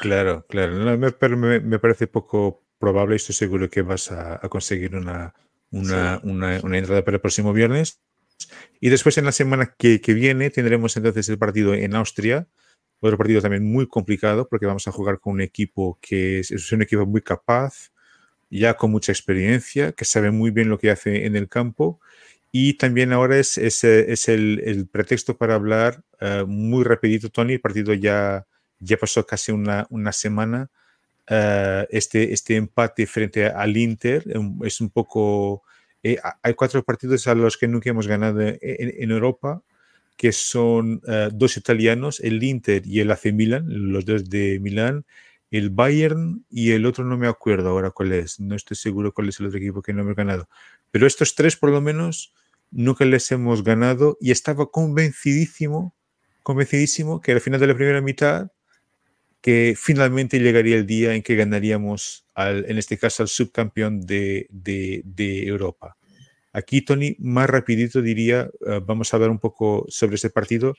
Claro, 0.00 0.44
claro. 0.48 0.74
me, 0.74 1.60
me, 1.60 1.78
parece 1.78 2.06
poco 2.06 2.64
probable 2.78 3.14
y 3.14 3.16
estoy 3.16 3.34
seguro 3.34 3.70
que 3.70 3.82
vas 3.82 4.10
a, 4.12 4.40
conseguir 4.48 4.94
una, 4.94 5.34
una, 5.70 6.20
una, 6.22 6.78
entrada 6.78 7.04
para 7.04 7.16
el 7.16 7.20
próximo 7.20 7.52
viernes. 7.52 8.00
Y 8.80 8.90
después 8.90 9.16
en 9.18 9.24
la 9.24 9.32
semana 9.32 9.74
que, 9.78 10.00
que 10.00 10.12
viene 10.12 10.50
tendremos 10.50 10.96
entonces 10.96 11.28
el 11.28 11.38
partido 11.38 11.74
en 11.74 11.94
Austria 11.94 12.46
otro 13.00 13.18
partido 13.18 13.40
también 13.40 13.64
muy 13.64 13.86
complicado 13.86 14.48
porque 14.48 14.66
vamos 14.66 14.86
a 14.88 14.92
jugar 14.92 15.20
con 15.20 15.34
un 15.34 15.40
equipo 15.40 15.98
que 16.00 16.40
es, 16.40 16.72
un 16.72 16.82
equipo 16.82 17.04
muy 17.06 17.20
capaz, 17.20 17.90
ya 18.50 18.74
con 18.74 18.90
mucha 18.90 19.12
experiencia, 19.12 19.92
que 19.92 20.04
sabe 20.04 20.30
muy 20.30 20.50
bien 20.50 20.68
lo 20.68 20.78
que 20.78 20.90
hace 20.90 21.26
en 21.26 21.36
el 21.36 21.48
campo. 21.48 22.00
Y 22.52 22.74
también 22.74 23.12
ahora 23.12 23.38
es, 23.38 23.58
el, 23.58 24.88
pretexto 24.90 25.36
para 25.36 25.54
hablar 25.54 26.02
uh, 26.20 26.46
muy 26.46 26.84
rapidito, 26.84 27.28
Tony. 27.28 27.54
El 27.54 27.60
partido 27.60 27.92
ya, 27.92 28.46
ya 28.78 28.96
pasó 28.96 29.26
casi 29.26 29.52
una, 29.52 29.86
una 29.90 30.12
semana. 30.12 30.70
Uh, 31.28 31.84
este, 31.90 32.32
este 32.32 32.56
empate 32.56 33.06
frente 33.06 33.46
al 33.46 33.76
Inter 33.76 34.24
es 34.64 34.80
un 34.80 34.90
poco... 34.90 35.64
Eh, 36.02 36.18
hay 36.42 36.54
cuatro 36.54 36.84
partidos 36.84 37.26
a 37.26 37.34
los 37.34 37.56
que 37.56 37.66
nunca 37.66 37.90
hemos 37.90 38.06
ganado 38.06 38.40
en, 38.40 39.10
Europa 39.10 39.62
que 40.16 40.32
son 40.32 41.02
dos 41.32 41.58
italianos, 41.58 42.20
el 42.20 42.42
Inter 42.42 42.86
y 42.86 43.00
el 43.00 43.10
AC 43.10 43.34
Milan, 43.34 43.66
los 43.92 44.06
dos 44.06 44.30
de 44.30 44.58
Milán, 44.60 45.04
el 45.50 45.70
Bayern 45.70 46.44
y 46.50 46.72
el 46.72 46.86
otro 46.86 47.04
no 47.04 47.16
me 47.16 47.28
acuerdo 47.28 47.70
ahora 47.70 47.90
cuál 47.90 48.12
es, 48.12 48.40
no 48.40 48.54
estoy 48.54 48.76
seguro 48.76 49.12
cuál 49.12 49.28
es 49.28 49.40
el 49.40 49.46
otro 49.46 49.58
equipo 49.58 49.82
que 49.82 49.92
no 49.92 50.02
hemos 50.02 50.16
ganado, 50.16 50.48
pero 50.90 51.06
estos 51.06 51.34
tres 51.34 51.56
por 51.56 51.70
lo 51.70 51.80
menos 51.80 52.32
nunca 52.70 53.04
les 53.04 53.30
hemos 53.32 53.62
ganado 53.62 54.18
y 54.20 54.30
estaba 54.30 54.70
convencidísimo, 54.70 55.94
convencidísimo 56.42 57.20
que 57.20 57.32
al 57.32 57.40
final 57.40 57.60
de 57.60 57.66
la 57.68 57.74
primera 57.74 58.00
mitad 58.00 58.50
que 59.46 59.76
finalmente 59.78 60.40
llegaría 60.40 60.74
el 60.74 60.86
día 60.86 61.14
en 61.14 61.22
que 61.22 61.36
ganaríamos, 61.36 62.26
al, 62.34 62.68
en 62.68 62.78
este 62.78 62.98
caso, 62.98 63.22
al 63.22 63.28
subcampeón 63.28 64.00
de, 64.00 64.48
de, 64.50 65.46
Europa. 65.46 65.96
Aquí, 66.52 66.82
Tony, 66.82 67.14
más 67.20 67.48
rapidito 67.48 68.02
diría, 68.02 68.50
uh, 68.62 68.80
vamos 68.80 69.12
a 69.12 69.16
hablar 69.16 69.30
un 69.30 69.38
poco 69.38 69.86
sobre 69.88 70.16
este 70.16 70.30
partido. 70.30 70.74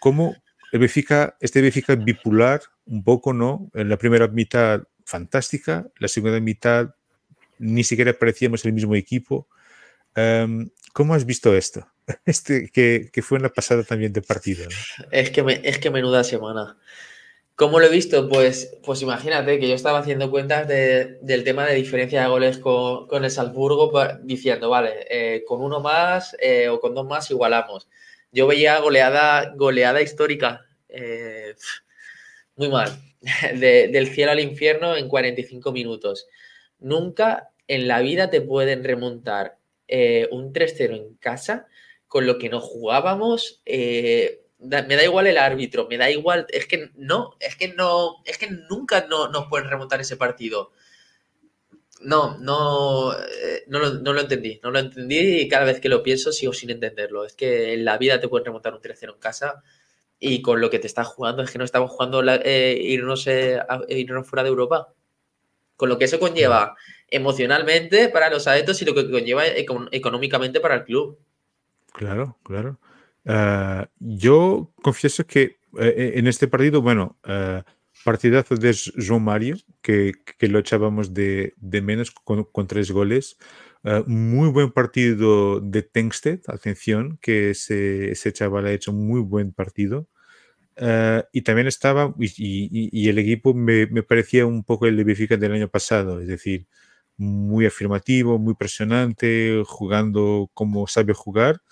¿Cómo 0.00 0.34
el 0.74 0.80
Benfica, 0.80 1.36
este 1.40 1.62
Benfica 1.62 1.94
bipolar, 1.94 2.60
un 2.86 3.04
poco, 3.04 3.32
¿no? 3.32 3.70
En 3.74 3.88
la 3.88 3.96
primera 3.96 4.26
mitad 4.26 4.82
fantástica, 5.04 5.86
la 6.00 6.08
segunda 6.08 6.40
mitad 6.40 6.96
ni 7.60 7.84
siquiera 7.84 8.12
parecíamos 8.12 8.64
el 8.64 8.72
mismo 8.72 8.96
equipo. 8.96 9.46
Um, 10.16 10.68
¿Cómo 10.92 11.14
has 11.14 11.24
visto 11.24 11.54
esto? 11.54 11.86
Este, 12.26 12.70
que, 12.70 13.08
que, 13.12 13.22
fue 13.22 13.38
en 13.38 13.44
la 13.44 13.50
pasada 13.50 13.84
también 13.84 14.12
de 14.12 14.20
partido. 14.20 14.68
Es, 15.12 15.30
que 15.30 15.60
es 15.62 15.78
que 15.78 15.90
menuda 15.90 16.24
semana. 16.24 16.76
¿Cómo 17.54 17.78
lo 17.78 17.86
he 17.86 17.90
visto? 17.90 18.28
Pues, 18.28 18.76
pues 18.84 19.00
imagínate 19.00 19.60
que 19.60 19.68
yo 19.68 19.76
estaba 19.76 20.00
haciendo 20.00 20.28
cuentas 20.28 20.66
de, 20.66 21.18
del 21.22 21.44
tema 21.44 21.66
de 21.66 21.76
diferencia 21.76 22.20
de 22.22 22.28
goles 22.28 22.58
con, 22.58 23.06
con 23.06 23.24
el 23.24 23.30
Salzburgo, 23.30 23.92
diciendo, 24.24 24.70
vale, 24.70 25.06
eh, 25.08 25.44
con 25.46 25.62
uno 25.62 25.78
más 25.78 26.36
eh, 26.40 26.68
o 26.68 26.80
con 26.80 26.96
dos 26.96 27.06
más 27.06 27.30
igualamos. 27.30 27.86
Yo 28.34 28.46
veía 28.46 28.78
goleada, 28.80 29.54
goleada 29.56 30.02
histórica, 30.02 30.66
eh, 30.88 31.54
muy 32.56 32.68
mal, 32.68 32.90
de, 33.54 33.88
del 33.88 34.08
cielo 34.08 34.32
al 34.32 34.40
infierno 34.40 34.96
en 34.96 35.08
45 35.08 35.72
minutos. 35.72 36.26
Nunca 36.78 37.50
en 37.66 37.88
la 37.88 38.00
vida 38.00 38.28
te 38.28 38.42
pueden 38.42 38.84
remontar 38.84 39.56
eh, 39.88 40.28
un 40.30 40.52
3-0 40.52 40.96
en 40.96 41.14
casa 41.14 41.66
con 42.06 42.26
lo 42.26 42.38
que 42.38 42.50
no 42.50 42.60
jugábamos 42.60 43.62
me 44.64 44.96
da 44.96 45.04
igual 45.04 45.26
el 45.26 45.38
árbitro, 45.38 45.86
me 45.88 45.98
da 45.98 46.10
igual, 46.10 46.46
es 46.50 46.66
que 46.66 46.90
no, 46.94 47.36
es 47.40 47.56
que 47.56 47.68
no, 47.68 48.22
es 48.24 48.38
que 48.38 48.50
nunca 48.50 49.06
no, 49.08 49.28
nos 49.28 49.46
pueden 49.48 49.68
remontar 49.68 50.00
ese 50.00 50.16
partido. 50.16 50.72
No, 52.04 52.36
no, 52.38 53.12
eh, 53.12 53.64
no, 53.66 53.78
lo, 53.78 54.20
entendí, 54.20 54.60
no 54.62 54.70
lo 54.70 54.78
entendí 54.78 55.40
y 55.40 55.48
cada 55.48 55.64
vez 55.64 55.80
que 55.80 55.88
lo 55.88 56.02
pienso 56.02 56.32
sigo 56.32 56.52
sin 56.52 56.70
entenderlo. 56.70 57.24
Es 57.24 57.34
que 57.34 57.72
en 57.72 57.84
la 57.84 57.96
vida 57.96 58.20
te 58.20 58.28
pueden 58.28 58.44
remontar 58.44 58.74
un 58.74 58.80
3-0 58.80 59.14
en 59.14 59.18
casa 59.18 59.62
y 60.20 60.42
con 60.42 60.60
lo 60.60 60.68
que 60.68 60.78
te 60.78 60.86
estás 60.86 61.06
jugando 61.06 61.42
es 61.42 61.50
que 61.50 61.58
no 61.58 61.64
estamos 61.64 61.90
jugando 61.90 62.22
eh, 62.22 62.78
irnos, 62.78 63.26
eh, 63.26 63.58
irnos 63.88 64.28
fuera 64.28 64.42
de 64.42 64.50
Europa. 64.50 64.92
Con 65.76 65.88
lo 65.88 65.98
que 65.98 66.04
eso 66.04 66.20
conlleva 66.20 66.76
emocionalmente 67.08 68.08
para 68.10 68.30
los 68.30 68.46
adeptos 68.46 68.80
y 68.82 68.84
lo 68.84 68.94
que 68.94 69.10
conlleva 69.10 69.44
económicamente 69.46 70.60
para 70.60 70.76
el 70.76 70.84
club. 70.84 71.18
Claro, 71.92 72.38
claro. 72.44 72.78
Yo 73.98 74.70
confieso 74.82 75.26
que 75.26 75.56
en 75.76 76.26
este 76.28 76.46
partido, 76.46 76.80
bueno, 76.80 77.16
partidazo 78.04 78.54
de 78.56 78.70
João 78.72 79.18
Mario, 79.18 79.56
que, 79.82 80.12
que 80.38 80.48
lo 80.48 80.58
echábamos 80.58 81.12
de, 81.12 81.54
menos 81.60 82.10
con, 82.10 82.66
tres 82.66 82.90
goles. 82.90 83.36
muy 84.06 84.48
buen 84.50 84.70
partido 84.70 85.60
de 85.60 85.82
Tengsted, 85.82 86.40
atención, 86.46 87.18
que 87.20 87.50
ese, 87.50 88.12
ese 88.12 88.32
chaval 88.32 88.66
ha 88.66 88.72
hecho 88.72 88.92
muy 88.92 89.20
buen 89.20 89.52
partido. 89.52 90.08
y 91.32 91.42
también 91.42 91.66
estaba, 91.66 92.14
y, 92.18 93.08
el 93.08 93.18
equipo 93.18 93.54
me, 93.54 93.86
parecía 94.02 94.46
un 94.46 94.64
poco 94.64 94.86
el 94.86 94.96
de 94.96 95.04
Benfica 95.04 95.36
del 95.36 95.52
año 95.52 95.68
pasado, 95.68 96.20
es 96.20 96.28
decir, 96.28 96.66
muy 97.16 97.66
afirmativo, 97.66 98.38
muy 98.38 98.54
presionante, 98.54 99.62
jugando 99.66 100.50
como 100.54 100.86
sabe 100.86 101.14
jugar. 101.14 101.62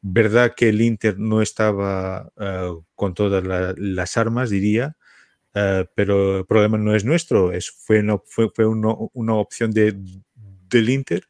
Verdad 0.00 0.54
que 0.56 0.68
el 0.68 0.80
Inter 0.80 1.18
no 1.18 1.42
estaba 1.42 2.30
uh, 2.36 2.84
con 2.94 3.14
todas 3.14 3.44
la, 3.44 3.74
las 3.76 4.16
armas, 4.16 4.50
diría, 4.50 4.96
uh, 5.54 5.84
pero 5.94 6.38
el 6.38 6.46
problema 6.46 6.78
no 6.78 6.94
es 6.94 7.04
nuestro, 7.04 7.52
es, 7.52 7.70
fue, 7.70 8.00
una, 8.00 8.18
fue, 8.24 8.50
fue 8.54 8.66
una, 8.66 8.94
una 9.12 9.34
opción 9.34 9.70
de, 9.70 9.94
del 10.34 10.88
Inter. 10.90 11.24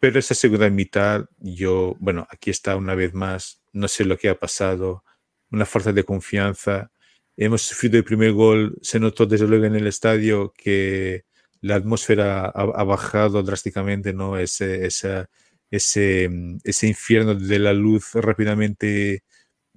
Pero 0.00 0.18
esa 0.18 0.34
segunda 0.34 0.70
mitad, 0.70 1.26
yo, 1.38 1.96
bueno, 1.98 2.26
aquí 2.30 2.50
está 2.50 2.76
una 2.76 2.94
vez 2.94 3.12
más, 3.12 3.60
no 3.72 3.88
sé 3.88 4.04
lo 4.04 4.16
que 4.16 4.28
ha 4.28 4.38
pasado, 4.38 5.04
una 5.50 5.66
falta 5.66 5.92
de 5.92 6.04
confianza. 6.04 6.90
Hemos 7.36 7.62
sufrido 7.62 7.98
el 7.98 8.04
primer 8.04 8.32
gol, 8.32 8.78
se 8.80 8.98
notó 9.00 9.26
desde 9.26 9.46
luego 9.46 9.64
en 9.66 9.74
el 9.74 9.86
estadio 9.86 10.54
que 10.56 11.24
la 11.60 11.74
atmósfera 11.74 12.46
ha, 12.46 12.50
ha 12.50 12.84
bajado 12.84 13.42
drásticamente, 13.42 14.12
¿no? 14.14 14.38
Ese, 14.38 14.86
esa, 14.86 15.28
ese, 15.70 16.30
ese 16.62 16.86
infierno 16.86 17.34
de 17.34 17.58
la 17.58 17.72
luz 17.72 18.14
rápidamente 18.14 19.24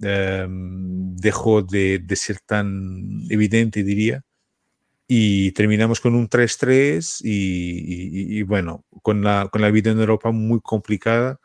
eh, 0.02 0.46
dejó 0.48 1.62
de, 1.62 1.98
de, 1.98 2.16
ser 2.16 2.40
tan 2.40 3.22
evidente, 3.30 3.82
diría. 3.82 4.22
Y 5.06 5.52
terminamos 5.52 6.00
con 6.00 6.14
un 6.14 6.28
3-3 6.28 7.20
y, 7.24 8.42
bueno, 8.42 8.84
con 9.02 9.22
la, 9.22 9.48
con 9.50 9.62
la 9.62 9.70
vida 9.70 9.90
en 9.90 10.00
Europa 10.00 10.30
muy 10.30 10.60
complicada. 10.60 11.40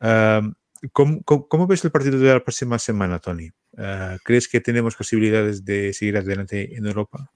Uh, 0.00 0.52
¿cómo, 0.92 1.22
cómo, 1.24 1.48
cómo, 1.48 1.66
ves 1.66 1.82
el 1.84 1.90
partido 1.90 2.18
de 2.18 2.34
la 2.34 2.44
próxima 2.44 2.78
semana, 2.78 3.18
Tony? 3.18 3.50
Uh, 3.72 4.18
¿Crees 4.22 4.48
que 4.48 4.60
tenemos 4.60 4.96
posibilidades 4.96 5.64
de 5.64 5.94
seguir 5.94 6.18
adelante 6.18 6.76
en 6.76 6.86
Europa? 6.86 7.30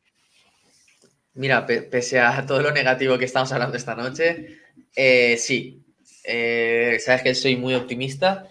Mira, 1.34 1.64
pese 1.66 2.20
a 2.20 2.44
todo 2.44 2.60
lo 2.60 2.72
negativo 2.72 3.16
que 3.16 3.24
estamos 3.24 3.52
hablando 3.52 3.76
esta 3.76 3.94
noche, 3.94 4.58
eh, 4.94 5.36
sí, 5.38 5.82
eh, 6.24 6.98
sabes 7.00 7.22
que 7.22 7.34
soy 7.34 7.56
muy 7.56 7.74
optimista. 7.74 8.48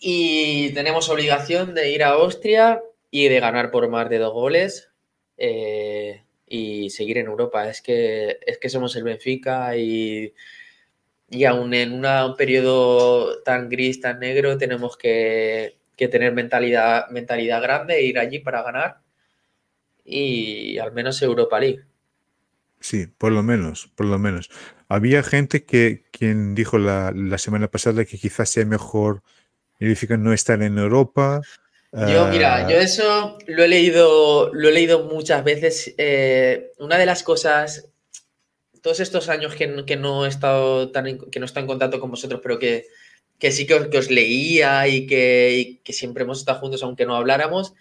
Y 0.00 0.70
tenemos 0.74 1.08
obligación 1.08 1.74
de 1.74 1.90
ir 1.90 2.02
a 2.04 2.10
Austria 2.10 2.82
y 3.10 3.28
de 3.28 3.40
ganar 3.40 3.70
por 3.70 3.88
más 3.88 4.08
de 4.08 4.18
dos 4.18 4.32
goles 4.32 4.90
eh, 5.36 6.22
y 6.46 6.90
seguir 6.90 7.18
en 7.18 7.26
Europa. 7.26 7.68
Es 7.68 7.82
que, 7.82 8.38
es 8.46 8.58
que 8.58 8.68
somos 8.68 8.94
el 8.96 9.04
Benfica 9.04 9.76
y, 9.76 10.32
y 11.30 11.44
aún 11.44 11.74
en 11.74 11.92
una, 11.92 12.26
un 12.26 12.36
periodo 12.36 13.42
tan 13.42 13.68
gris, 13.68 14.00
tan 14.00 14.20
negro, 14.20 14.56
tenemos 14.58 14.96
que, 14.96 15.78
que 15.96 16.08
tener 16.08 16.32
mentalidad, 16.32 17.08
mentalidad 17.10 17.62
grande 17.62 17.96
e 17.96 18.04
ir 18.04 18.18
allí 18.18 18.38
para 18.38 18.62
ganar. 18.62 19.00
y 20.04 20.78
al 20.78 20.92
menos 20.92 21.20
Europa 21.22 21.60
League. 21.60 21.84
Sí, 22.80 23.06
por 23.06 23.32
lo 23.32 23.42
menos, 23.42 23.90
por 23.96 24.06
lo 24.06 24.18
menos. 24.18 24.50
Había 24.88 25.22
gente 25.22 25.64
que 25.64 26.04
quien 26.10 26.54
dijo 26.54 26.78
la, 26.78 27.12
semana 27.38 27.68
pasada 27.68 28.04
que 28.04 28.18
quizás 28.18 28.48
sea 28.50 28.64
mejor 28.64 29.22
el 29.78 29.88
Benfica 29.88 30.16
no 30.16 30.32
estar 30.32 30.62
en 30.62 30.78
Europa. 30.78 31.40
Yo, 31.92 32.26
mira, 32.26 32.68
yo 32.68 32.76
ah, 32.76 32.82
eso 32.82 33.38
lo 33.46 33.64
he 33.64 33.68
leído, 33.68 34.52
lo 34.52 34.68
he 34.68 34.72
leído 34.72 35.04
muchas 35.04 35.42
veces. 35.42 35.94
Eh, 35.96 36.72
una 36.78 36.98
de 36.98 37.06
las 37.06 37.22
cosas, 37.22 37.88
todos 38.82 39.00
estos 39.00 39.30
años 39.30 39.54
que, 39.54 39.84
que, 39.86 39.96
no 39.96 40.26
he 40.26 40.28
estado 40.28 40.90
tan 40.90 41.18
que 41.18 41.40
no 41.40 41.44
he 41.44 41.46
estado 41.46 41.64
en 41.64 41.68
contacto 41.68 41.98
con 41.98 42.10
vosotros, 42.10 42.40
pero 42.42 42.58
que, 42.58 42.86
que 43.38 43.52
sí 43.52 43.66
que 43.66 43.74
os, 43.74 43.86
que 43.88 43.98
os 43.98 44.10
leía 44.10 44.86
y 44.86 45.06
que, 45.06 45.54
y 45.56 45.76
que, 45.76 45.92
siempre 45.94 46.24
hemos 46.24 46.40
estado 46.40 46.60
juntos 46.60 46.82
aunque 46.82 47.06
no 47.06 47.16
habláramos, 47.16 47.72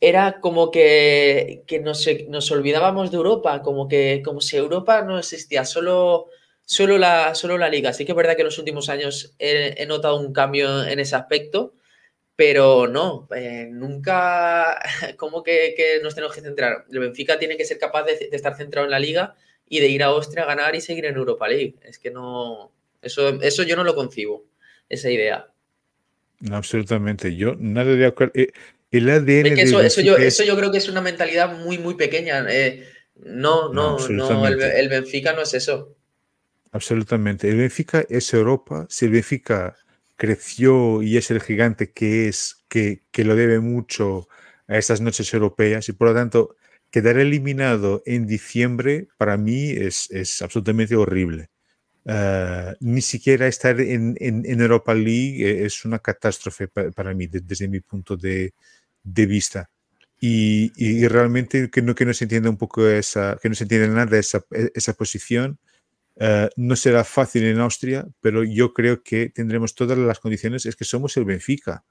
era 0.00 0.40
como 0.40 0.70
que, 0.70 1.64
nos, 1.82 2.06
nos, 2.28 2.50
olvidábamos 2.50 3.10
de 3.10 3.18
Europa, 3.18 3.62
como 3.62 3.88
que 3.88 4.22
como 4.24 4.40
si 4.40 4.56
Europa 4.56 5.02
no 5.02 5.18
existía, 5.18 5.64
solo, 5.64 6.28
solo, 6.64 6.98
la, 6.98 7.34
solo 7.34 7.58
la 7.58 7.68
liga. 7.68 7.92
Sí 7.92 8.04
que 8.04 8.12
es 8.12 8.16
verdad 8.16 8.34
que 8.34 8.42
en 8.42 8.46
los 8.46 8.58
últimos 8.58 8.88
años 8.88 9.34
he, 9.38 9.84
notado 9.86 10.20
un 10.20 10.32
cambio 10.32 10.84
en 10.84 10.98
ese 10.98 11.16
aspecto, 11.16 11.74
pero 12.36 12.88
no, 12.88 13.28
eh, 13.34 13.68
nunca, 13.70 14.80
como 15.16 15.42
que, 15.42 16.00
nos 16.02 16.14
tenemos 16.14 16.34
que 16.34 16.42
centrar. 16.42 16.84
El 16.90 17.00
Benfica 17.00 17.38
tiene 17.38 17.56
que 17.56 17.64
ser 17.64 17.78
capaz 17.78 18.04
de, 18.04 18.28
estar 18.32 18.56
centrado 18.56 18.86
en 18.86 18.90
la 18.90 18.98
liga 18.98 19.34
y 19.68 19.80
de 19.80 19.88
ir 19.88 20.02
a 20.02 20.06
Austria 20.06 20.44
a 20.44 20.46
ganar 20.46 20.74
y 20.74 20.80
seguir 20.80 21.06
en 21.06 21.16
Europa 21.16 21.48
League. 21.48 21.76
Es 21.82 21.98
que 21.98 22.10
no, 22.10 22.72
eso, 23.00 23.40
eso 23.42 23.62
yo 23.62 23.76
no 23.76 23.84
lo 23.84 23.94
concibo, 23.94 24.44
esa 24.88 25.10
idea. 25.10 25.48
No, 26.40 26.56
absolutamente. 26.56 27.36
Yo 27.36 27.54
nada 27.58 27.94
de 27.94 28.06
acuerdo. 28.06 28.32
Eh, 28.34 28.52
el 28.90 29.08
ADN. 29.08 29.58
eso, 29.58 29.80
eso, 29.80 30.00
yo, 30.02 30.16
eso 30.16 30.44
yo 30.44 30.54
creo 30.56 30.70
que 30.70 30.78
es 30.78 30.88
una 30.88 31.00
mentalidad 31.00 31.56
muy, 31.56 31.78
muy 31.78 31.94
pequeña. 31.94 32.44
Eh, 32.50 32.86
no, 33.24 33.72
no, 33.72 33.96
no, 34.08 34.46
el, 34.46 34.88
Benfica 34.88 35.32
no 35.32 35.42
es 35.42 35.54
eso. 35.54 35.96
Absolutamente. 36.72 37.48
El 37.50 37.58
Benfica 37.58 38.04
es 38.08 38.32
Europa. 38.32 38.86
Si 38.88 39.04
el 39.04 39.12
Benfica 39.12 39.76
creció 40.16 41.02
y 41.02 41.16
es 41.18 41.30
el 41.30 41.40
gigante 41.40 41.92
que 41.92 42.28
es, 42.28 42.64
que, 42.68 43.02
que 43.10 43.24
lo 43.24 43.36
debe 43.36 43.60
mucho 43.60 44.28
a 44.68 44.78
esas 44.78 45.00
noches 45.00 45.32
europeas 45.34 45.88
y 45.88 45.92
por 45.92 46.08
lo 46.08 46.14
tanto 46.14 46.56
quedar 46.90 47.18
eliminado 47.18 48.02
en 48.06 48.26
diciembre 48.26 49.08
para 49.18 49.36
mí 49.36 49.70
es, 49.70 50.10
es 50.10 50.40
absolutamente 50.42 50.96
horrible. 50.96 51.50
Uh, 52.04 52.74
ni 52.80 53.00
siquiera 53.00 53.46
estar 53.46 53.80
en, 53.80 54.16
en, 54.18 54.44
en, 54.44 54.60
Europa 54.60 54.92
League 54.92 55.48
eh, 55.48 55.64
es 55.66 55.84
una 55.84 56.00
catástrofe 56.00 56.66
para, 56.66 56.90
para 56.90 57.14
mí 57.14 57.28
desde 57.28 57.68
mi 57.68 57.80
punto 57.80 58.16
de, 58.16 58.54
de 59.04 59.26
vista. 59.26 59.70
Y, 60.20 60.72
y, 60.76 61.06
realmente 61.08 61.70
que 61.70 61.82
no, 61.82 61.94
que 61.94 62.04
no 62.06 62.14
se 62.14 62.24
entienda 62.24 62.50
un 62.50 62.56
poco 62.56 62.88
esa, 62.88 63.38
que 63.42 63.48
no 63.48 63.54
se 63.54 63.64
entiende 63.64 63.88
nada 63.88 64.18
esa, 64.18 64.44
esa 64.74 64.94
posición. 64.94 65.58
Uh, 66.16 66.48
no 66.56 66.76
será 66.76 67.04
fácil 67.04 67.44
en 67.44 67.58
Austria, 67.58 68.06
pero 68.20 68.44
yo 68.44 68.74
creo 68.74 69.02
que 69.02 69.30
tendremos 69.30 69.74
todas 69.74 69.96
las 69.96 70.18
condiciones. 70.18 70.66
Es 70.66 70.76
que 70.76 70.84
somos 70.84 71.16
el 71.16 71.24
Benfica. 71.24 71.84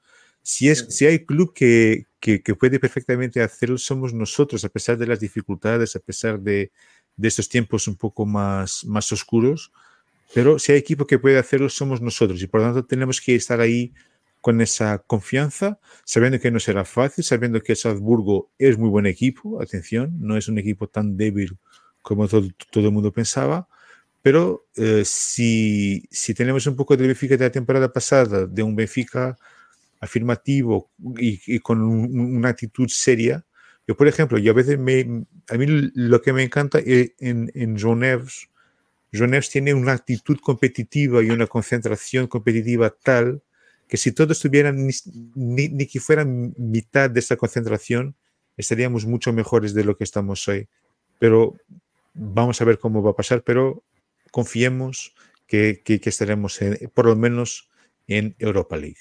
Si, 0.43 0.69
es, 0.69 0.85
si 0.89 1.05
hay 1.05 1.25
club 1.25 1.53
que, 1.53 2.05
que, 2.19 2.41
que 2.41 2.55
puede 2.55 2.79
perfectamente 2.79 3.41
hacerlo, 3.41 3.77
somos 3.77 4.13
nosotros, 4.13 4.63
a 4.63 4.69
pesar 4.69 4.97
de 4.97 5.07
las 5.07 5.19
dificultades, 5.19 5.95
a 5.95 5.99
pesar 5.99 6.39
de, 6.39 6.71
de 7.15 7.27
estos 7.27 7.49
tiempos 7.49 7.87
un 7.87 7.95
poco 7.95 8.25
más, 8.25 8.85
más 8.85 9.11
oscuros. 9.11 9.71
Pero 10.33 10.59
si 10.59 10.71
hay 10.71 10.77
equipo 10.77 11.05
que 11.05 11.19
puede 11.19 11.37
hacerlo, 11.37 11.67
somos 11.69 12.01
nosotros. 12.01 12.41
Y 12.41 12.47
por 12.47 12.61
lo 12.61 12.67
tanto, 12.67 12.85
tenemos 12.85 13.19
que 13.19 13.35
estar 13.35 13.59
ahí 13.59 13.93
con 14.39 14.59
esa 14.61 14.99
confianza, 14.99 15.79
sabiendo 16.03 16.39
que 16.39 16.49
no 16.49 16.59
será 16.59 16.83
fácil, 16.83 17.23
sabiendo 17.23 17.61
que 17.61 17.75
Salzburgo 17.75 18.51
es 18.57 18.77
muy 18.77 18.89
buen 18.89 19.05
equipo, 19.05 19.61
atención, 19.61 20.15
no 20.19 20.35
es 20.35 20.47
un 20.47 20.57
equipo 20.57 20.87
tan 20.87 21.15
débil 21.15 21.57
como 22.01 22.27
todo, 22.27 22.47
todo 22.71 22.87
el 22.87 22.91
mundo 22.91 23.13
pensaba, 23.13 23.67
pero 24.21 24.67
eh, 24.75 25.03
si, 25.05 26.07
si, 26.11 26.33
tenemos 26.33 26.67
un 26.67 26.75
poco 26.75 26.95
de 26.95 27.07
Benfica 27.07 27.37
de 27.37 27.45
la 27.45 27.51
temporada 27.51 27.91
pasada, 27.91 28.45
de 28.45 28.63
un 28.63 28.75
Benfica 28.75 29.37
afirmativo 29.99 30.91
y, 31.17 31.41
y 31.45 31.59
con 31.59 31.81
un, 31.81 32.35
una 32.37 32.49
actitud 32.49 32.87
seria, 32.87 33.43
yo 33.87 33.97
por 33.97 34.07
ejemplo, 34.07 34.37
yo 34.37 34.51
a 34.51 34.55
veces 34.55 34.77
me, 34.77 35.25
a 35.49 35.57
mí 35.57 35.65
lo 35.67 36.21
que 36.21 36.33
me 36.33 36.43
encanta 36.43 36.79
eh, 36.79 37.13
en, 37.19 37.51
en 37.55 37.77
João 37.77 37.97
Neves, 37.97 38.47
João 39.11 39.29
Neves 39.29 39.49
tiene 39.49 39.73
una 39.73 39.93
actitud 39.93 40.39
competitiva 40.39 41.21
y 41.21 41.29
una 41.29 41.47
concentración 41.47 42.27
competitiva 42.27 42.95
tal 43.03 43.41
que 43.87 43.97
si 43.97 44.13
todos 44.13 44.37
estuvieran 44.37 44.87
ni, 44.87 45.67
ni, 45.67 45.85
que 45.85 45.99
fueran 45.99 46.53
mitad 46.57 47.09
de 47.09 47.19
esa 47.19 47.35
concentración, 47.35 48.15
estaríamos 48.55 49.05
mucho 49.05 49.33
mejores 49.33 49.73
de 49.73 49.83
lo 49.83 49.97
que 49.97 50.05
estamos 50.05 50.47
hoy. 50.47 50.69
Pero 51.19 51.57
vamos 52.13 52.61
a 52.61 52.63
ver 52.63 52.79
cómo 52.79 53.03
va 53.03 53.11
a 53.11 53.15
pasar, 53.17 53.43
pero 53.43 53.83
confiemos 54.31 55.13
que, 55.45 55.81
que, 55.83 55.99
que 55.99 56.09
estaremos 56.09 56.61
en, 56.61 56.77
por 56.93 57.05
lo 57.05 57.15
menos 57.15 57.69
en 58.07 58.35
Europa 58.39 58.77
League. 58.77 58.97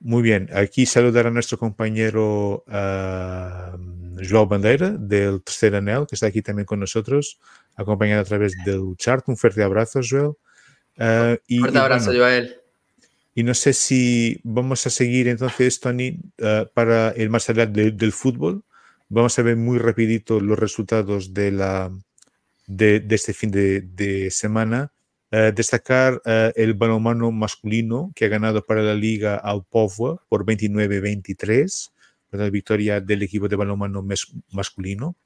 Muy 0.00 0.22
bien, 0.22 0.48
aquí 0.52 0.86
saludar 0.86 1.26
a 1.26 1.30
nuestro 1.30 1.58
compañero 1.58 2.62
uh, 2.68 4.24
Joao 4.24 4.46
Bandeira 4.46 4.90
del 4.90 5.42
Tercer 5.42 5.74
Anel, 5.74 6.06
que 6.08 6.14
está 6.14 6.28
aquí 6.28 6.40
también 6.40 6.66
con 6.66 6.78
nosotros, 6.78 7.40
acompañado 7.74 8.20
a 8.20 8.24
través 8.24 8.52
del 8.64 8.94
chat. 8.96 9.26
Un 9.26 9.36
fuerte 9.36 9.62
abrazo, 9.62 10.00
Joel. 10.08 10.34
Uh, 10.98 11.36
y, 11.48 11.58
fuerte 11.58 11.78
abrazo, 11.78 12.10
bueno, 12.10 12.20
Joel. 12.20 12.56
Y 13.34 13.42
no 13.42 13.54
sé 13.54 13.72
si 13.72 14.40
vamos 14.44 14.86
a 14.86 14.90
seguir 14.90 15.26
entonces, 15.26 15.80
Tony, 15.80 16.20
uh, 16.38 16.66
para 16.74 17.10
el 17.10 17.28
más 17.28 17.50
allá 17.50 17.66
de, 17.66 17.90
del 17.90 18.12
fútbol. 18.12 18.62
Vamos 19.08 19.36
a 19.38 19.42
ver 19.42 19.56
muy 19.56 19.78
rapidito 19.78 20.38
los 20.38 20.58
resultados 20.58 21.34
de, 21.34 21.50
la, 21.50 21.90
de, 22.68 23.04
este 23.10 23.32
fin 23.32 23.50
de, 23.50 24.28
semana. 24.30 24.92
Uh, 25.30 25.52
destacar 25.52 26.22
uh, 26.24 26.52
el 26.56 26.72
balonmano 26.72 27.30
masculino 27.30 28.12
que 28.14 28.24
ha 28.24 28.28
ganado 28.28 28.64
para 28.64 28.82
la 28.82 28.94
liga 28.94 29.36
al 29.36 29.62
Povo 29.62 30.22
por 30.26 30.46
29-23, 30.46 31.90
la 32.30 32.48
victoria 32.48 33.02
del 33.02 33.24
equipo 33.24 33.46
de 33.46 33.56
balonmano 33.56 34.06
masculino. 34.52 35.16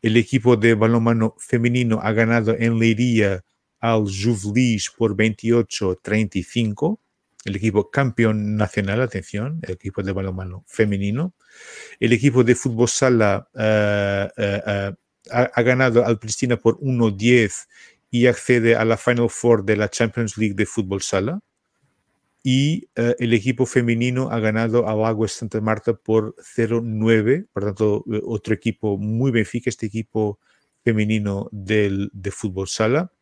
El 0.00 0.16
equipo 0.16 0.56
de 0.56 0.74
balonmano 0.74 1.34
femenino 1.38 1.98
ha 2.02 2.12
ganado 2.12 2.54
en 2.56 2.78
Leiria 2.78 3.42
al 3.80 4.04
Juvelis 4.04 4.92
por 4.96 5.16
28-35 5.16 6.98
el 7.44 7.56
equipo 7.56 7.90
campeón 7.90 8.56
nacional, 8.56 9.00
atención, 9.00 9.58
el 9.62 9.72
equipo 9.72 10.02
de 10.02 10.12
balonmano 10.12 10.64
femenino. 10.68 11.34
El 11.98 12.12
equipo 12.12 12.44
de 12.44 12.54
fútbol 12.54 12.88
sala 12.88 13.48
uh, 13.54 14.94
ha, 15.30 15.62
ganado 15.62 16.04
al 16.04 16.18
Pristina 16.18 16.56
por 16.56 16.78
1-10 16.80 17.68
y 18.10 18.26
accede 18.26 18.76
a 18.76 18.84
la 18.84 18.96
Final 18.96 19.30
Four 19.30 19.64
de 19.64 19.76
la 19.76 19.88
Champions 19.88 20.36
League 20.36 20.54
de 20.54 20.66
fútbol 20.66 21.02
sala. 21.02 21.40
Y 22.44 22.88
el 22.96 23.34
equipo 23.34 23.66
femenino 23.66 24.30
ha 24.32 24.40
ganado 24.40 24.88
al 24.88 25.04
Agua 25.04 25.28
Santa 25.28 25.60
Marta 25.60 25.94
por 25.94 26.34
0-9, 26.36 27.46
por 27.52 27.64
tanto, 27.64 28.04
otro 28.24 28.52
equipo 28.52 28.98
muy 28.98 29.30
benfica, 29.30 29.70
este 29.70 29.86
equipo 29.86 30.40
femenino 30.84 31.48
del, 31.52 32.10
de 32.12 32.30
fútbol 32.30 32.68
sala. 32.68 33.12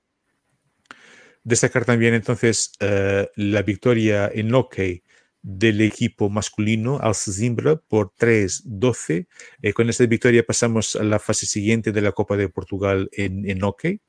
Destacar 1.44 1.84
también 1.84 2.14
entonces 2.14 2.72
uh, 2.80 3.26
la 3.36 3.62
victoria 3.62 4.30
en 4.32 4.50
hockey 4.50 5.02
del 5.42 5.80
equipo 5.80 6.28
masculino 6.28 6.98
al 7.00 7.14
Zimbra 7.14 7.76
por 7.76 8.12
3-12. 8.14 9.26
Eh, 9.62 9.72
con 9.72 9.88
esta 9.88 10.06
victoria 10.06 10.44
pasamos 10.44 10.96
a 10.96 11.04
la 11.04 11.18
fase 11.18 11.46
siguiente 11.46 11.92
de 11.92 12.00
la 12.00 12.12
Copa 12.12 12.36
de 12.36 12.48
Portugal 12.48 13.08
en, 13.12 13.48
en 13.48 13.60
hockey. 13.60 14.00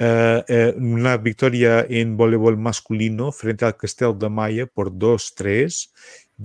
Uh, 0.00 0.44
uh, 0.48 0.76
una 0.76 1.16
victoria 1.16 1.84
en 1.88 2.16
voleibol 2.16 2.56
masculino 2.56 3.32
frente 3.32 3.64
al 3.64 3.76
Castel 3.76 4.16
de 4.16 4.28
Maya 4.28 4.66
por 4.66 4.92
2-3 4.92 5.90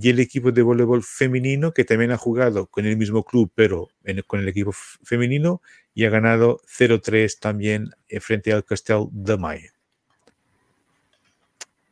y 0.00 0.10
el 0.10 0.18
equipo 0.18 0.50
de 0.50 0.62
voleibol 0.62 1.04
femenino 1.04 1.72
que 1.72 1.84
también 1.84 2.10
ha 2.10 2.16
jugado 2.16 2.66
con 2.66 2.84
el 2.84 2.96
mismo 2.96 3.22
club 3.22 3.52
pero 3.54 3.90
con 4.26 4.40
el 4.40 4.48
equipo 4.48 4.72
femenino 5.04 5.62
y 5.94 6.04
ha 6.04 6.10
ganado 6.10 6.60
0-3 6.66 7.38
también 7.38 7.90
eh, 8.08 8.18
frente 8.18 8.52
al 8.52 8.64
Castel 8.64 9.06
de 9.12 9.36
Maia. 9.38 9.73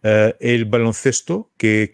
Uh, 0.04 0.34
el 0.40 0.64
baloncesto 0.64 1.52
que, 1.56 1.88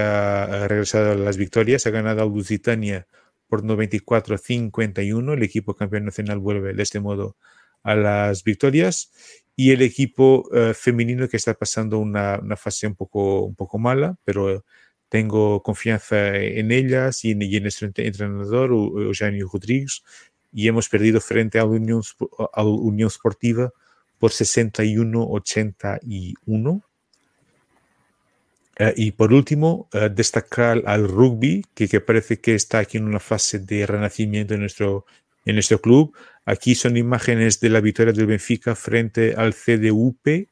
ha 0.00 0.66
regresado 0.68 1.12
a 1.12 1.16
las 1.16 1.36
victorias 1.36 1.86
ha 1.86 1.90
ganado 1.90 2.22
al 2.22 2.30
Lusitania 2.30 3.06
por 3.46 3.62
94-51. 3.62 5.34
El 5.34 5.42
equipo 5.42 5.74
campeón 5.74 6.06
nacional 6.06 6.38
vuelve 6.38 6.72
de 6.72 6.82
este 6.82 6.98
modo 6.98 7.36
a 7.82 7.94
las 7.94 8.42
victorias. 8.42 9.12
Y 9.54 9.72
el 9.72 9.82
equipo 9.82 10.48
uh, 10.50 10.72
femenino 10.74 11.28
que 11.28 11.36
está 11.36 11.52
pasando 11.54 11.98
una, 11.98 12.40
fase 12.56 12.86
un 12.86 12.94
poco, 12.94 13.54
mala, 13.78 14.16
pero 14.24 14.64
tengo 15.08 15.62
confianza 15.62 16.36
en 16.36 16.72
ellas 16.72 17.24
y 17.24 17.32
en, 17.32 17.42
y 17.42 17.60
nuestro 17.60 17.90
entrenador, 17.94 18.70
Eugenio 18.70 19.48
Rodríguez, 19.52 20.02
y 20.52 20.68
hemos 20.68 20.88
perdido 20.88 21.20
frente 21.20 21.58
a 21.58 21.64
la 21.64 21.70
Unión, 21.70 22.02
a 22.52 22.62
la 22.62 22.68
Unión 22.68 23.10
Sportiva 23.10 23.72
por 24.18 24.30
61-81. 24.30 26.82
Eh, 28.78 28.92
y 28.96 29.12
por 29.12 29.32
último, 29.32 29.88
eh, 29.92 30.10
destacar 30.12 30.82
al 30.86 31.08
rugby, 31.08 31.64
que, 31.74 31.88
que, 31.88 32.00
parece 32.00 32.40
que 32.40 32.54
está 32.54 32.80
aquí 32.80 32.98
en 32.98 33.04
una 33.04 33.20
fase 33.20 33.58
de 33.58 33.86
renacimiento 33.86 34.54
en 34.54 34.60
nuestro, 34.60 35.06
en 35.46 35.54
nuestro 35.54 35.80
club. 35.80 36.14
Aquí 36.44 36.74
son 36.74 36.96
imágenes 36.96 37.58
de 37.60 37.70
la 37.70 37.80
victoria 37.80 38.12
del 38.12 38.26
Benfica 38.26 38.74
frente 38.74 39.34
al 39.34 39.54
CDUP 39.54 40.48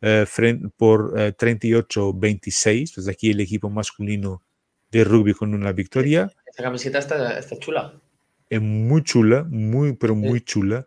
eh, 0.00 0.24
frente, 0.26 0.68
por 0.76 1.14
38-26. 1.14 2.94
Pues 2.94 3.08
aquí 3.08 3.30
el 3.30 3.40
equipo 3.40 3.68
masculino 3.68 4.42
de 4.90 5.04
rugby 5.04 5.34
con 5.34 5.54
una 5.54 5.72
victoria. 5.72 6.32
Esta 6.46 6.62
camiseta 6.62 6.98
está, 6.98 7.38
está 7.38 7.58
chula. 7.58 8.00
Es 8.48 8.60
muy 8.60 9.02
chula, 9.02 9.44
muy, 9.50 9.92
pero 9.92 10.14
muy 10.14 10.40
chula. 10.40 10.86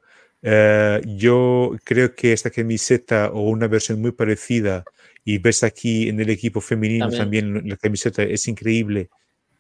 yo 1.06 1.72
creo 1.84 2.16
que 2.16 2.34
esta 2.34 2.50
camiseta 2.50 3.30
o 3.32 3.42
una 3.42 3.68
versión 3.68 4.02
muy 4.02 4.12
parecida 4.12 4.84
y 5.26 5.38
ves 5.38 5.64
aquí 5.64 6.10
en 6.10 6.20
el 6.20 6.30
equipo 6.30 6.62
femenino 6.62 7.10
también, 7.10 7.68
la 7.68 7.78
camiseta 7.78 8.24
es 8.24 8.48
increíble. 8.48 9.10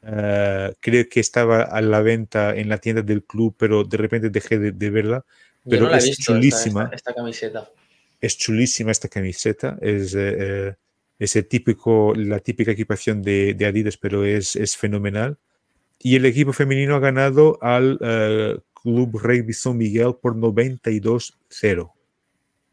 Ah, 0.01 0.71
creo 0.79 1.07
que 1.09 1.19
estaba 1.19 1.63
a 1.63 1.81
la 1.81 2.01
venta 2.01 2.55
en 2.55 2.69
la 2.69 2.77
tienda 2.77 3.01
del 3.01 3.23
club, 3.23 3.55
pero 3.57 3.83
de 3.83 3.97
repente 3.97 4.29
dejé 4.29 4.57
de, 4.57 4.89
verla. 4.89 5.25
Pero 5.67 5.93
es 5.93 6.17
chulísima. 6.17 6.89
Esta, 6.93 7.13
camiseta. 7.13 7.69
Es 8.21 8.37
chulísima 8.37 8.91
esta 8.91 9.09
camiseta. 9.09 9.77
Es, 9.81 10.15
eh, 10.17 10.75
es 11.19 11.35
el 11.35 11.45
típico, 11.47 12.13
la 12.15 12.39
típica 12.39 12.71
equipación 12.71 13.21
de, 13.21 13.53
de 13.53 13.65
Adidas, 13.65 13.97
pero 13.97 14.25
es, 14.25 14.55
es, 14.55 14.77
fenomenal. 14.77 15.37
Y 15.99 16.15
el 16.15 16.25
equipo 16.25 16.53
femenino 16.53 16.95
ha 16.95 16.99
ganado 16.99 17.59
al 17.61 17.93
uh, 17.95 18.61
Club 18.81 19.19
Rugby 19.19 19.51
San 19.51 19.77
Miguel 19.77 20.15
por 20.21 20.35
92-0. 20.35 21.91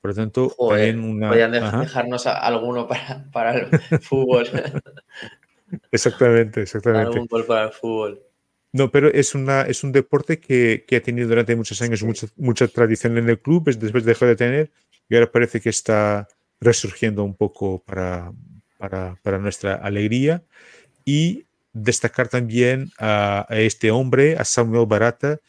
Por 0.07 0.16
lo 0.16 0.22
tanto, 0.22 0.54
también 0.57 1.00
una. 1.00 1.28
Podrían 1.30 1.50
dejarnos 1.50 2.28
alguno 2.28 2.86
para, 2.86 3.24
para 3.32 3.59
el 3.59 4.00
fútbol. 4.00 4.46
exactamente, 5.90 6.62
exactamente. 6.62 7.09
Algún 7.09 7.26
gol 7.26 7.44
para 7.44 7.64
el 7.64 7.72
fútbol. 7.72 8.22
No, 8.70 8.92
pero 8.92 9.09
es, 9.09 9.34
una, 9.34 9.62
es 9.62 9.82
un 9.82 9.90
deporte 9.90 10.38
que, 10.38 10.84
que 10.86 10.96
ha 10.96 11.02
tenido 11.02 11.26
durante 11.26 11.57
muchos 11.57 11.82
años 11.82 12.04
mucha, 12.04 12.28
mucha, 12.36 12.68
tradición 12.68 13.18
en 13.18 13.28
el 13.28 13.40
club, 13.40 13.64
después 13.64 14.04
dejó 14.04 14.26
de 14.26 14.36
tener 14.36 14.70
y 15.09 15.16
ahora 15.16 15.32
parece 15.32 15.61
que 15.61 15.70
está 15.70 16.28
resurgiendo 16.61 17.24
un 17.24 17.34
poco 17.34 17.82
para, 17.84 18.32
para, 18.78 19.18
para 19.24 19.38
nuestra 19.38 19.74
alegría. 19.74 20.44
Y 21.04 21.46
destacar 21.72 22.28
también 22.28 22.92
a, 22.96 23.44
a, 23.48 23.59
este 23.59 23.90
hombre, 23.90 24.36
a 24.36 24.44
Samuel 24.44 24.86
Barata, 24.86 25.40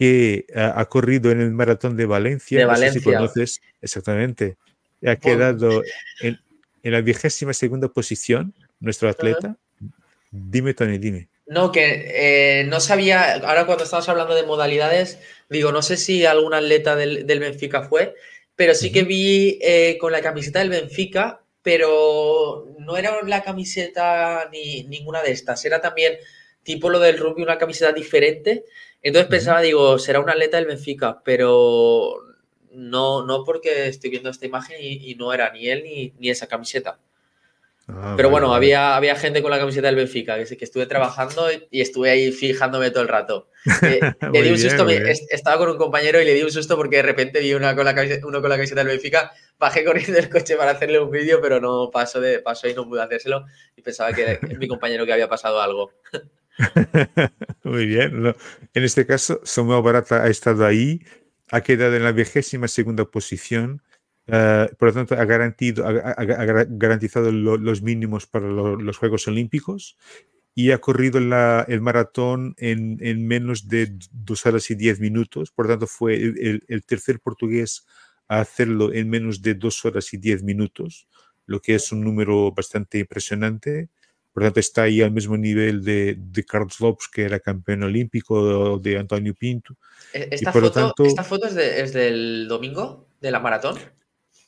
que 0.00 0.46
ha, 0.54 0.82
corrido 0.86 1.30
en 1.30 1.42
el 1.42 1.50
maratón 1.50 1.94
de 1.94 2.06
Valencia. 2.06 2.58
De 2.58 2.64
Valencia. 2.64 3.02
si 3.02 3.04
conoces 3.04 3.60
exactamente. 3.82 4.56
Ha 5.04 5.16
quedado 5.16 5.82
en, 6.22 6.40
en, 6.82 6.92
la 6.92 7.02
vigésima 7.02 7.52
segunda 7.52 7.86
posición, 7.88 8.54
nuestro 8.80 9.10
atleta. 9.10 9.58
Dime, 10.30 10.72
Tony, 10.72 10.96
dime. 10.96 11.28
No, 11.46 11.70
que 11.70 12.06
eh, 12.14 12.64
no 12.64 12.80
sabía, 12.80 13.34
ahora 13.34 13.66
cuando 13.66 13.84
estabas 13.84 14.08
hablando 14.08 14.34
de 14.34 14.44
modalidades, 14.44 15.18
digo, 15.50 15.70
no 15.70 15.82
sé 15.82 15.98
si 15.98 16.24
algún 16.24 16.54
atleta 16.54 16.96
del, 16.96 17.26
del 17.26 17.40
Benfica 17.40 17.82
fue, 17.82 18.14
pero 18.56 18.74
sí 18.74 18.90
que 18.90 19.02
vi 19.02 19.58
eh, 19.60 19.98
con 20.00 20.12
la 20.12 20.22
camiseta 20.22 20.60
del 20.60 20.70
Benfica, 20.70 21.42
pero 21.62 22.74
no 22.78 22.96
era 22.96 23.20
la 23.22 23.42
camiseta 23.42 24.48
ni 24.50 24.84
ninguna 24.84 25.20
de 25.20 25.32
estas, 25.32 25.62
era 25.66 25.82
también 25.82 26.14
tipo 26.62 26.90
lo 26.90 26.98
del 26.98 27.18
rugby, 27.18 27.42
una 27.42 27.58
camiseta 27.58 27.92
diferente, 27.92 28.64
entonces 29.02 29.30
pensaba, 29.30 29.60
digo, 29.60 29.98
será 29.98 30.20
un 30.20 30.28
atleta 30.28 30.58
del 30.58 30.66
Benfica, 30.66 31.22
pero 31.24 32.16
no, 32.72 33.24
no 33.24 33.44
porque 33.44 33.88
estoy 33.88 34.10
viendo 34.10 34.30
esta 34.30 34.46
imagen 34.46 34.76
y, 34.80 35.14
no 35.14 35.32
era 35.32 35.50
ni 35.52 35.68
él 35.68 35.82
ni, 35.84 36.12
ni 36.18 36.30
esa 36.30 36.46
camiseta. 36.46 36.98
Ah, 37.88 38.14
pero 38.16 38.30
bueno, 38.30 38.54
Había, 38.54 38.94
había 38.94 39.16
gente 39.16 39.42
con 39.42 39.50
la 39.50 39.58
camiseta 39.58 39.88
del 39.88 39.96
Benfica, 39.96 40.36
que, 40.36 40.56
que 40.56 40.64
estuve 40.64 40.86
trabajando 40.86 41.48
y, 41.70 41.80
estuve 41.80 42.10
ahí 42.10 42.30
fijándome 42.30 42.90
todo 42.90 43.02
el 43.02 43.08
rato. 43.08 43.48
Eh, 43.82 44.00
le 44.32 44.42
di 44.42 44.50
un 44.52 44.58
susto, 44.58 44.88
estaba 44.88 45.58
con 45.58 45.68
un 45.68 45.76
compañero 45.76 46.18
y 46.20 46.24
le 46.24 46.32
di 46.32 46.42
un 46.42 46.50
susto 46.50 46.76
porque 46.76 46.96
de 46.96 47.02
repente 47.02 47.40
vi 47.40 47.52
una 47.52 47.76
con 47.76 47.84
la 47.84 47.94
camiseta, 47.94 48.26
uno 48.26 48.40
con 48.40 48.48
la 48.48 48.56
camiseta 48.56 48.80
del 48.80 48.88
Benfica, 48.88 49.32
bajé 49.58 49.84
corriendo 49.84 50.14
del 50.14 50.30
coche 50.30 50.56
para 50.56 50.70
hacerle 50.70 50.98
un 50.98 51.10
vídeo, 51.10 51.40
pero 51.42 51.60
no 51.60 51.90
pasó, 51.90 52.20
de, 52.20 52.38
pasó 52.38 52.68
y 52.68 52.74
no 52.74 52.88
pude 52.88 53.02
hacérselo 53.02 53.44
y 53.76 53.82
pensaba 53.82 54.14
que 54.14 54.22
era 54.22 54.40
mi 54.56 54.66
compañero 54.66 55.04
que 55.04 55.12
había 55.12 55.28
pasado 55.28 55.60
algo. 55.60 55.92
Muy 57.64 57.86
bien. 57.86 58.34
En 58.74 58.82
este 58.82 59.06
caso, 59.06 59.40
Samuel 59.44 59.82
Barata 59.82 60.22
ha 60.22 60.28
estado 60.28 60.66
ahí, 60.66 61.00
ha 61.50 61.60
quedado 61.62 61.96
en 61.96 62.04
la 62.04 62.12
vigésima 62.12 62.68
segunda 62.68 63.04
posición. 63.04 63.82
Uh, 64.26 64.72
por 64.76 64.88
lo 64.88 64.94
tanto, 64.94 65.14
ha, 65.16 65.24
garantido, 65.24 65.86
ha, 65.86 65.90
ha 65.90 66.24
garantizado 66.24 67.32
lo, 67.32 67.56
los 67.56 67.82
mínimos 67.82 68.26
para 68.26 68.46
lo, 68.46 68.76
los 68.76 68.96
Juegos 68.96 69.26
Olímpicos 69.26 69.96
y 70.54 70.72
ha 70.72 70.78
corrido 70.78 71.20
la, 71.20 71.64
el 71.68 71.80
maratón 71.80 72.54
en, 72.58 72.98
en, 73.00 73.26
menos 73.26 73.68
de 73.68 73.96
dos 74.12 74.46
horas 74.46 74.70
y 74.70 74.74
diez 74.74 75.00
minutos. 75.00 75.50
Por 75.50 75.66
lo 75.66 75.72
tanto, 75.72 75.86
fue 75.86 76.16
el, 76.16 76.64
el, 76.66 76.84
tercer 76.84 77.20
portugués 77.20 77.86
a 78.28 78.40
hacerlo 78.40 78.92
en 78.92 79.08
menos 79.08 79.42
de 79.42 79.54
dos 79.54 79.84
horas 79.84 80.12
y 80.12 80.18
diez 80.18 80.42
minutos, 80.42 81.08
lo 81.46 81.60
que 81.60 81.76
es 81.76 81.92
un 81.92 82.02
número 82.02 82.52
bastante 82.52 82.98
impresionante. 82.98 83.88
Por 84.32 84.44
tanto, 84.44 84.60
está 84.60 84.82
ahí 84.82 85.02
al 85.02 85.10
mismo 85.10 85.36
nivel 85.36 85.82
de, 85.82 86.16
de 86.16 86.44
Carlos 86.44 86.78
Lopes, 86.80 87.08
que 87.08 87.22
era 87.22 87.40
campeón 87.40 87.82
olímpico, 87.82 88.78
de 88.78 88.98
Antonio 88.98 89.34
Pinto. 89.34 89.74
E, 90.12 90.28
¿Esta, 90.30 90.52
foto, 90.52 90.70
tanto, 90.70 91.04
¿esta 91.04 91.24
foto 91.24 91.46
es, 91.46 91.54
de, 91.54 91.80
es, 91.80 91.92
del 91.92 92.46
domingo, 92.48 93.08
de 93.20 93.30
la 93.30 93.40
maratón? 93.40 93.76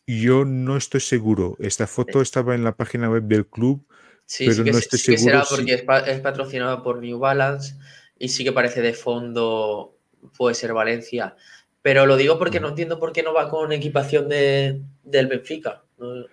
Yo 0.07 0.45
no 0.45 0.76
estoy 0.76 1.01
seguro. 1.01 1.57
Esta 1.59 1.87
foto 1.87 2.20
eh. 2.20 2.22
estaba 2.22 2.55
en 2.55 2.64
la 2.64 2.76
página 2.76 3.11
web 3.11 3.24
del 3.24 3.47
club, 3.47 3.85
sí, 4.24 4.47
pero 4.47 4.64
sí 4.64 4.70
no 4.70 4.78
estoy 4.78 4.99
sí 4.99 5.16
seguro. 5.16 5.41
Que 5.41 5.47
será 5.47 5.57
porque 5.57 5.74
es, 5.74 5.83
pa, 5.83 5.99
es 6.01 6.20
patrocinado 6.20 6.83
por 6.83 7.01
New 7.01 7.18
Balance 7.18 7.74
y 8.18 8.28
sí 8.28 8.45
que 8.45 8.53
parece 8.53 8.83
de 8.83 8.93
fondo, 8.93 9.97
puede 10.37 10.55
ser 10.55 10.72
Valencia. 10.72 11.35
Pero 11.83 12.07
lo 12.07 12.16
digo 12.16 12.39
porque 12.39 12.61
no 12.61 12.68
entiendo 12.68 13.01
por 13.01 13.12
qué 13.12 13.24
no 13.24 13.35
va 13.35 13.49
con 13.49 13.72
equipación 13.72 14.28
de, 14.28 14.80
del 15.03 15.26
Benfica. 15.26 15.83
No, 15.99 16.24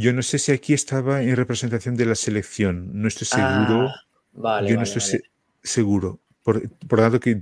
yo 0.00 0.12
no 0.12 0.22
sé 0.22 0.38
si 0.38 0.50
aquí 0.52 0.74
estaba 0.74 1.22
en 1.22 1.36
representación 1.36 1.94
de 1.96 2.06
la 2.06 2.16
selección, 2.16 2.90
no 3.00 3.06
estoy 3.06 3.26
seguro. 3.28 3.88
Ah, 3.88 3.94
vale, 4.32 4.68
Yo 4.70 4.74
no 4.74 4.80
vale, 4.80 4.90
estoy 4.90 5.00
vale. 5.02 5.24
se 5.62 5.70
seguro. 5.72 6.20
Por, 6.42 6.68
por 6.88 6.98
lo 6.98 7.04
tanto, 7.04 7.20
que 7.20 7.40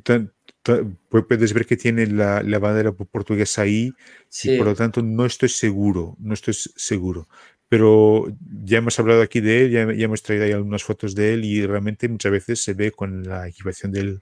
puedes 1.08 1.52
ver 1.54 1.66
que 1.66 1.76
tiene 1.76 2.06
la, 2.06 2.42
la 2.42 2.58
bandera 2.58 2.92
portuguesa 2.92 3.62
ahí 3.62 3.92
sí. 4.28 4.52
y 4.52 4.58
por 4.58 4.66
lo 4.66 4.74
tanto 4.74 5.02
no 5.02 5.24
estoy 5.26 5.48
seguro, 5.48 6.14
no 6.20 6.34
estoy 6.34 6.54
seguro. 6.54 7.26
Pero 7.68 8.26
ya 8.64 8.78
hemos 8.78 8.98
hablado 9.00 9.22
aquí 9.22 9.40
de 9.40 9.64
él, 9.64 9.70
ya, 9.70 9.92
ya 9.92 10.04
hemos 10.04 10.22
traído 10.22 10.44
ahí 10.44 10.52
algunas 10.52 10.84
fotos 10.84 11.14
de 11.14 11.32
él 11.34 11.44
y 11.44 11.66
realmente 11.66 12.06
muchas 12.08 12.30
veces 12.30 12.62
se 12.62 12.74
ve 12.74 12.92
con 12.92 13.22
la 13.26 13.48
equipación 13.48 13.92
del 13.92 14.20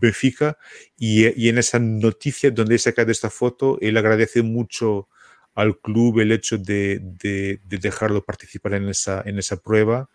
Benfica 0.00 0.58
y, 0.98 1.26
y 1.42 1.48
en 1.48 1.56
esa 1.58 1.78
noticia 1.78 2.50
donde 2.50 2.74
he 2.76 2.78
sacado 2.78 3.10
esta 3.10 3.30
foto, 3.30 3.78
él 3.80 3.96
agradece 3.96 4.42
mucho 4.42 5.08
al 5.54 5.78
club 5.78 6.20
el 6.20 6.32
hecho 6.32 6.58
de, 6.58 7.00
de, 7.02 7.60
de, 7.64 7.78
dejarlo 7.78 8.24
participar 8.24 8.74
en 8.74 8.88
esa, 8.88 9.22
en 9.24 9.38
esa 9.38 9.56
prueba, 9.56 10.08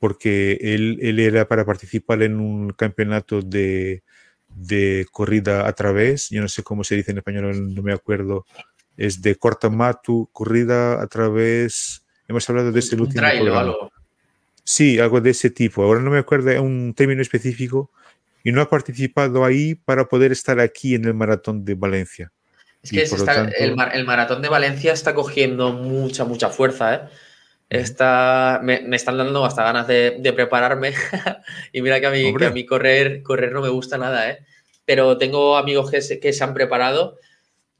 porque 0.00 0.58
él, 0.60 0.98
él 1.00 1.20
era 1.20 1.46
para 1.48 1.64
participar 1.64 2.22
en 2.22 2.40
un 2.40 2.70
campeonato 2.70 3.40
de, 3.40 4.02
de, 4.48 5.06
corrida 5.10 5.66
a 5.66 5.72
través, 5.72 6.28
yo 6.30 6.40
no 6.42 6.48
sé 6.48 6.62
cómo 6.62 6.84
se 6.84 6.96
dice 6.96 7.12
en 7.12 7.18
español, 7.18 7.74
no 7.74 7.82
me 7.82 7.92
acuerdo, 7.92 8.46
es 8.96 9.22
de 9.22 9.36
cortamatu, 9.36 10.28
corrida 10.32 11.02
a 11.02 11.06
través, 11.06 12.04
hemos 12.28 12.48
hablado 12.50 12.72
de 12.72 12.80
ese 12.80 12.96
último. 12.96 13.24
Algo. 13.24 13.92
Sí, 14.62 14.98
algo 14.98 15.20
de 15.20 15.30
ese 15.30 15.50
tipo, 15.50 15.82
ahora 15.82 16.00
no 16.00 16.10
me 16.10 16.18
acuerdo, 16.18 16.50
es 16.50 16.60
un 16.60 16.94
término 16.94 17.22
específico, 17.22 17.90
y 18.42 18.52
no 18.52 18.60
ha 18.60 18.68
participado 18.68 19.44
ahí 19.44 19.74
para 19.74 20.06
poder 20.06 20.32
estar 20.32 20.60
aquí 20.60 20.94
en 20.94 21.06
el 21.06 21.14
maratón 21.14 21.64
de 21.64 21.74
Valencia. 21.74 22.30
Es 22.84 22.90
que 22.90 23.02
está, 23.02 23.34
tanto... 23.34 23.56
el, 23.58 23.74
el, 23.94 24.04
maratón 24.04 24.42
de 24.42 24.48
Valencia 24.50 24.92
está 24.92 25.14
cogiendo 25.14 25.72
mucha, 25.72 26.24
mucha 26.24 26.50
fuerza, 26.50 26.94
¿eh? 26.94 27.00
Está, 27.70 28.60
me, 28.62 28.82
me, 28.82 28.94
están 28.94 29.16
dando 29.16 29.44
hasta 29.44 29.64
ganas 29.64 29.86
de, 29.88 30.18
de 30.20 30.32
prepararme. 30.34 30.92
y 31.72 31.80
mira 31.80 31.98
que 31.98 32.06
a 32.06 32.10
mí, 32.10 32.34
que 32.36 32.44
a 32.44 32.50
mí 32.50 32.66
correr, 32.66 33.22
correr 33.22 33.52
no 33.52 33.62
me 33.62 33.70
gusta 33.70 33.96
nada, 33.96 34.30
¿eh? 34.30 34.44
Pero 34.84 35.16
tengo 35.16 35.56
amigos 35.56 35.90
que 35.90 36.02
se, 36.02 36.20
que 36.20 36.34
se 36.34 36.44
han 36.44 36.52
preparado 36.52 37.18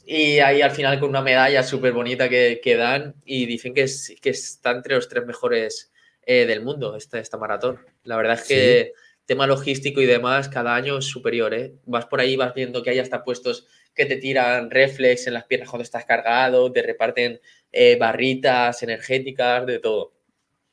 y 0.06 0.38
ahí 0.40 0.62
al 0.62 0.70
final 0.70 0.98
con 1.00 1.10
una 1.10 1.22
medalla 1.22 1.62
súper 1.62 1.92
bonita 1.92 2.28
que, 2.28 2.60
que, 2.62 2.76
dan 2.76 3.14
y 3.24 3.46
dicen 3.46 3.74
que, 3.74 3.82
es, 3.82 4.14
que 4.20 4.30
está 4.30 4.70
entre 4.70 4.96
los 4.96 5.08
tres 5.08 5.24
mejores 5.26 5.92
eh, 6.26 6.46
del 6.46 6.62
mundo 6.62 6.96
esta, 6.96 7.18
esta 7.18 7.36
maratón. 7.36 7.78
La 8.04 8.16
verdad 8.16 8.34
es 8.34 8.48
que 8.48 8.92
sí. 8.94 9.02
tema 9.26 9.46
logístico 9.46 10.00
y 10.00 10.06
demás 10.06 10.48
cada 10.48 10.74
año 10.74 10.98
es 10.98 11.04
superior, 11.04 11.52
¿eh? 11.52 11.74
Vas 11.84 12.06
por 12.06 12.20
ahí, 12.20 12.36
vas 12.36 12.54
viendo 12.54 12.82
que 12.82 12.90
hay 12.90 12.98
hasta 12.98 13.22
puestos 13.22 13.66
que 13.94 14.06
te 14.06 14.16
tiran 14.16 14.70
reflex 14.70 15.26
en 15.26 15.34
las 15.34 15.44
piernas 15.44 15.70
cuando 15.70 15.84
estás 15.84 16.04
cargado, 16.04 16.72
te 16.72 16.82
reparten 16.82 17.40
eh, 17.72 17.96
barritas 17.98 18.82
energéticas, 18.82 19.66
de 19.66 19.78
todo. 19.78 20.12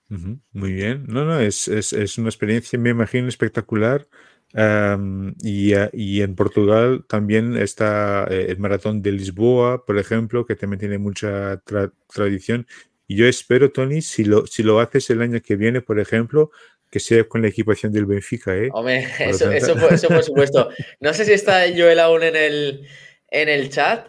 Uh 0.09 0.15
-huh. 0.15 0.39
Muy 0.53 0.73
bien. 0.73 1.05
No, 1.07 1.23
no, 1.23 1.39
es, 1.39 1.67
es, 1.67 1.93
es, 1.93 2.17
una 2.17 2.29
experiencia, 2.29 2.77
me 2.77 2.89
imagino, 2.89 3.27
espectacular. 3.27 4.07
Um, 4.53 5.33
y, 5.41 5.71
y, 5.93 6.21
en 6.21 6.35
Portugal 6.35 7.05
también 7.07 7.55
está 7.55 8.27
eh, 8.29 8.47
el 8.49 8.57
maratón 8.57 9.01
de 9.01 9.13
Lisboa, 9.13 9.85
por 9.85 9.97
ejemplo, 9.97 10.45
que 10.45 10.57
también 10.57 10.79
tiene 10.79 10.97
mucha 10.97 11.61
tra 11.61 11.93
tradición. 12.13 12.67
Y 13.07 13.15
yo 13.15 13.27
espero, 13.27 13.71
Tony, 13.71 14.01
si 14.01 14.25
lo, 14.25 14.45
si 14.47 14.63
lo 14.63 14.81
haces 14.81 15.09
el 15.09 15.21
año 15.21 15.41
que 15.41 15.55
viene, 15.55 15.81
por 15.81 15.99
ejemplo, 15.99 16.51
que 16.89 16.99
sea 16.99 17.23
con 17.23 17.41
la 17.41 17.47
equipación 17.47 17.93
del 17.93 18.05
Benfica, 18.05 18.55
¿eh? 18.55 18.69
Hombre, 18.73 19.07
eso, 19.19 19.49
eso, 19.49 19.75
por, 19.75 19.97
supuesto. 19.97 20.69
No 20.99 21.13
sé 21.13 21.23
si 21.23 21.31
está 21.31 21.63
Joel 21.75 21.99
aún 21.99 22.21
en 22.21 22.35
el, 22.35 22.87
en 23.31 23.49
el 23.49 23.69
chat. 23.69 24.07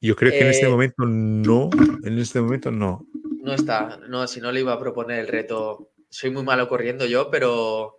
Yo 0.00 0.14
creo 0.14 0.30
que 0.30 0.40
en 0.40 0.48
este 0.48 0.66
eh, 0.66 0.68
momento 0.68 1.04
no. 1.04 1.70
En 2.04 2.18
este 2.18 2.40
momento 2.40 2.70
no. 2.70 3.06
No 3.42 3.54
está. 3.54 3.98
No, 4.08 4.26
si 4.28 4.40
no 4.40 4.52
le 4.52 4.60
iba 4.60 4.72
a 4.72 4.78
proponer 4.78 5.20
el 5.20 5.28
reto. 5.28 5.90
Soy 6.08 6.30
muy 6.30 6.44
malo 6.44 6.68
corriendo 6.68 7.06
yo, 7.06 7.30
pero. 7.30 7.98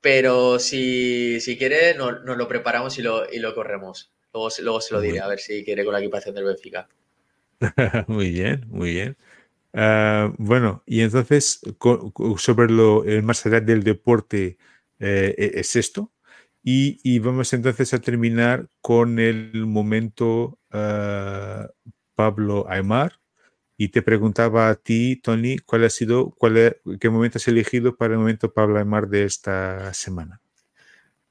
Pero 0.00 0.58
si, 0.60 1.40
si 1.40 1.58
quiere, 1.58 1.94
nos, 1.94 2.22
lo 2.24 2.48
preparamos 2.48 2.98
y 2.98 3.02
lo, 3.02 3.28
y 3.30 3.40
lo 3.40 3.54
corremos. 3.54 4.12
Luego, 4.32 4.48
luego 4.62 4.80
se 4.80 4.94
lo 4.94 5.00
diré, 5.00 5.20
a 5.20 5.26
ver 5.26 5.40
si 5.40 5.64
quiere 5.64 5.84
con 5.84 5.92
la 5.92 5.98
equipación 5.98 6.36
del 6.36 6.44
Benfica. 6.44 6.88
muy 8.06 8.30
bien, 8.30 8.64
muy 8.68 8.92
bien. 8.92 9.16
Ah, 9.74 10.32
bueno, 10.38 10.84
y 10.86 11.00
entonces, 11.00 11.60
sobre 12.36 12.70
lo 12.70 13.04
el 13.04 13.24
más 13.24 13.44
allá 13.44 13.60
del 13.60 13.82
deporte, 13.82 14.56
eh, 15.00 15.52
es 15.54 15.74
esto. 15.74 16.12
Y, 16.70 17.18
vamos 17.20 17.50
entonces 17.54 17.94
a 17.94 17.98
terminar 17.98 18.68
con 18.82 19.18
el 19.18 19.64
momento 19.64 20.58
ah, 20.70 21.66
Pablo 22.14 22.66
Aymar. 22.68 23.20
Y 23.78 23.88
te 23.88 24.02
preguntaba 24.02 24.68
a 24.68 24.74
ti, 24.74 25.16
Tony, 25.16 25.56
¿cuál 25.56 25.84
ha 25.84 25.88
sido, 25.88 26.34
cuál 26.36 26.76
qué 27.00 27.08
momento 27.08 27.38
has 27.38 27.48
elegido 27.48 27.96
para 27.96 28.12
el 28.12 28.18
momento 28.18 28.52
Pablo 28.52 28.78
Aymar 28.78 29.08
de 29.08 29.24
esta 29.24 29.94
semana? 29.94 30.42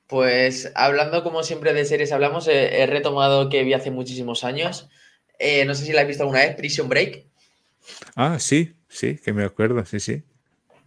Pues 0.08 0.72
hablando 0.74 1.22
como 1.24 1.44
siempre 1.44 1.72
de 1.74 1.86
series 1.86 2.12
hablamos, 2.14 2.48
he, 2.48 2.84
retomado 2.88 3.50
que 3.50 3.64
vi 3.64 3.74
hace 3.74 3.92
muchísimos 3.92 4.44
años. 4.44 4.90
Eh, 5.38 5.66
no 5.66 5.76
sé 5.76 5.86
si 5.86 5.94
la 5.94 6.02
has 6.02 6.08
visto 6.08 6.24
alguna 6.24 6.40
vez, 6.40 6.56
Prison 6.56 6.90
Break. 6.90 7.28
Ah, 8.16 8.40
sí, 8.40 8.74
sí, 8.88 9.20
que 9.24 9.34
me 9.34 9.44
acuerdo, 9.44 9.86
sí, 9.86 10.00
sí. 10.00 10.24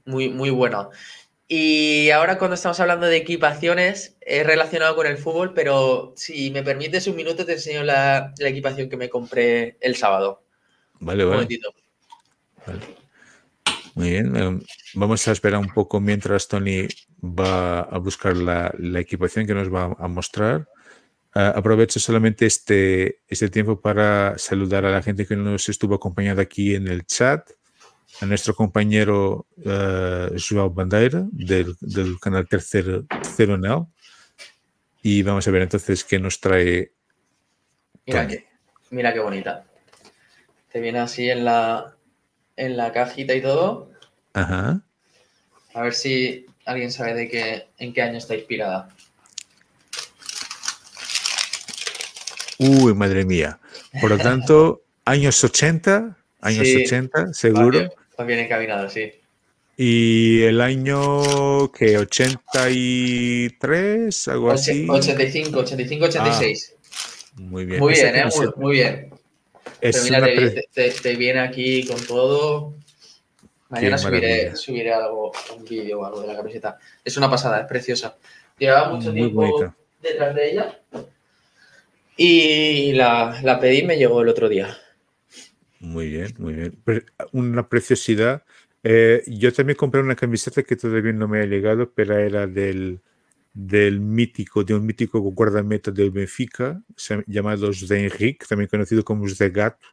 Muy, 0.06 0.28
muy 0.28 0.50
bueno. 0.50 0.90
Y 1.52 2.10
ahora 2.10 2.38
cuando 2.38 2.54
estamos 2.54 2.78
hablando 2.78 3.06
de 3.06 3.16
equipaciones, 3.16 4.16
es 4.20 4.46
relacionado 4.46 4.94
con 4.94 5.08
el 5.08 5.18
fútbol, 5.18 5.52
pero 5.52 6.14
si 6.14 6.48
me 6.52 6.62
permites 6.62 7.08
un 7.08 7.16
minuto 7.16 7.44
te 7.44 7.54
enseño 7.54 7.82
la, 7.82 8.32
equipación 8.38 8.88
que 8.88 8.96
me 8.96 9.08
compré 9.08 9.76
el 9.80 9.96
sábado. 9.96 10.44
Vale, 11.00 11.24
vale. 11.24 11.48
Muy 13.96 14.10
bien, 14.10 14.36
em, 14.36 14.60
vamos 14.94 15.26
a 15.26 15.32
esperar 15.32 15.58
un 15.58 15.74
poco 15.74 15.98
mientras 15.98 16.46
Tony 16.46 16.86
va 17.20 17.80
a 17.80 17.98
buscar 17.98 18.36
la, 18.36 18.72
equipación 19.00 19.44
que 19.44 19.54
nos 19.54 19.74
va 19.74 19.96
a 19.98 20.06
mostrar. 20.06 20.68
Ah, 21.34 21.52
aprovecho 21.56 21.98
solamente 21.98 22.46
este, 22.46 23.22
este 23.26 23.48
tiempo 23.48 23.80
para 23.80 24.38
saludar 24.38 24.84
a 24.86 24.92
la 24.92 25.02
gente 25.02 25.26
que 25.26 25.34
nos 25.34 25.68
estuvo 25.68 25.96
acompañando 25.96 26.42
aquí 26.42 26.76
en 26.76 26.86
el 26.86 27.04
chat, 27.06 27.50
a 28.20 28.26
nuestro 28.26 28.54
compañero 28.54 29.46
uh, 29.58 30.36
Joao 30.36 30.70
Bandeira 30.70 31.24
del, 31.30 31.76
del, 31.80 32.18
canal 32.20 32.46
Tercero, 32.48 33.04
Tercero 33.04 33.56
Now. 33.56 33.90
Y 35.02 35.22
vamos 35.22 35.46
a 35.48 35.50
ver 35.50 35.62
entonces 35.62 36.04
qué 36.04 36.18
nos 36.18 36.40
trae. 36.40 36.92
Mira, 38.06 38.26
qué, 38.26 38.46
mira 38.90 39.12
qué 39.14 39.20
bonita. 39.20 39.64
Te 40.70 40.80
viene 40.80 40.98
así 40.98 41.30
en 41.30 41.44
la, 41.44 41.96
en 42.56 42.76
la 42.76 42.92
cajita 42.92 43.34
y 43.34 43.40
todo. 43.40 43.90
Ajá. 44.34 44.82
A 45.72 45.82
ver 45.82 45.94
si 45.94 46.46
alguien 46.66 46.92
sabe 46.92 47.14
de 47.14 47.28
qué, 47.28 47.68
en 47.78 47.92
qué 47.94 48.02
año 48.02 48.18
está 48.18 48.34
inspirada. 48.34 48.88
Uy, 52.58 52.92
madre 52.92 53.24
mía. 53.24 53.58
Por 54.00 54.10
lo 54.10 54.18
tanto, 54.18 54.82
años 55.06 55.42
80, 55.42 56.18
años 56.42 56.68
80, 56.84 57.32
seguro. 57.32 57.90
Va 58.20 58.26
bien, 58.26 58.40
encaminado, 58.40 58.90
sí. 58.90 59.10
Y 59.78 60.42
el 60.42 60.60
año 60.60 61.72
que 61.72 61.96
83, 61.96 64.28
algo 64.28 64.50
así. 64.50 64.86
85, 64.86 65.60
85, 65.60 66.04
86. 66.04 66.76
muy 67.36 67.64
bien. 67.64 67.80
Muy 67.80 67.94
bien, 67.94 68.14
¿eh? 68.14 68.24
muy, 68.56 68.72
bien. 68.72 69.08
Es 69.80 69.96
Pero 69.96 70.04
mira, 70.04 70.26
te, 70.74 71.16
viene 71.16 71.40
aquí 71.40 71.86
con 71.86 71.98
todo. 72.04 72.74
Mañana 73.70 73.96
subiré, 73.96 74.54
subiré 74.54 74.92
algo, 74.92 75.32
un 75.56 75.64
vídeo 75.64 76.00
o 76.00 76.04
algo 76.04 76.20
de 76.20 76.26
la 76.26 76.36
camiseta. 76.36 76.76
Es 77.02 77.16
una 77.16 77.30
pasada, 77.30 77.60
es 77.60 77.66
preciosa. 77.66 78.18
Llevaba 78.58 78.90
mucho 78.90 79.14
tiempo 79.14 79.72
detrás 80.02 80.34
de 80.34 80.50
ella. 80.50 80.78
Y 82.18 82.92
la, 82.92 83.58
pedí 83.58 83.78
y 83.78 83.86
me 83.86 83.96
llegó 83.96 84.20
el 84.20 84.28
otro 84.28 84.46
día. 84.46 84.76
Muy 85.80 86.08
bien, 86.10 86.34
muy 86.38 86.54
bien. 86.54 86.82
Una 87.32 87.68
preciosidad. 87.68 88.44
Eh, 88.82 89.22
yo 89.26 89.52
también 89.52 89.76
compré 89.76 90.00
una 90.00 90.14
camiseta 90.14 90.62
que 90.62 90.76
todavía 90.76 91.12
no 91.12 91.26
me 91.26 91.40
ha 91.40 91.46
llegado, 91.46 91.90
pero 91.92 92.16
era 92.16 92.46
del, 92.46 93.00
del 93.52 94.00
mítico, 94.00 94.62
de 94.62 94.74
un 94.74 94.86
mítico 94.86 95.20
guardameta 95.20 95.90
del 95.90 96.10
Benfica, 96.10 96.82
llamado 97.26 97.68
José 97.68 98.04
Enrique, 98.04 98.46
también 98.48 98.68
conocido 98.68 99.04
como 99.04 99.22
José 99.22 99.50
Gato, 99.50 99.86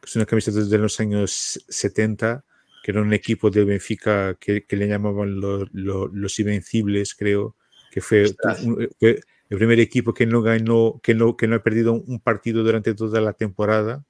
que 0.00 0.06
es 0.06 0.16
una 0.16 0.26
camiseta 0.26 0.60
de 0.60 0.78
los 0.78 0.98
años 1.00 1.60
70, 1.68 2.44
que 2.82 2.90
era 2.92 3.02
un 3.02 3.12
equipo 3.12 3.50
del 3.50 3.66
Benfica 3.66 4.34
que, 4.34 4.64
le 4.68 4.88
llamaban 4.88 5.40
los 5.40 6.38
Invencibles, 6.38 7.14
creo, 7.14 7.56
que 7.90 8.00
fue, 8.00 8.26
el 9.00 9.58
primer 9.58 9.80
equipo 9.80 10.14
que 10.14 10.26
no 10.26 10.42
ganó, 10.42 11.00
que 11.02 11.14
no, 11.14 11.36
que 11.36 11.46
no 11.46 11.56
ha 11.56 11.62
perdido 11.62 11.92
un 11.94 12.20
partido 12.20 12.62
durante 12.62 12.94
toda 12.94 13.20
la 13.20 13.32
temporada. 13.32 14.04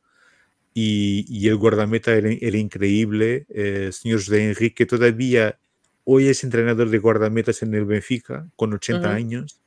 Y, 0.79 1.25
y 1.31 1.49
el 1.49 1.57
guardameta 1.57 2.13
era, 2.13 2.31
increíble, 2.31 3.47
el 3.49 3.89
eh, 3.89 3.93
señor 3.93 4.23
de 4.25 4.51
Enrique, 4.51 4.85
todavía 4.85 5.59
hoy 6.05 6.29
es 6.29 6.45
entrenador 6.45 6.91
de 6.91 6.99
guardametas 6.99 7.63
en 7.63 7.73
el 7.73 7.87
Benfica, 7.87 8.47
con 8.57 8.75
80 8.75 9.11
años. 9.11 9.59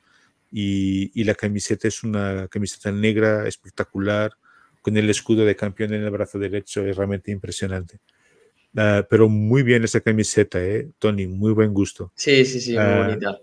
Y, 0.51 1.09
y, 1.19 1.23
la 1.23 1.33
camiseta 1.33 1.87
es 1.87 2.03
una 2.03 2.47
camiseta 2.47 2.91
negra 2.91 3.47
espectacular, 3.47 4.33
con 4.83 4.97
el 4.97 5.09
escudo 5.09 5.45
de 5.45 5.55
campeón 5.55 5.95
en 5.95 6.03
el 6.03 6.11
brazo 6.11 6.37
derecho, 6.37 6.85
es 6.85 6.95
realmente 6.95 7.31
impresionante. 7.31 7.97
Ah, 8.77 9.03
pero 9.09 9.27
muy 9.27 9.63
bien 9.63 9.83
esa 9.83 10.01
camiseta, 10.01 10.63
¿eh? 10.63 10.91
Tony, 10.99 11.25
muy 11.25 11.53
buen 11.53 11.73
gusto. 11.73 12.11
Sí, 12.13 12.45
sí, 12.45 12.61
sí, 12.61 12.73
muy 12.73 12.81
ah, 12.81 13.07
bonita. 13.07 13.39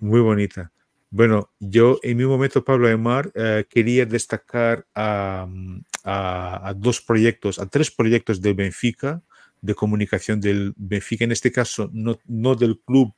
Muy 0.00 0.20
bonita. 0.20 0.72
Bueno, 1.10 1.50
yo 1.58 2.00
en 2.02 2.18
mi 2.18 2.26
momento, 2.26 2.62
Pablo 2.62 2.86
Aymar, 2.86 3.32
eh, 3.34 3.64
quería 3.66 4.04
destacar 4.04 4.86
mm, 4.94 5.78
a, 6.04 6.74
dos 6.76 7.00
proyectos, 7.00 7.58
a 7.58 7.66
tres 7.66 7.90
proyectos 7.90 8.40
del 8.40 8.54
Benfica, 8.54 9.22
de 9.60 9.74
comunicación 9.74 10.40
del 10.40 10.72
Benfica, 10.76 11.24
en 11.24 11.32
este 11.32 11.50
caso 11.50 11.90
no, 11.92 12.18
no 12.26 12.54
del 12.54 12.78
club, 12.80 13.14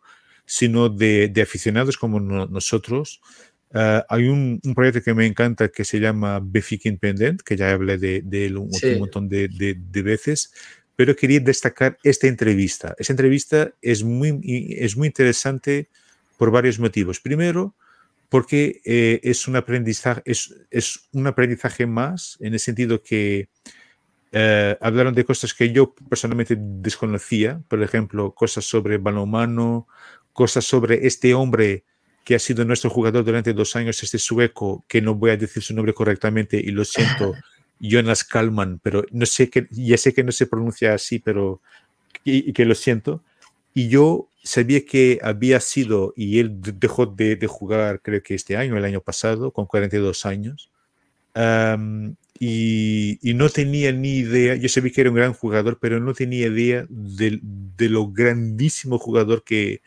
sino 0.46 0.88
de, 0.88 1.32
aficionados 1.42 1.96
como 1.96 2.18
nosotros. 2.18 3.20
Eh, 3.72 4.02
hay 4.08 4.28
un, 4.28 4.60
proyecto 4.74 5.02
que 5.02 5.14
me 5.14 5.26
encanta 5.26 5.68
que 5.68 5.84
se 5.84 6.00
llama 6.00 6.40
Benfica 6.42 6.88
Independent, 6.88 7.42
que 7.42 7.56
ya 7.56 7.70
hablé 7.70 7.98
de, 7.98 8.24
él 8.32 8.56
un, 8.56 8.70
montón 8.98 9.28
de, 9.28 9.48
de, 9.48 10.02
veces, 10.02 10.52
pero 10.96 11.14
quería 11.14 11.40
destacar 11.40 11.98
esta 12.02 12.26
entrevista. 12.26 12.94
Esta 12.98 13.12
entrevista 13.12 13.72
es 13.80 14.02
muy, 14.02 14.40
es 14.78 14.96
muy 14.96 15.06
interesante 15.06 15.88
por 16.36 16.50
varios 16.50 16.78
motivos. 16.78 17.20
Primero, 17.20 17.74
porque 18.30 18.80
eh, 18.84 19.20
es, 19.24 19.48
un 19.48 19.56
aprendizaje, 19.56 20.22
es, 20.24 20.54
es, 20.70 21.08
un 21.12 21.26
aprendizaje 21.26 21.84
más 21.84 22.38
en 22.40 22.54
el 22.54 22.60
sentido 22.60 23.02
que 23.02 23.48
eh, 24.30 24.78
hablaron 24.80 25.12
de 25.14 25.24
cosas 25.24 25.52
que 25.52 25.72
yo 25.72 25.92
personalmente 26.08 26.56
desconocía, 26.56 27.60
por 27.66 27.82
ejemplo, 27.82 28.32
cosas 28.32 28.64
sobre 28.64 28.98
balonmano, 28.98 29.88
cosas 30.32 30.64
sobre 30.64 31.08
este 31.08 31.34
hombre 31.34 31.84
que 32.24 32.36
ha 32.36 32.38
sido 32.38 32.64
nuestro 32.64 32.88
jugador 32.88 33.24
durante 33.24 33.52
dos 33.52 33.74
años, 33.74 34.00
este 34.00 34.18
sueco, 34.18 34.84
que 34.86 35.02
no 35.02 35.16
voy 35.16 35.32
a 35.32 35.36
decir 35.36 35.64
su 35.64 35.74
nombre 35.74 35.92
correctamente 35.92 36.56
y 36.56 36.70
lo 36.70 36.84
siento, 36.84 37.34
Jonas 37.80 38.22
Kalman, 38.22 38.78
pero 38.80 39.04
no 39.10 39.26
sé 39.26 39.50
que, 39.50 39.66
ya 39.72 39.96
sé 39.96 40.14
que 40.14 40.22
no 40.22 40.30
se 40.30 40.46
pronuncia 40.46 40.94
así, 40.94 41.18
pero 41.18 41.60
y 42.22 42.52
que 42.52 42.64
lo 42.64 42.76
siento. 42.76 43.24
Y 43.74 43.88
yo 43.88 44.29
sabía 44.42 44.84
que 44.84 45.18
había 45.22 45.60
sido, 45.60 46.12
y 46.16 46.38
él 46.38 46.60
dejó 46.60 47.06
de, 47.06 47.38
jugar 47.46 48.00
creo 48.02 48.22
que 48.22 48.34
este 48.34 48.56
año, 48.56 48.76
el 48.76 48.84
año 48.84 49.00
pasado, 49.00 49.52
con 49.52 49.66
42 49.66 50.26
años, 50.26 50.70
y, 52.38 53.18
no 53.34 53.48
tenía 53.50 53.92
ni 53.92 54.18
idea, 54.18 54.54
yo 54.56 54.68
sabía 54.68 54.92
que 54.92 55.00
era 55.02 55.10
un 55.10 55.16
gran 55.16 55.32
jugador, 55.34 55.78
pero 55.80 56.00
no 56.00 56.14
tenía 56.14 56.46
idea 56.48 56.86
de, 56.88 57.40
lo 57.88 58.10
grandísimo 58.10 58.98
jugador 58.98 59.44
que, 59.44 59.82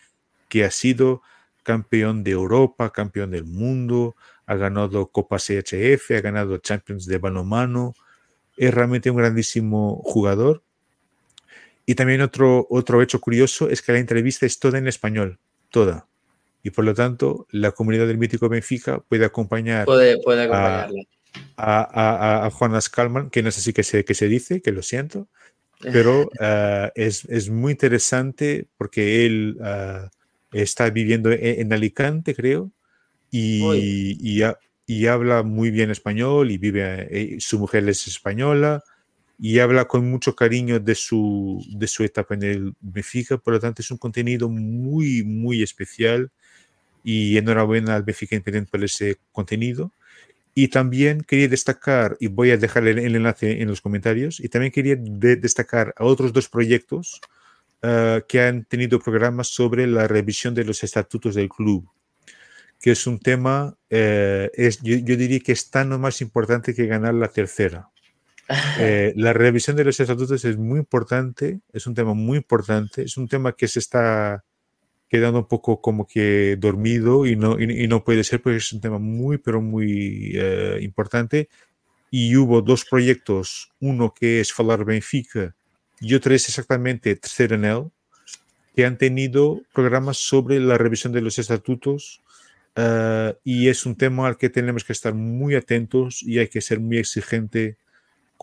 que 0.50 0.64
ha 0.66 0.72
sido 0.72 1.22
campeón 1.64 2.24
de 2.24 2.32
Europa, 2.32 2.92
campeón 2.92 3.32
del 3.32 3.46
mundo, 3.46 4.16
ha 4.46 4.56
ganado 4.56 5.08
Copa 5.08 5.38
CHF, 5.38 6.12
ha 6.12 6.22
ganado 6.22 6.58
Champions 6.58 7.06
de 7.06 7.18
balonmano, 7.18 7.94
es 8.58 8.74
realmente 8.74 9.10
un 9.10 9.18
grandísimo 9.18 10.02
jugador 10.04 10.64
y 11.86 11.96
también 11.96 12.22
otro, 12.22 12.66
otro 12.70 13.02
hecho 13.02 13.20
curioso 13.20 13.70
es 13.70 13.82
que 13.82 13.92
la 13.92 14.00
entrevista 14.00 14.46
es 14.46 14.60
toda 14.60 14.78
en 14.78 14.88
español, 14.88 15.40
toda. 15.70 16.08
Y 16.64 16.70
por 16.70 16.86
lo 16.86 16.94
tanto, 16.94 17.46
la 17.52 17.72
comunidad 17.72 18.08
del 18.08 18.18
mítico 18.18 18.48
Benfica 18.48 19.00
puede 19.00 19.26
acompañar, 19.26 19.86
puede, 19.86 20.18
puede 20.22 20.44
a, 20.46 20.90
a, 21.58 22.46
a, 22.46 22.50
Juan 22.52 22.76
Ascalman, 22.76 23.30
que 23.30 23.44
no 23.44 23.52
sé 23.52 23.60
si 23.60 23.74
que 23.74 23.84
se, 23.84 24.06
que 24.06 24.14
se 24.14 24.30
dice, 24.30 24.62
que 24.62 24.72
lo 24.72 24.82
siento, 24.82 25.28
pero 25.82 26.22
uh, 26.22 26.90
es, 26.96 27.26
es, 27.26 27.50
muy 27.50 27.74
interesante 27.74 28.68
porque 28.78 29.26
él 29.26 29.58
uh, 29.60 30.08
está 30.54 30.90
viviendo 30.90 31.32
en, 31.32 31.40
en, 31.42 31.74
Alicante, 31.74 32.34
creo, 32.34 32.72
y, 33.30 34.16
y, 34.22 34.44
y, 34.86 35.08
habla 35.08 35.44
muy 35.44 35.70
bien 35.70 35.92
español 35.92 36.50
y 36.50 36.58
vive, 36.58 37.08
eh, 37.10 37.36
su 37.40 37.60
mujer 37.60 37.90
es 37.90 38.08
española 38.08 38.84
y 39.40 39.60
habla 39.60 39.86
con 39.86 40.10
mucho 40.10 40.36
cariño 40.36 40.80
de 40.80 40.96
su, 40.96 41.64
de 41.70 41.88
su 41.88 42.04
etapa 42.04 42.36
en 42.36 42.44
el 42.44 42.74
Benfica, 42.80 43.38
por 43.38 43.54
lo 43.54 43.60
tanto 43.60 43.82
es 43.82 43.92
un 43.92 43.98
contenido 43.98 44.50
muy, 44.50 45.24
muy 45.24 45.64
especial 45.64 46.32
y 47.04 47.38
enhorabuena 47.38 47.96
al 47.96 48.04
Benfica 48.04 48.36
Independiente 48.36 48.72
por 48.72 48.84
ese 48.84 49.18
contenido. 49.32 49.92
Y 50.56 50.68
también 50.68 51.22
quería 51.22 51.48
destacar, 51.48 52.16
y 52.20 52.28
voy 52.28 52.52
a 52.52 52.58
dejar 52.58 52.88
el, 52.88 53.00
enlace 53.00 53.62
en 53.62 53.68
los 53.68 53.82
comentarios, 53.82 54.40
y 54.40 54.50
también 54.50 54.72
quería 54.72 54.96
de, 54.96 55.36
destacar 55.36 55.94
a 55.98 56.06
otros 56.06 56.32
dos 56.32 56.48
proyectos 56.48 57.20
uh, 57.82 58.22
que 58.28 58.40
han 58.40 58.64
tenido 58.66 59.00
programas 59.00 59.48
sobre 59.48 59.88
la 59.88 60.08
revisión 60.08 60.54
de 60.54 60.64
los 60.64 60.84
estatutos 60.84 61.34
del 61.34 61.50
club, 61.50 61.90
que 62.80 62.92
es 62.92 63.08
un 63.08 63.18
tema, 63.18 63.76
eh, 63.90 64.52
es, 64.54 64.80
yo, 64.84 64.96
yo, 64.98 65.18
diría 65.18 65.40
que 65.40 65.54
es 65.54 65.72
tan 65.72 65.92
o 65.92 65.98
más 65.98 66.22
importante 66.22 66.76
que 66.76 66.86
ganar 66.86 67.16
la 67.16 67.30
tercera. 67.30 67.90
Eh, 68.80 69.14
la 69.16 69.32
revisión 69.32 69.78
de 69.78 69.86
los 69.86 70.00
estatutos 70.00 70.44
es 70.44 70.58
muy 70.58 70.80
importante, 70.80 71.62
es 71.72 71.88
un 71.88 71.94
tema 71.94 72.14
muy 72.14 72.38
importante, 72.38 73.04
es 73.04 73.16
un 73.16 73.28
tema 73.28 73.54
que 73.54 73.70
se 73.70 73.80
está 73.80 74.44
quedando 75.08 75.40
un 75.40 75.48
poco 75.48 75.80
como 75.80 76.06
que 76.06 76.58
dormido 76.60 77.26
y 77.26 77.36
no, 77.36 77.60
y, 77.60 77.84
y 77.84 77.88
no 77.88 78.04
puede 78.04 78.24
ser 78.24 78.42
porque 78.42 78.58
es 78.58 78.74
un 78.74 78.82
tema 78.82 79.00
muy, 79.00 79.38
pero 79.38 79.62
muy 79.62 80.32
eh, 80.34 80.80
importante. 80.82 81.48
Y 82.12 82.36
hubo 82.36 82.62
dos 82.62 82.84
proyectos, 82.84 83.72
uno 83.80 84.14
que 84.14 84.42
es 84.42 84.52
Falar 84.52 84.84
Benfica 84.84 85.56
y 86.04 86.16
otro 86.16 86.36
es 86.36 86.50
exactamente 86.50 87.16
Tercer 87.16 87.54
Anel, 87.54 87.92
que 88.76 88.86
han 88.86 88.98
tenido 88.98 89.62
programas 89.74 90.18
sobre 90.18 90.60
la 90.60 90.78
revisión 90.78 91.14
de 91.14 91.22
los 91.22 91.40
estatutos 91.40 92.22
uh, 92.76 93.34
y 93.44 93.70
es 93.70 93.86
un 93.86 93.96
tema 93.96 94.28
al 94.28 94.38
que 94.38 94.50
tenemos 94.50 94.84
que 94.84 94.94
estar 94.94 95.14
muy 95.14 95.56
atentos 95.56 96.22
y 96.22 96.40
hay 96.40 96.50
que 96.50 96.60
ser 96.60 96.82
muy 96.82 96.98
exigente 96.98 97.78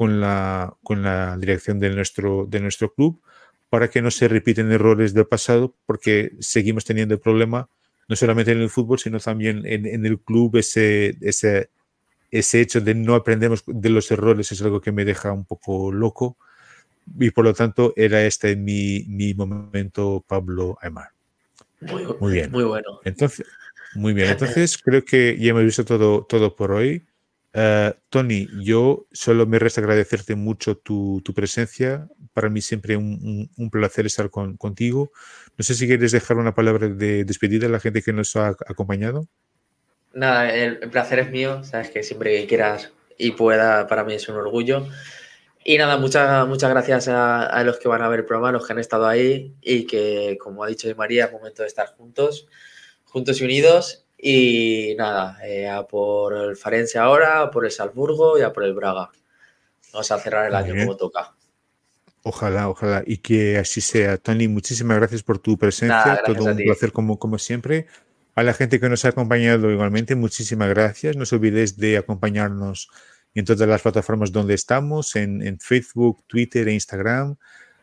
con 0.00 0.18
la, 0.18 0.74
con 0.82 1.02
la 1.02 1.36
dirección 1.36 1.78
de 1.78 1.90
nuestro, 1.90 2.46
de 2.48 2.58
nuestro 2.58 2.94
club 2.94 3.20
para 3.68 3.90
que 3.90 4.00
no 4.00 4.10
se 4.10 4.28
repiten 4.28 4.72
errores 4.72 5.12
del 5.12 5.26
pasado, 5.26 5.74
porque 5.84 6.32
seguimos 6.38 6.86
teniendo 6.86 7.12
el 7.12 7.20
problema, 7.20 7.68
no 8.08 8.16
solamente 8.16 8.52
en 8.52 8.62
el 8.62 8.70
fútbol, 8.70 8.98
sino 8.98 9.20
también 9.20 9.60
en, 9.66 9.84
en 9.84 10.06
el 10.06 10.18
club, 10.18 10.56
ese, 10.56 11.18
ese, 11.20 11.68
ese 12.30 12.62
hecho 12.62 12.80
de 12.80 12.94
no 12.94 13.14
aprendemos 13.14 13.62
de 13.66 13.90
los 13.90 14.10
errores 14.10 14.50
es 14.50 14.62
algo 14.62 14.80
que 14.80 14.90
me 14.90 15.04
deja 15.04 15.32
un 15.32 15.44
poco 15.44 15.92
loco 15.92 16.38
y 17.18 17.30
por 17.30 17.44
lo 17.44 17.52
tanto 17.52 17.92
era 17.94 18.24
este 18.24 18.56
mi, 18.56 19.04
mi 19.06 19.34
momento 19.34 20.24
Pablo 20.26 20.78
Aymar. 20.80 21.10
Muy, 21.82 22.06
muy, 22.18 22.32
bien. 22.32 22.50
Muy 22.50 22.64
bueno. 22.64 23.00
Entonces, 23.04 23.46
muy 23.94 24.14
bien. 24.14 24.28
Entonces 24.30 24.78
creo 24.78 25.04
que 25.04 25.36
ya 25.38 25.50
hemos 25.50 25.64
visto 25.64 25.84
todo, 25.84 26.24
todo 26.24 26.56
por 26.56 26.72
hoy. 26.72 27.04
Uh, 27.52 27.90
Tony, 28.10 28.46
yo 28.62 29.08
solo 29.10 29.44
me 29.44 29.58
resta 29.58 29.80
agradecerte 29.80 30.36
mucho 30.36 30.76
tu, 30.76 31.20
tu 31.24 31.34
presencia. 31.34 32.08
Para 32.32 32.48
mí 32.48 32.60
siempre 32.60 32.96
un, 32.96 33.70
placer 33.72 34.06
estar 34.06 34.30
con, 34.30 34.56
contigo. 34.56 35.10
No 35.56 35.64
sé 35.64 35.74
si 35.74 35.86
quieres 35.86 36.12
dejar 36.12 36.36
una 36.36 36.54
palabra 36.54 36.88
de 36.88 37.24
despedida 37.24 37.66
a 37.66 37.70
la 37.70 37.80
gente 37.80 38.02
que 38.02 38.12
nos 38.12 38.36
ha 38.36 38.48
acompañado. 38.66 39.26
Nada, 40.12 40.54
el, 40.54 40.78
placer 40.90 41.18
es 41.18 41.30
mío. 41.30 41.64
Sabes 41.64 41.90
que 41.90 42.02
siempre 42.02 42.40
que 42.40 42.46
quieras 42.46 42.92
y 43.18 43.32
pueda, 43.32 43.86
para 43.88 44.04
mí 44.04 44.14
es 44.14 44.28
un 44.28 44.36
orgullo. 44.36 44.86
Y 45.64 45.76
nada, 45.76 45.98
muchas, 45.98 46.46
muchas 46.46 46.70
gracias 46.70 47.08
a, 47.08 47.44
a, 47.44 47.64
los 47.64 47.78
que 47.78 47.88
van 47.88 48.02
a 48.02 48.08
ver 48.08 48.20
el 48.20 48.24
programa, 48.26 48.52
los 48.52 48.66
que 48.66 48.72
han 48.72 48.78
estado 48.78 49.06
ahí 49.06 49.54
y 49.60 49.86
que, 49.86 50.38
como 50.40 50.64
ha 50.64 50.68
dicho 50.68 50.88
María, 50.96 51.26
es 51.26 51.32
momento 51.32 51.62
de 51.62 51.68
estar 51.68 51.88
juntos, 51.88 52.46
juntos 53.04 53.40
y 53.40 53.44
unidos 53.44 54.06
y 54.22 54.94
nada, 54.98 55.38
eh, 55.46 55.68
a 55.68 55.86
por 55.86 56.34
el 56.34 56.56
Farense 56.56 56.98
ahora, 56.98 57.42
a 57.42 57.50
por 57.50 57.64
el 57.64 57.70
Salzburgo 57.70 58.38
y 58.38 58.42
a 58.42 58.52
por 58.52 58.64
el 58.64 58.74
Braga. 58.74 59.10
Vamos 59.92 60.10
a 60.10 60.18
cerrar 60.18 60.46
el 60.46 60.54
año 60.54 60.74
como 60.84 60.96
toca. 60.96 61.34
Ojalá, 62.22 62.68
ojalá, 62.68 63.02
y 63.06 63.18
que 63.18 63.56
así 63.56 63.80
sea. 63.80 64.18
Tony, 64.18 64.46
muchísimas 64.46 64.98
gracias 64.98 65.22
por 65.22 65.38
tu 65.38 65.56
presencia. 65.56 66.04
Nada, 66.04 66.22
Todo 66.22 66.44
un 66.44 66.56
placer 66.56 66.92
como, 66.92 67.18
como 67.18 67.38
siempre. 67.38 67.86
A 68.34 68.42
la 68.42 68.52
gente 68.52 68.78
que 68.78 68.88
nos 68.88 69.04
ha 69.04 69.08
acompañado 69.08 69.70
igualmente, 69.70 70.14
muchísimas 70.14 70.68
gracias. 70.68 71.16
No 71.16 71.22
os 71.22 71.32
olvidéis 71.32 71.78
de 71.78 71.96
acompañarnos 71.96 72.90
en 73.34 73.44
todas 73.44 73.66
las 73.66 73.82
plataformas 73.82 74.32
donde 74.32 74.54
estamos, 74.54 75.16
en, 75.16 75.42
en 75.42 75.58
Facebook, 75.58 76.22
Twitter 76.26 76.68
e 76.68 76.74
Instagram. 76.74 77.36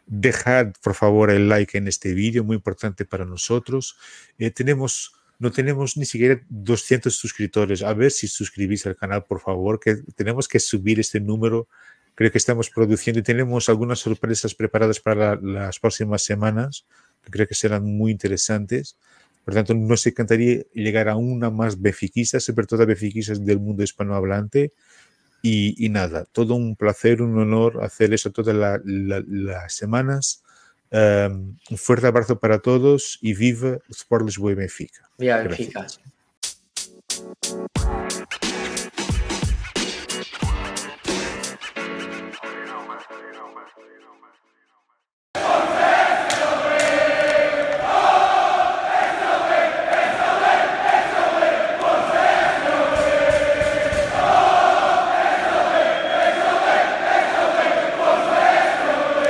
Dejad, 0.06 0.68
por 0.82 0.94
favor, 0.94 1.32
el 1.32 1.50
like 1.50 1.78
en 1.78 1.88
este 1.88 2.14
vídeo, 2.14 2.44
muy 2.44 2.56
importante 2.56 3.06
para 3.06 3.26
nosotros. 3.26 3.98
Eh, 4.38 4.52
tenemos 4.52 5.17
no 5.40 5.52
tenemos 5.52 5.98
ni 5.98 6.06
siquiera 6.06 6.42
200 6.50 7.16
suscriptores. 7.16 7.84
A 7.84 7.94
ver 7.94 8.12
si 8.12 8.28
suscribís 8.28 8.86
al 8.86 8.96
canal, 8.96 9.26
por 9.26 9.40
favor, 9.40 9.80
que 9.80 9.98
tenemos 10.16 10.48
que 10.48 10.60
subir 10.60 11.00
este 11.00 11.20
número. 11.20 11.68
Creo 12.16 12.32
que 12.32 12.40
estamos 12.40 12.70
produciendo 12.70 13.20
y 13.20 13.24
tenemos 13.24 13.70
algunas 13.70 14.00
sorpresas 14.00 14.56
preparadas 14.56 15.00
para 15.00 15.36
la, 15.36 15.40
las 15.42 15.80
próximas 15.80 16.24
semanas, 16.24 16.86
que 17.24 17.30
creo 17.30 17.48
que 17.48 17.54
serán 17.54 17.86
muy 17.86 18.12
interesantes. 18.12 18.98
Por 19.46 19.54
tanto, 19.54 19.74
nos 19.76 20.06
encantaría 20.08 20.64
llegar 20.74 21.08
a 21.08 21.16
una 21.16 21.50
más 21.50 21.80
befiquistas, 21.80 22.44
sobre 22.44 22.66
todo 22.66 22.86
befiquistas 22.86 23.46
del 23.46 23.60
mundo 23.60 23.84
hispanohablante. 23.84 24.74
Y, 25.44 25.86
y, 25.86 25.90
nada, 25.90 26.26
todo 26.26 26.56
un 26.56 26.76
placer, 26.76 27.22
un 27.22 27.38
honor 27.38 27.84
hacer 27.84 28.14
eso 28.14 28.32
todas 28.32 28.56
la, 28.56 28.82
la, 28.84 29.24
las 29.26 29.74
semanas. 29.74 30.44
Um, 30.90 31.58
un 31.70 31.78
fuerte 31.78 32.08
abrazo 32.08 32.40
para 32.40 32.60
todos 32.60 33.20
y 33.22 33.34
viva 33.34 33.80
o 33.90 33.92
Sport 33.92 34.26
Lisboa 34.26 34.52
e 34.52 34.56
Benfica. 34.56 35.10
Viva 35.18 35.44
Benfica. 35.44 35.86